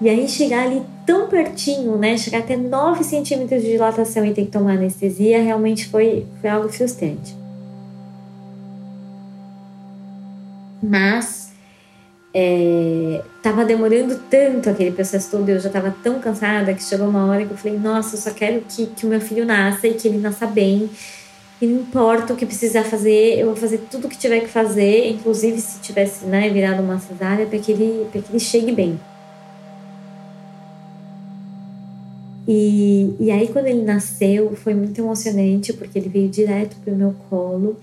E 0.00 0.08
aí 0.08 0.28
chegar 0.28 0.66
ali 0.66 0.82
tão 1.04 1.28
pertinho, 1.28 1.98
né? 1.98 2.16
Chegar 2.16 2.38
até 2.38 2.56
9 2.56 3.02
centímetros 3.02 3.60
de 3.60 3.70
dilatação 3.72 4.24
e 4.24 4.32
ter 4.32 4.44
que 4.44 4.52
tomar 4.52 4.74
anestesia, 4.74 5.42
realmente 5.42 5.88
foi, 5.88 6.26
foi 6.40 6.48
algo 6.48 6.68
frustrante. 6.68 7.36
Mas 10.80 11.45
é, 12.38 13.22
demorando 13.66 14.20
tanto 14.28 14.68
aquele 14.68 14.90
processo 14.90 15.30
todo, 15.30 15.48
eu 15.48 15.58
já 15.58 15.68
estava 15.68 15.94
tão 16.02 16.18
cansada 16.20 16.74
que 16.74 16.82
chegou 16.82 17.08
uma 17.08 17.24
hora 17.26 17.46
que 17.46 17.50
eu 17.52 17.56
falei, 17.56 17.78
nossa, 17.78 18.14
eu 18.14 18.20
só 18.20 18.30
quero 18.30 18.60
que, 18.68 18.86
que 18.88 19.06
o 19.06 19.08
meu 19.08 19.20
filho 19.22 19.46
nasça 19.46 19.88
e 19.88 19.94
que 19.94 20.06
ele 20.06 20.18
nasça 20.18 20.46
bem 20.46 20.90
e 21.62 21.66
não 21.66 21.80
importa 21.80 22.34
o 22.34 22.36
que 22.36 22.44
precisar 22.44 22.84
fazer, 22.84 23.38
eu 23.38 23.46
vou 23.46 23.56
fazer 23.56 23.78
tudo 23.90 24.06
o 24.06 24.10
que 24.10 24.18
tiver 24.18 24.40
que 24.40 24.48
fazer, 24.48 25.08
inclusive 25.08 25.58
se 25.58 25.80
tivesse 25.80 26.26
né, 26.26 26.50
virado 26.50 26.82
uma 26.82 26.98
cesárea, 26.98 27.46
para 27.46 27.58
que, 27.58 27.72
ele, 27.72 28.06
que 28.12 28.18
ele 28.18 28.38
chegue 28.38 28.72
bem. 28.72 29.00
E, 32.46 33.16
e 33.18 33.30
aí, 33.30 33.48
quando 33.48 33.68
ele 33.68 33.82
nasceu, 33.82 34.54
foi 34.54 34.74
muito 34.74 35.00
emocionante, 35.00 35.72
porque 35.72 35.98
ele 35.98 36.10
veio 36.10 36.28
direto 36.28 36.76
para 36.84 36.92
o 36.92 36.96
meu 36.96 37.14
colo 37.30 37.76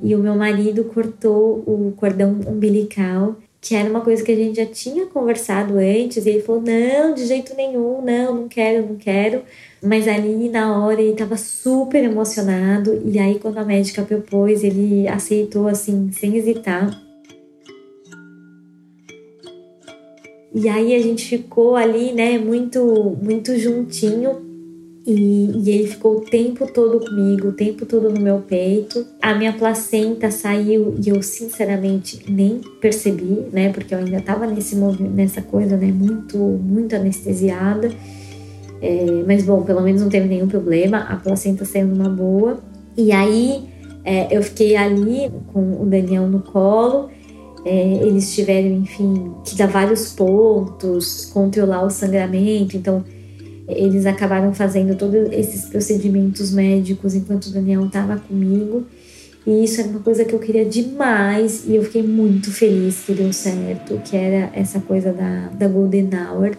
e 0.00 0.14
o 0.14 0.18
meu 0.20 0.36
marido 0.36 0.84
cortou 0.84 1.64
o 1.66 1.92
cordão 1.96 2.38
umbilical, 2.46 3.34
que 3.66 3.74
era 3.74 3.90
uma 3.90 4.00
coisa 4.00 4.22
que 4.22 4.30
a 4.30 4.36
gente 4.36 4.54
já 4.54 4.66
tinha 4.66 5.06
conversado 5.06 5.76
antes, 5.76 6.24
e 6.24 6.30
ele 6.30 6.40
falou: 6.40 6.62
não, 6.62 7.12
de 7.12 7.26
jeito 7.26 7.52
nenhum, 7.56 8.00
não, 8.00 8.32
não 8.32 8.48
quero, 8.48 8.86
não 8.86 8.94
quero. 8.94 9.42
Mas 9.82 10.06
ali 10.06 10.48
na 10.48 10.78
hora 10.78 11.02
ele 11.02 11.10
estava 11.10 11.36
super 11.36 12.04
emocionado 12.04 13.02
e 13.04 13.18
aí 13.18 13.40
quando 13.40 13.58
a 13.58 13.64
médica 13.64 14.02
propôs, 14.02 14.62
ele 14.62 15.08
aceitou 15.08 15.66
assim, 15.66 16.12
sem 16.12 16.36
hesitar. 16.36 16.96
E 20.54 20.68
aí 20.68 20.94
a 20.94 21.02
gente 21.02 21.26
ficou 21.26 21.74
ali, 21.74 22.12
né, 22.12 22.38
muito 22.38 23.16
muito 23.20 23.58
juntinho. 23.58 24.46
E, 25.06 25.52
e, 25.62 25.70
ele 25.70 25.86
ficou 25.86 26.16
o 26.16 26.20
tempo 26.22 26.66
todo 26.66 26.98
comigo, 26.98 27.48
o 27.48 27.52
tempo 27.52 27.86
todo 27.86 28.10
no 28.10 28.20
meu 28.20 28.40
peito. 28.40 29.06
A 29.22 29.34
minha 29.34 29.52
placenta 29.52 30.32
saiu 30.32 30.96
e 30.98 31.08
eu 31.08 31.22
sinceramente 31.22 32.24
nem 32.28 32.60
percebi, 32.80 33.44
né? 33.52 33.72
Porque 33.72 33.94
eu 33.94 33.98
ainda 33.98 34.20
tava 34.20 34.48
nesse 34.48 34.74
nessa 34.74 35.40
coisa, 35.40 35.76
né? 35.76 35.92
Muito, 35.92 36.36
muito 36.36 36.96
anestesiada. 36.96 37.92
É, 38.82 39.22
mas 39.24 39.44
bom, 39.44 39.62
pelo 39.62 39.80
menos 39.80 40.02
não 40.02 40.08
teve 40.08 40.26
nenhum 40.26 40.48
problema. 40.48 40.98
A 40.98 41.14
placenta 41.14 41.64
saiu 41.64 41.86
numa 41.86 42.08
boa. 42.08 42.58
E 42.96 43.12
aí 43.12 43.62
é, 44.04 44.36
eu 44.36 44.42
fiquei 44.42 44.76
ali 44.76 45.30
com 45.52 45.82
o 45.82 45.86
Daniel 45.86 46.26
no 46.26 46.40
colo. 46.40 47.10
É, 47.64 47.98
eles 48.02 48.34
tiveram, 48.34 48.70
enfim, 48.70 49.32
que 49.44 49.54
dar 49.56 49.68
vários 49.68 50.12
pontos, 50.12 51.26
controlar 51.26 51.84
o 51.84 51.90
sangramento. 51.90 52.76
Então 52.76 53.04
eles 53.68 54.06
acabaram 54.06 54.54
fazendo 54.54 54.96
todos 54.96 55.32
esses 55.32 55.64
procedimentos 55.66 56.52
médicos 56.52 57.14
enquanto 57.14 57.46
o 57.46 57.50
Daniel 57.50 57.86
estava 57.86 58.16
comigo. 58.16 58.84
E 59.46 59.64
isso 59.64 59.80
era 59.80 59.90
uma 59.90 60.00
coisa 60.00 60.24
que 60.24 60.34
eu 60.34 60.38
queria 60.38 60.64
demais 60.64 61.64
e 61.66 61.76
eu 61.76 61.84
fiquei 61.84 62.02
muito 62.02 62.50
feliz 62.50 63.04
que 63.04 63.12
deu 63.12 63.32
certo, 63.32 64.00
que 64.04 64.16
era 64.16 64.50
essa 64.52 64.80
coisa 64.80 65.12
da, 65.12 65.48
da 65.50 65.68
Golden 65.68 66.10
Hour. 66.12 66.56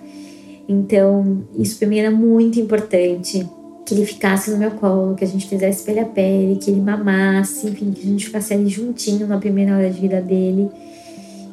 Então, 0.70 1.44
isso 1.58 1.78
para 1.78 1.88
mim 1.88 2.00
era 2.00 2.12
muito 2.12 2.60
importante, 2.60 3.48
que 3.86 3.94
ele 3.94 4.06
ficasse 4.06 4.52
no 4.52 4.58
meu 4.58 4.72
colo, 4.72 5.16
que 5.16 5.24
a 5.24 5.28
gente 5.28 5.48
fizesse 5.48 5.84
pele 5.84 6.00
a 6.00 6.06
pele, 6.06 6.58
que 6.58 6.70
ele 6.70 6.82
mamasse, 6.82 7.68
enfim, 7.68 7.92
que 7.92 8.02
a 8.02 8.10
gente 8.10 8.26
ficasse 8.26 8.54
ali 8.54 8.68
juntinho 8.68 9.28
na 9.28 9.38
primeira 9.38 9.78
hora 9.78 9.90
de 9.90 10.00
vida 10.00 10.22
dele. 10.22 10.70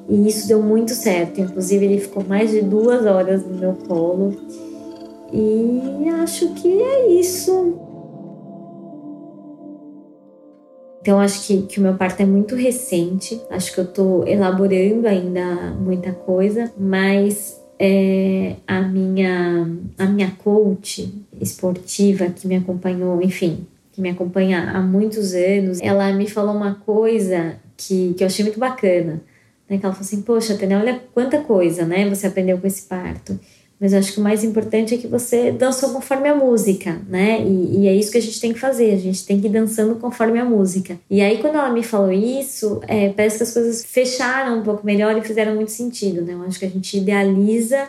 E 0.09 0.29
isso 0.29 0.47
deu 0.49 0.61
muito 0.63 0.93
certo. 0.93 1.41
Inclusive, 1.41 1.85
ele 1.85 2.01
ficou 2.01 2.25
mais 2.25 2.51
de 2.51 2.61
duas 2.61 3.07
horas 3.07 3.45
no 3.47 3.57
meu 3.57 3.73
colo. 3.73 4.37
E 5.37 6.09
acho 6.23 6.55
que 6.55 6.69
é 6.69 7.09
isso. 7.19 7.81
Então, 11.01 11.19
acho 11.19 11.47
que, 11.47 11.63
que 11.63 11.81
o 11.81 11.83
meu 11.83 11.95
parto 11.95 12.23
é 12.23 12.25
muito 12.25 12.55
recente. 12.55 13.39
Acho 13.51 13.75
que 13.75 13.81
eu 13.81 13.87
tô 13.87 14.25
elaborando 14.25 15.07
ainda 15.07 15.45
muita 15.73 16.13
coisa, 16.13 16.73
mas 16.79 17.61
é, 17.79 18.55
a 18.67 18.81
minha 18.81 19.69
a 19.99 20.07
minha 20.07 20.31
coach 20.43 21.13
esportiva 21.41 22.27
que 22.27 22.47
me 22.47 22.57
acompanhou, 22.57 23.21
enfim, 23.21 23.67
que 23.93 24.01
me 24.01 24.11
acompanha 24.11 24.71
há 24.71 24.81
muitos 24.81 25.35
anos, 25.35 25.81
ela 25.83 26.13
me 26.13 26.29
falou 26.29 26.55
uma 26.55 26.77
coisa 26.77 27.57
que, 27.77 28.15
que 28.15 28.23
eu 28.23 28.27
achei 28.27 28.45
muito 28.45 28.61
bacana. 28.61 29.21
Né? 29.69 29.79
Que 29.79 29.85
ela 29.85 29.95
falou 29.95 30.07
assim, 30.07 30.23
poxa, 30.23 30.57
Tânia, 30.57 30.79
olha 30.79 31.01
quanta 31.13 31.41
coisa, 31.41 31.85
né? 31.85 32.09
Você 32.09 32.27
aprendeu 32.27 32.57
com 32.59 32.67
esse 32.67 32.83
parto. 32.83 33.39
Mas 33.81 33.93
eu 33.93 33.99
acho 33.99 34.13
que 34.13 34.21
o 34.21 34.23
mais 34.23 34.45
importante 34.45 34.95
é 34.95 34.99
que 34.99 35.07
você 35.07 35.51
dançou 35.51 35.91
conforme 35.91 36.29
a 36.29 36.35
música, 36.35 37.01
né? 37.09 37.41
E, 37.43 37.81
e, 37.81 37.89
é 37.89 37.95
isso 37.95 38.11
que 38.11 38.19
a 38.19 38.23
gente 38.23 38.41
tem 38.41 38.53
que 38.53 38.59
fazer, 38.59 38.93
a 38.93 38.97
gente 38.97 39.27
tem 39.27 39.41
que 39.41 39.47
ir 39.47 39.51
dançando 39.51 39.97
conforme 39.97 40.39
a 40.39 40.45
música. 40.45 40.99
E 41.11 41.21
aí, 41.21 41.39
quando 41.39 41.57
ela 41.57 41.71
me 41.71 41.83
falou 41.83 42.13
isso, 42.13 42.81
é, 42.87 43.11
parece 43.11 43.39
que 43.39 43.43
as 43.43 43.53
coisas 43.53 43.85
fecharam 43.85 44.61
um 44.61 44.63
pouco 44.63 44.87
melhor 44.87 45.17
e 45.19 45.23
fizeram 45.23 45.55
muito 45.55 45.73
sentido, 45.73 46.23
né? 46.23 46.35
Eu 46.35 46.43
acho 46.43 46.59
que 46.59 46.65
a 46.65 46.71
gente 46.71 46.97
idealiza 46.97 47.89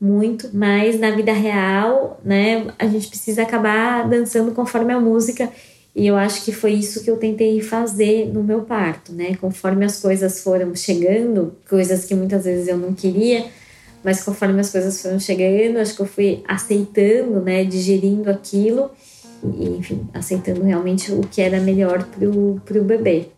muito, 0.00 0.48
mas 0.52 0.98
na 0.98 1.10
vida 1.10 1.32
real, 1.32 2.18
né, 2.24 2.68
a 2.78 2.86
gente 2.86 3.08
precisa 3.08 3.42
acabar 3.42 4.08
dançando 4.08 4.52
conforme 4.52 4.92
a 4.92 4.98
música. 4.98 5.50
E 5.94 6.06
eu 6.06 6.16
acho 6.16 6.44
que 6.44 6.52
foi 6.52 6.72
isso 6.72 7.04
que 7.04 7.10
eu 7.10 7.16
tentei 7.16 7.60
fazer 7.60 8.32
no 8.32 8.42
meu 8.42 8.62
parto, 8.62 9.12
né? 9.12 9.36
Conforme 9.40 9.84
as 9.84 10.00
coisas 10.00 10.42
foram 10.42 10.74
chegando, 10.74 11.54
coisas 11.68 12.04
que 12.04 12.14
muitas 12.14 12.44
vezes 12.44 12.68
eu 12.68 12.78
não 12.78 12.94
queria, 12.94 13.46
mas 14.02 14.22
conforme 14.22 14.60
as 14.60 14.70
coisas 14.70 15.00
foram 15.00 15.18
chegando, 15.18 15.78
acho 15.78 15.94
que 15.94 16.02
eu 16.02 16.06
fui 16.06 16.42
aceitando, 16.48 17.40
né, 17.40 17.64
digerindo 17.64 18.30
aquilo 18.30 18.90
e, 19.44 19.76
enfim, 19.78 20.08
aceitando 20.12 20.62
realmente 20.62 21.12
o 21.12 21.20
que 21.20 21.40
era 21.40 21.60
melhor 21.60 22.04
pro, 22.04 22.60
pro 22.64 22.84
bebê. 22.84 23.28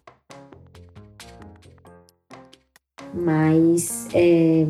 Mas 3.15 4.07
é, 4.15 4.65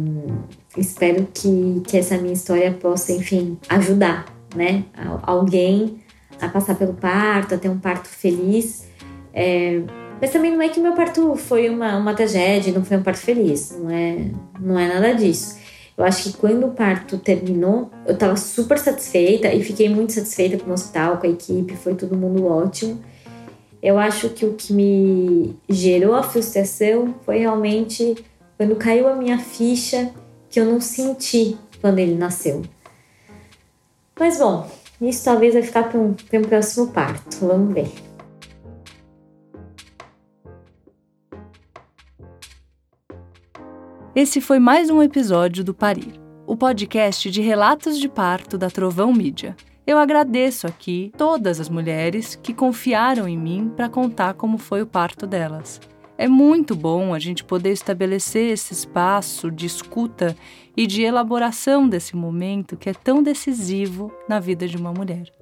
espero 0.76 1.28
que, 1.32 1.82
que 1.86 1.96
essa 1.96 2.18
minha 2.18 2.32
história 2.32 2.72
possa, 2.72 3.12
enfim, 3.12 3.58
ajudar, 3.68 4.26
né, 4.56 4.84
alguém 5.22 6.02
a 6.40 6.48
passar 6.48 6.74
pelo 6.74 6.94
parto, 6.94 7.54
a 7.54 7.58
ter 7.58 7.68
um 7.68 7.78
parto 7.78 8.08
feliz. 8.08 8.86
É, 9.32 9.82
mas 10.20 10.30
também 10.30 10.52
não 10.52 10.62
é 10.62 10.68
que 10.68 10.80
meu 10.80 10.92
parto 10.92 11.36
foi 11.36 11.68
uma, 11.68 11.96
uma 11.96 12.14
tragédia, 12.14 12.72
não 12.72 12.84
foi 12.84 12.96
um 12.96 13.02
parto 13.02 13.20
feliz, 13.20 13.76
não 13.78 13.90
é, 13.90 14.26
não 14.60 14.78
é 14.78 14.88
nada 14.88 15.14
disso. 15.14 15.61
Eu 15.96 16.04
acho 16.04 16.24
que 16.24 16.38
quando 16.38 16.66
o 16.66 16.70
parto 16.70 17.18
terminou, 17.18 17.90
eu 18.06 18.16
tava 18.16 18.36
super 18.36 18.78
satisfeita 18.78 19.52
e 19.52 19.62
fiquei 19.62 19.88
muito 19.88 20.12
satisfeita 20.12 20.62
com 20.62 20.70
o 20.70 20.74
hospital, 20.74 21.18
com 21.18 21.26
a 21.26 21.30
equipe, 21.30 21.76
foi 21.76 21.94
todo 21.94 22.16
mundo 22.16 22.46
ótimo. 22.46 23.02
Eu 23.82 23.98
acho 23.98 24.30
que 24.30 24.46
o 24.46 24.54
que 24.54 24.72
me 24.72 25.56
gerou 25.68 26.14
a 26.14 26.22
frustração 26.22 27.14
foi 27.24 27.38
realmente 27.38 28.16
quando 28.56 28.76
caiu 28.76 29.08
a 29.08 29.16
minha 29.16 29.38
ficha 29.38 30.10
que 30.48 30.60
eu 30.60 30.64
não 30.64 30.80
senti 30.80 31.56
quando 31.80 31.98
ele 31.98 32.14
nasceu. 32.14 32.62
Mas 34.18 34.38
bom, 34.38 34.70
isso 35.00 35.24
talvez 35.24 35.54
vai 35.54 35.62
ficar 35.62 35.88
para 35.90 35.98
um, 35.98 36.14
um 36.32 36.42
próximo 36.42 36.88
parto. 36.88 37.44
Vamos 37.44 37.74
ver. 37.74 38.11
Esse 44.14 44.42
foi 44.42 44.58
mais 44.58 44.90
um 44.90 45.02
episódio 45.02 45.64
do 45.64 45.72
Parir, 45.72 46.20
o 46.46 46.54
podcast 46.54 47.30
de 47.30 47.40
relatos 47.40 47.98
de 47.98 48.10
parto 48.10 48.58
da 48.58 48.68
Trovão 48.68 49.10
Mídia. 49.10 49.56
Eu 49.86 49.96
agradeço 49.96 50.66
aqui 50.66 51.10
todas 51.16 51.58
as 51.58 51.70
mulheres 51.70 52.34
que 52.34 52.52
confiaram 52.52 53.26
em 53.26 53.38
mim 53.38 53.72
para 53.74 53.88
contar 53.88 54.34
como 54.34 54.58
foi 54.58 54.82
o 54.82 54.86
parto 54.86 55.26
delas. 55.26 55.80
É 56.18 56.28
muito 56.28 56.76
bom 56.76 57.14
a 57.14 57.18
gente 57.18 57.42
poder 57.42 57.72
estabelecer 57.72 58.52
esse 58.52 58.74
espaço 58.74 59.50
de 59.50 59.64
escuta 59.64 60.36
e 60.76 60.86
de 60.86 61.00
elaboração 61.00 61.88
desse 61.88 62.14
momento 62.14 62.76
que 62.76 62.90
é 62.90 62.94
tão 62.94 63.22
decisivo 63.22 64.12
na 64.28 64.38
vida 64.38 64.68
de 64.68 64.76
uma 64.76 64.92
mulher. 64.92 65.32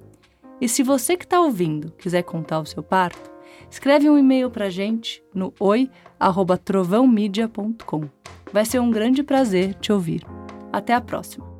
E 0.61 0.69
se 0.69 0.81
você 0.81 1.17
que 1.17 1.25
está 1.25 1.41
ouvindo 1.41 1.91
quiser 1.97 2.23
contar 2.23 2.61
o 2.61 2.65
seu 2.65 2.81
parto, 2.81 3.29
escreve 3.69 4.09
um 4.09 4.17
e-mail 4.17 4.49
para 4.49 4.69
gente 4.69 5.21
no 5.35 5.53
oi@trovãomedia.com. 5.59 8.09
Vai 8.51 8.65
ser 8.65 8.79
um 8.79 8.91
grande 8.91 9.23
prazer 9.23 9.73
te 9.75 9.91
ouvir. 9.91 10.23
Até 10.71 10.93
a 10.93 11.01
próxima! 11.01 11.50